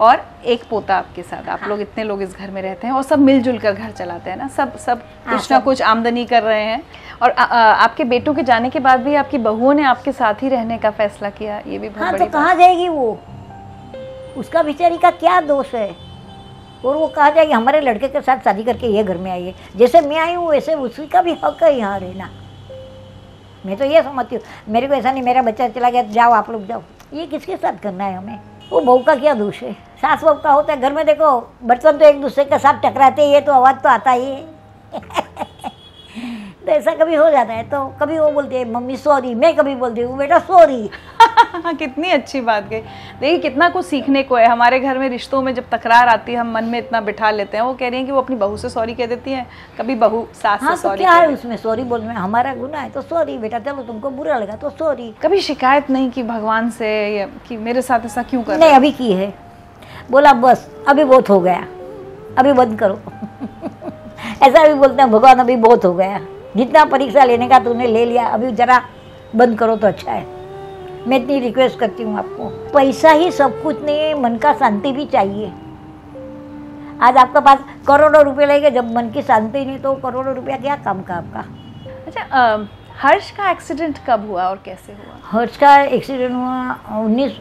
और 0.00 0.24
एक 0.44 0.62
पोता 0.70 0.96
आपके 0.96 1.22
साथ। 1.22 1.48
आप 1.48 1.60
लोग 1.68 1.80
इतने 1.80 2.04
लोग 2.04 2.22
इस 2.22 2.36
घर 2.36 2.50
में 2.50 2.60
रहते 2.62 2.86
हैं 2.86 2.94
और 2.94 3.02
सब 3.02 3.18
मिलजुल 3.18 3.58
कर 3.58 3.72
घर 3.72 3.90
चलाते 3.90 4.30
हैं 4.30 4.36
ना। 4.36 4.48
सब 4.48 4.76
सब 4.76 5.02
हाँ, 5.26 5.36
कुछ 5.36 5.50
ना 5.52 5.58
कुछ 5.58 5.82
आमदनी 5.82 6.24
कर 6.24 6.42
रहे 6.42 6.62
हैं। 6.62 6.82
और 7.22 7.30
आ, 7.30 7.44
आ, 7.44 7.72
आपके 7.74 8.04
बेटों 8.04 8.34
के 8.34 8.42
जाने 8.42 8.70
के 8.70 8.80
बाद 8.80 9.00
भी 9.00 9.14
आपकी 9.14 9.38
बहुओं 9.38 9.74
ने 9.74 9.82
आपके 9.82 10.12
साथ 10.12 10.42
ही 10.42 10.48
रहने 10.48 10.78
का 10.78 10.90
फैसला 10.90 11.30
किया। 11.30 11.58
ये 11.58 11.78
भी 11.78 11.88
बहुत 11.88 12.02
हाँ 12.02 12.18
तो 12.18 12.26
कहाँ 12.26 12.54
जाएगी 12.56 12.88
वो? 12.88 13.18
उसका 14.36 14.62
बेचारी 14.62 14.98
का 14.98 15.10
क्या 15.10 15.40
दोष 15.40 15.74
है? 15.74 15.90
और 16.84 16.96
वो 16.96 17.06
कहा 17.06 17.30
जाएगी? 17.30 17.52
हमारे 17.52 17.80
लड़के 17.80 18.08
के 18.08 18.20
साथ 18.20 18.38
शादी 18.38 18.62
करके 18.64 18.86
ये 18.86 19.04
घर 19.04 19.16
में 19.16 19.30
आई 19.30 19.42
है। 19.42 19.54
जैसे 19.76 20.00
मैं 20.00 20.18
आई 20.18 20.34
हूँ 20.34 20.48
वैसे 20.50 20.74
उसी 20.74 21.06
का 21.06 21.22
भी 21.22 21.32
हक 21.44 21.62
है 21.62 21.76
यहाँ 21.78 21.98
रहना। 21.98 22.30
मैं 23.66 23.76
तो 23.76 23.84
ये 23.84 24.02
समझती 24.02 24.36
हूँ 24.36 24.44
मेरे 24.68 24.86
को 24.86 24.94
ऐसा 24.94 25.12
नहीं 25.12 25.22
मेरा 25.22 25.42
बच्चा 25.42 25.68
चला 25.68 25.90
गया 25.90 26.02
जाओ 26.02 26.32
आप 26.32 26.50
लोग 26.50 26.66
जाओ। 26.66 26.82
ये 27.14 27.26
किसके 27.26 27.56
साथ 27.56 27.78
करना 27.82 28.04
है 28.04 28.16
हमें? 28.16 28.38
वो 28.70 28.80
बहू 28.80 28.98
का 28.98 29.14
क्या 29.14 29.34
दोष 29.34 29.62
है? 29.62 29.72
सास 29.72 30.22
बहू 30.24 30.34
का 30.34 30.52
होता 30.52 30.72
है, 30.72 30.80
घर 30.80 30.92
में 30.92 31.04
देखो, 31.06 31.30
बर्तन 31.64 31.98
तो 31.98 32.04
एक 32.04 32.20
दूसरे 32.22 32.44
के 32.44 32.58
साथ 32.58 32.80
टकराते 32.82 33.22
ही 33.22 33.32
है 33.32 33.40
तो 33.40 33.52
आवाज़ 33.52 33.76
तो 33.76 33.88
आता 33.88 34.10
ही 34.10 34.24
है। 34.26 34.42
तो 36.62 36.70
ऐसा 36.72 36.94
कभी 36.94 37.14
हो 37.14 37.30
जाता 37.30 37.52
है 37.52 37.62
तो 37.70 37.84
कभी 38.00 38.18
वो 38.18 38.30
बोलते 38.30 38.58
है, 38.58 38.64
मम्मी 38.72 38.96
सॉरी 38.96 39.34
मैं 39.34 39.54
कभी 39.56 39.74
बोलती 39.74 40.00
हूँ, 40.00 40.16
बेटा 40.18 40.38
सॉरी 40.40 40.82
कितनी 41.78 42.10
अच्छी 42.10 42.40
बात 42.40 42.68
गई 42.68 42.80
देखिए 43.20 43.38
कितना 43.38 43.68
कुछ 43.68 43.84
सीखने 43.86 44.22
को 44.22 44.36
है। 44.36 44.46
हमारे 44.46 44.78
घर 44.80 44.98
में 44.98 45.08
रिश्तों 45.08 45.42
में 45.42 45.54
जब 45.54 45.64
तकरार 45.72 46.08
आती 46.08 46.32
है 46.32 46.38
हम 46.38 46.52
मन 46.54 46.64
में 46.64 46.78
इतना 46.78 47.00
बिठा 47.00 47.30
लेते 47.30 47.56
हैं। 47.56 47.64
वो 47.64 47.72
कह 47.74 47.88
रही 47.88 47.98
हैं 47.98 48.06
कि 48.06 48.12
वो 48.12 48.20
अपनी 48.20 48.36
बहू 48.36 48.56
से 48.56 48.68
सॉरी 48.68 48.94
कह 48.94 49.06
देती 49.06 49.32
हैं 49.32 49.46
कभी 49.78 49.94
बहू 49.94 50.26
सास 50.34 50.62
हाँ 50.62 50.76
से 50.76 50.82
तो 50.82 50.88
सॉरी 50.88 50.98
क्या 50.98 51.12
है 51.12 51.28
उसमें 51.28 51.56
सॉरी 51.56 51.84
बोलने 51.84 52.08
में? 52.08 52.14
हमारा 52.14 52.54
गुना 52.54 52.78
है 52.78 52.90
तो 52.90 53.02
सॉरी 53.02 53.38
बेटा 53.38 53.58
चलो 53.58 53.82
तुमको 53.82 54.10
बुरा 54.10 54.38
लगा 54.38 54.56
तो 54.56 54.70
सॉरी 54.70 55.12
कभी 55.22 55.40
शिकायत 55.40 55.90
नहीं 55.90 56.10
की 56.10 56.22
भगवान 56.22 56.70
से 56.70 57.26
कि 57.48 57.56
मेरे 57.56 57.82
साथ 57.82 58.06
ऐसा 58.06 58.22
क्यों 58.22 58.42
कर 58.42 58.58
नहीं 58.58 58.72
अभी 58.72 58.92
की 58.92 59.12
है। 59.12 59.32
बोला 60.10 60.32
बस 60.32 60.68
अभी 60.88 61.04
बहुत 61.04 61.30
हो 61.30 61.40
गया। 61.40 61.64
अभी 62.38 62.52
बंद 62.52 62.78
करो। 62.78 62.98
ऐसा 64.42 64.66
भी 64.66 64.74
बोलते 64.74 65.02
हैं 65.02 65.10
भगवान 65.10 65.38
अभी 65.38 65.56
बहुत 65.56 65.84
हो 65.84 65.92
गया। 65.94 66.20
जितना 66.56 66.84
परीक्षा 66.84 67.24
लेने 67.24 67.48
का 67.48 67.58
तूने 67.58 67.86
ले 67.86 68.04
लिया 68.04 68.26
अभी 68.28 68.50
जरा 68.52 68.80
बंद 69.36 69.58
करो 69.58 69.76
तो 69.76 69.86
अच्छा 69.86 70.12
है। 70.12 70.31
मैं 71.06 71.16
इतनी 71.16 71.38
रिक्वेस्ट 71.40 71.78
करती 71.78 72.02
हूँ 72.02 72.18
आपको। 72.18 72.48
पैसा 72.74 73.10
ही 73.10 73.30
सब 73.32 73.62
कुछ 73.62 73.80
नहीं 73.82 73.98
है 73.98 74.20
मन 74.20 74.36
का 74.36 74.52
शांति 74.52 74.92
भी 74.92 75.06
चाहिए। 75.06 75.52
आज 77.00 77.16
आपके 77.16 77.40
पास 77.40 77.64
करोड़ों 77.86 78.22
रुपए 78.24 78.46
लगेंगे 78.46 78.70
जब 78.70 78.94
मन 78.94 79.08
की 79.10 79.22
शांति 79.22 79.64
नहीं 79.64 79.78
तो 79.78 79.94
करोड़ों 79.94 80.34
रुपया 80.34 80.56
क्या 80.56 80.76
काम 80.76 81.02
का 81.02 81.14
आपका? 81.14 81.44
अच्छा 82.06 82.22
अ, 82.22 82.66
हर्ष 83.02 83.30
का 83.30 83.50
एक्सीडेंट 83.50 83.98
कब 84.08 84.28
हुआ 84.28 84.44
और 84.44 84.60
कैसे 84.64 84.92
हुआ? 84.92 85.18
हर्ष 85.24 85.56
का 85.56 85.76
एक्सीडेंट 85.80 86.32
हुआ 86.32 86.98
उन्नीस 86.98 87.38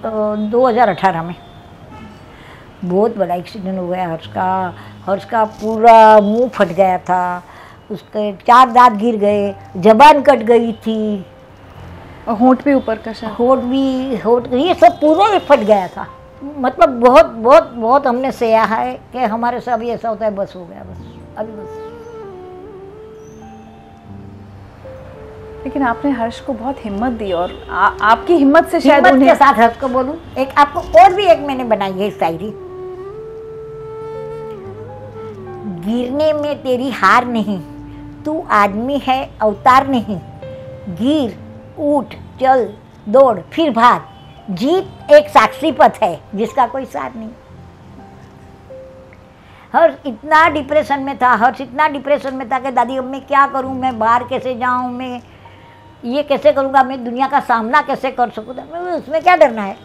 दो 0.52 0.67
हज़ार 0.67 0.89
अठारह 0.89 1.24
में। 1.24 1.36
बहुत 2.86 3.17
बड़ा 3.17 3.36
एक्सीडेंट 3.36 3.78
हो 3.80 3.88
गया 3.88 4.08
हर्ष 4.10 4.28
का। 4.28 4.74
हर्ष 5.06 5.26
का 5.26 5.43
पूरा 5.45 6.19
मुँह 6.21 6.47
फट 6.50 6.67
गया 6.67 6.97
था। 7.00 7.43
उसके 7.91 8.32
चार 8.38 8.69
दांत 8.71 8.93
गिर 8.93 9.15
गए 9.17 9.54
जबान 9.78 10.21
कट 10.21 10.43
गई 10.43 10.71
थी। 10.74 11.26
और 12.32 12.38
होंठ 12.38 12.63
भी 12.65 12.74
ऊपर 12.74 12.98
का 12.98 13.13
शायद 13.13 13.34
होठ 13.34 13.60
भी 13.60 14.17
होठ 14.17 14.48
ये 14.54 14.74
सब 14.74 15.00
पूरा 15.00 15.28
ही 15.28 15.39
फट 15.39 15.60
गया 15.60 15.88
था। 15.88 16.08
मतलब 16.41 16.89
बहुत 17.00 17.26
बहुत 17.26 17.63
बहुत 17.70 18.08
हमने 18.08 18.32
सहा 18.32 18.63
है 18.65 18.94
कि 19.13 19.24
हमारे 19.26 19.60
से 19.60 19.72
अभी 19.72 19.89
ऐसा 19.89 20.10
होता 20.10 20.26
है 20.26 20.36
बस 20.36 20.54
हो 20.56 20.65
गया 20.65 20.84
बस 20.84 20.98
अभी 21.38 21.52
बस। 21.52 21.80
लेकिन 25.63 25.84
आपने 25.84 26.12
हर्ष 26.12 26.39
को 26.39 26.54
बहुत 26.54 26.86
हिम्मत 26.86 27.12
दी 27.13 27.32
और 27.32 27.52
आ, 27.70 27.88
आपकी 28.02 28.34
हिम्मत 28.34 28.67
से 28.67 28.80
शायद 28.82 29.06
हिम्मत 29.08 29.28
के 29.28 29.36
साथ 29.36 29.60
हर्ष 29.60 29.80
को 29.82 29.88
बोलूँ 29.89 30.15
एक 30.38 30.58
आपको 30.58 30.80
और 31.02 31.13
भी 31.13 31.26
एक 31.26 31.39
मैंने 31.39 31.63
बनाई 31.65 31.91
है 31.91 32.10
शायरी। 32.12 32.52
गिरने 35.86 36.34
में 36.34 36.62
तेरी 36.63 36.89
हार 36.94 37.26
नहीं 37.28 37.60
तू 38.26 38.44
आदमी 38.52 38.98
है 39.04 39.24
अवतार 39.41 39.88
नहीं। 39.88 40.20
गिर 40.96 41.38
उठ, 41.82 42.06
चल, 42.13 42.74
दौड़, 43.10 43.39
फिर 43.39 43.72
भाग। 43.72 44.04
जीत 44.50 45.12
एक 45.12 45.30
साक्षी 45.30 45.72
पथ 45.72 45.91
है, 46.04 46.22
जिसका 46.36 46.67
कोई 46.67 46.86
साथ 46.86 47.10
नहीं। 47.15 47.30
हर्ष 49.74 49.96
इतना 50.06 50.50
डिप्रेशन 50.50 51.00
में 51.00 51.17
था, 51.17 51.30
हर्ष 51.30 51.62
इतना 51.62 51.88
डिप्रेशन 51.88 52.36
में 52.36 52.50
था 52.50 52.60
कि, 52.60 52.72
दादी, 52.72 52.98
अब 52.98 53.04
मैं 53.04 53.22
क्या 53.22 53.48
करूँ? 53.48 53.74
मैं 53.74 54.00
बाहर 54.00 54.24
कैसे 54.24 54.56
जाऊँ? 54.56 54.91
मैं 54.91 55.22
ये 56.06 56.24
कैसे 56.24 56.54
करूँगा? 56.54 56.84
मैं 56.84 57.06
दुनिया 57.06 57.28
का 57.28 57.39
सामना 57.39 57.82
कैसे 57.82 58.12
कर 58.12 58.30
सकूँ? 58.30 58.56
मैं, 58.56 58.80
उसमें 58.80 59.22
क्या 59.22 59.36
डरना 59.36 59.62
है? 59.62 59.78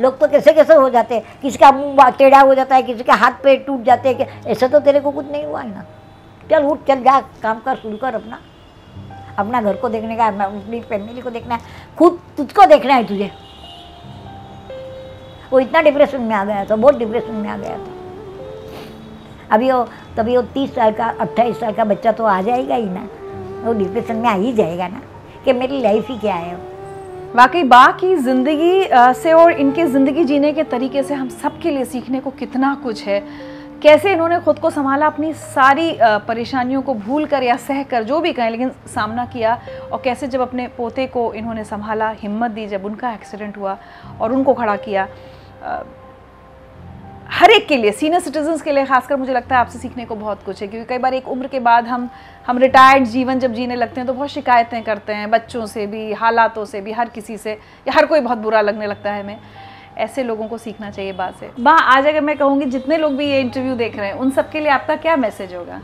लोग 0.00 0.18
तो 0.18 0.28
कैसे 0.28 0.52
कैसे 0.52 0.74
हो 0.74 0.90
जाते 0.90 1.14
हैं? 1.14 1.22
किसी 1.42 1.58
का 1.58 1.72
मुँह 1.72 2.10
टेढ़ा 2.10 2.40
हो 2.40 2.54
जाता 2.54 2.76
है? 2.76 2.82
किसी 2.82 3.04
के 3.04 3.12
हाथ 3.12 3.32
पैर 3.44 3.64
टूट 3.66 3.82
जाते 3.82 4.08
हैं? 4.08 4.46
ऐसा 4.46 4.68
तो 4.68 4.80
तेरे 4.80 5.00
को 5.00 5.10
कुछ 5.10 5.30
नहीं 5.30 5.44
हुआ 5.44 5.60
है 5.60 5.74
ना? 5.74 5.84
चल 6.50 6.64
उठ, 6.64 6.78
चल 6.88 7.00
जा, 7.00 7.20
काम 7.20 7.60
कर 7.60 7.76
शुरू 7.76 7.96
कर 7.96 8.14
अपना। 8.14 8.38
अपना 9.40 9.60
घर 9.62 9.76
को 9.76 9.88
देखने 9.88 10.16
का 10.16 10.26
अपनी 10.26 10.80
फैमिली 10.82 11.20
को 11.20 11.30
देखना 11.30 11.54
है, 11.54 11.60
खुद 11.98 12.18
तुझको 12.36 12.66
देखना 12.66 12.94
है 12.94 13.06
तुझे। 13.06 13.30
वो 15.52 15.60
इतना 15.60 15.80
डिप्रेशन 15.82 16.20
में 16.20 16.34
आ 16.34 16.44
गया 16.44 16.64
था, 16.64 16.76
बहुत 16.76 16.98
डिप्रेशन 16.98 17.34
में 17.34 17.48
आ 17.48 17.56
गया 17.56 17.76
था। 17.76 17.98
अभी 19.50 19.70
वो, 19.70 19.82
तभी 20.16 20.36
वो 20.36 20.42
तीस 20.44 20.74
साल 20.74 20.92
का, 20.92 21.08
अट्ठाईस 21.20 21.60
साल 21.60 21.72
का 21.72 21.84
बच्चा 21.84 22.12
तो 22.12 22.24
आ 22.24 22.40
जाएगा 22.42 22.74
ही 22.74 22.88
ना। 22.88 23.08
वो 23.64 23.72
डिप्रेशन 23.74 24.16
में 24.16 24.28
आ 24.28 24.34
ही 24.34 24.52
जाएगा 24.52 24.88
ना, 24.88 25.00
कि 25.44 25.52
मेरी 25.52 25.80
लाइफ 25.82 26.10
ही 26.10 26.18
क्या 26.18 26.34
है 26.34 26.58
वाकई 27.34 27.62
बा 27.64 27.86
की 27.92 28.14
ज़िंदगी 28.16 28.88
से 29.14 29.32
और 29.32 29.52
इनके 29.54 29.84
ज़िंदगी 29.86 30.24
जीने 30.24 30.52
के 30.52 30.62
तरीके 30.66 31.02
से 31.02 31.14
हम 31.14 31.28
सबके 31.32 31.70
लिए 31.70 31.84
सीखने 31.86 32.20
को 32.20 32.30
कितना 32.32 32.74
कुछ 32.84 33.02
है। 33.04 33.22
कैसे 33.82 34.12
इन्होंने 34.12 34.38
खुद 34.40 34.58
को 34.58 34.70
संभाला, 34.70 35.06
अपनी 35.06 35.32
सारी 35.34 35.96
परेशानियों 36.02 36.82
को 36.82 36.94
भूल 36.96 37.26
कर 37.26 37.42
या 37.42 37.56
सह 37.58 37.82
कर 37.82 38.02
जो 38.04 38.20
भी 38.20 38.32
कहें, 38.32 38.50
लेकिन 38.50 38.70
सामना 38.86 39.24
किया 39.26 39.54
और 39.92 40.00
कैसे 40.04 40.26
जब 40.28 40.40
अपने 40.40 40.66
पोते 40.76 41.06
को 41.06 41.32
इन्होंने 41.34 41.64
संभाला, 41.64 42.10
हिम्मत 42.12 42.50
दी, 42.50 42.66
जब 42.68 42.84
उनका 42.84 43.12
एक्सीडेंट 43.12 43.56
हुआ 43.58 43.78
और 44.20 44.32
उनको 44.32 44.54
खड़ा 44.54 44.76
किया 44.78 45.08
हर 47.30 47.50
एक 47.50 47.66
के 47.68 47.76
लिए, 47.76 47.90
सीनियर 47.92 48.20
सिटीजन्स 48.20 48.62
के 48.62 48.72
लिए 48.72 48.84
खासकर 48.84 49.16
मुझे 49.16 49.32
लगता 49.32 49.54
है 49.54 49.60
आपसे 49.60 49.78
सीखने 49.78 50.04
को 50.04 50.14
बहुत 50.16 50.42
कुछ 50.44 50.60
है, 50.62 50.68
क्योंकि 50.68 50.86
कई 50.88 50.98
बार 50.98 51.14
एक 51.14 51.28
उम्र 51.28 51.46
के 51.46 51.60
बाद 51.60 51.86
हम 51.88 52.08
हम 52.46 52.58
रिटायर्ड 52.58 53.04
जीवन 53.06 53.38
जब 53.38 53.52
जीने 53.54 53.74
लगते 53.76 54.00
हैं 54.00 54.06
तो 54.06 54.12
बहुत 54.12 54.28
शिकायतें 54.28 54.82
करते 54.82 55.12
हैं, 55.12 55.30
बच्चों 55.30 55.66
से 55.66 55.86
भी, 55.86 56.12
हालातों 56.12 56.64
से 56.64 56.80
भी, 56.80 56.92
हर 56.92 57.08
किसी 57.08 57.36
से, 57.36 57.52
या 57.52 57.92
हर 57.96 58.06
कोई 58.06 58.20
बहुत 58.20 58.38
बुरा 58.38 58.60
लगने 58.60 58.86
लगता 58.86 59.12
है 59.12 59.22
हमें। 59.22 59.38
ऐसे 60.00 60.22
लोगों 60.22 60.46
को 60.48 60.58
सीखना 60.58 60.90
चाहिए 60.90 61.12
बात 61.12 61.36
से। 61.36 61.50
बा 61.60 61.72
आज 61.72 62.06
अगर 62.06 62.20
मैं 62.20 62.36
कहूँगी 62.38 62.66
जितने 62.66 62.96
लोग 62.98 63.16
भी 63.16 63.30
ये 63.30 63.40
इंटरव्यू 63.40 63.74
देख 63.76 63.96
रहे 63.96 64.06
हैं 64.06 64.14
उन 64.14 64.30
सबके 64.30 64.60
लिए 64.60 64.70
आपका 64.70 64.96
क्या 64.98 65.16
मैसेज 65.16 65.54
होगा? 65.54 65.80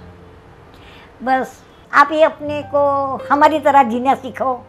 बस 1.22 1.62
आप 1.92 2.12
ये 2.12 2.22
अपने 2.22 2.62
को 2.64 2.80
हमारी 3.30 3.58
तरह 3.60 3.82
जीना 3.82 4.14
सीखो 4.14 4.60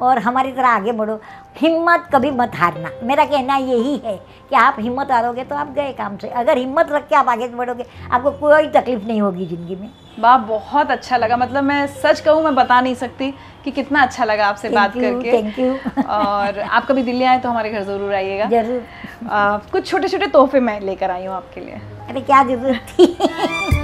और 0.00 0.18
हमारी 0.18 0.52
तरह 0.52 0.68
आगे 0.68 0.92
बढ़ो। 0.92 1.18
हिम्मत 1.56 2.08
कभी 2.12 2.30
मत 2.30 2.52
हारना। 2.54 2.90
मेरा 3.02 3.24
कहना 3.24 3.56
यही 3.56 3.96
है 3.96 4.16
कि 4.50 4.56
आप 4.56 4.76
हिम्मत 4.78 5.10
हारोगे 5.10 5.44
तो 5.44 5.56
आप 5.56 5.72
गए 5.74 5.92
काम 5.92 6.16
से। 6.16 6.28
अगर 6.28 6.58
हिम्मत 6.58 6.92
रख 6.92 7.08
के 7.08 7.14
आप 7.16 7.28
आगे 7.28 7.48
बढ़ोगे 7.48 7.86
आपको 8.12 8.30
कोई 8.30 8.68
तकलीफ़ 8.70 9.04
नहीं 9.04 9.20
होगी 9.20 9.46
ज़िंदगी 9.46 9.76
में। 9.76 9.90
वाह 10.20 10.36
बहुत 10.38 10.90
अच्छा 10.90 11.16
लगा। 11.16 11.36
मतलब 11.36 11.64
मैं 11.64 11.86
सच 12.02 12.20
कहूँ 12.20 12.42
मैं 12.44 12.54
बता 12.54 12.80
नहीं 12.80 12.94
सकती 12.94 13.30
कि 13.64 13.70
कितना 13.70 14.02
अच्छा 14.02 14.24
लगा 14.24 14.46
आपसे 14.46 14.68
बात 14.70 14.94
you, 14.94 15.02
करके। 15.02 15.32
थैंक 15.32 15.58
यू 15.58 16.02
और 16.04 16.58
आप 16.60 16.86
कभी 16.86 17.02
दिल्ली 17.02 17.24
आए 17.24 17.38
तो 17.38 17.48
हमारे 17.48 17.70
घर 17.70 17.82
ज़रूर 17.82 18.14
आइएगा। 18.14 18.48
ज़रूर। 18.50 19.28
आ, 19.28 19.56
कुछ 19.72 19.86
छोटे 19.86 20.08
छोटे 20.08 20.26
तोहफे 20.28 20.60
मैं 20.60 20.80
लेकर 20.80 21.10
आई 21.10 21.26
हूँ 21.26 21.34
आपके 21.34 21.60
लिए। 21.60 21.80
अरे 22.08 22.20
क्या 22.20 22.42
ज़रूरत 22.44 22.86
थी? 22.90 23.79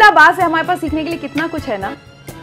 उर्मिला 0.00 0.14
बा 0.16 0.32
से 0.32 0.42
हमारे 0.42 0.66
पास 0.66 0.80
सीखने 0.80 1.02
के 1.04 1.10
लिए 1.10 1.18
कितना 1.18 1.46
कुछ 1.46 1.62
है 1.68 1.76
ना? 1.78 1.90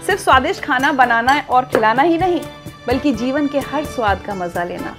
सिर्फ़ 0.06 0.22
स्वादिष्ट 0.22 0.64
खाना 0.64 0.92
बनाना 0.94 1.40
और 1.50 1.66
खिलाना 1.66 2.02
ही 2.04 2.18
नहीं, 2.18 2.40
बल्कि 2.88 3.12
जीवन 3.14 3.48
के 3.48 3.60
हर 3.60 3.86
स्वाद 3.86 4.22
का 4.26 4.36
मज़ा 4.36 4.64
लेना। 4.64 4.96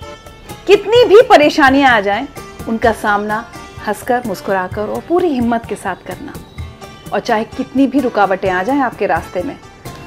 कितनी 0.66 1.04
भी 1.08 1.20
परेशानियाँ 1.28 1.90
आ 1.90 2.00
जाएँ, 2.00 2.26
उनका 2.68 2.92
सामना 2.94 3.38
हंसकर, 3.86 4.22
मुस्कुराकर 4.26 4.88
और 4.88 5.02
पूरी 5.08 5.28
हिम्मत 5.28 5.66
के 5.68 5.76
साथ 5.76 6.04
करना। 6.06 6.34
और 7.12 7.20
चाहे 7.20 7.44
कितनी 7.56 7.86
भी 7.86 8.00
रुकावटें 8.00 8.50
आ 8.50 8.62
जाएँ 8.62 8.80
आपके 8.80 9.06
रास्ते 9.06 9.42
में, 9.42 9.56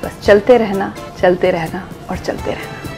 बस 0.04 0.20
चलते 0.26 0.58
रहना 0.58 0.94
चलते 1.22 1.52
रहना 1.52 1.88
और 2.10 2.18
चलते 2.18 2.52
रहना। 2.52 2.91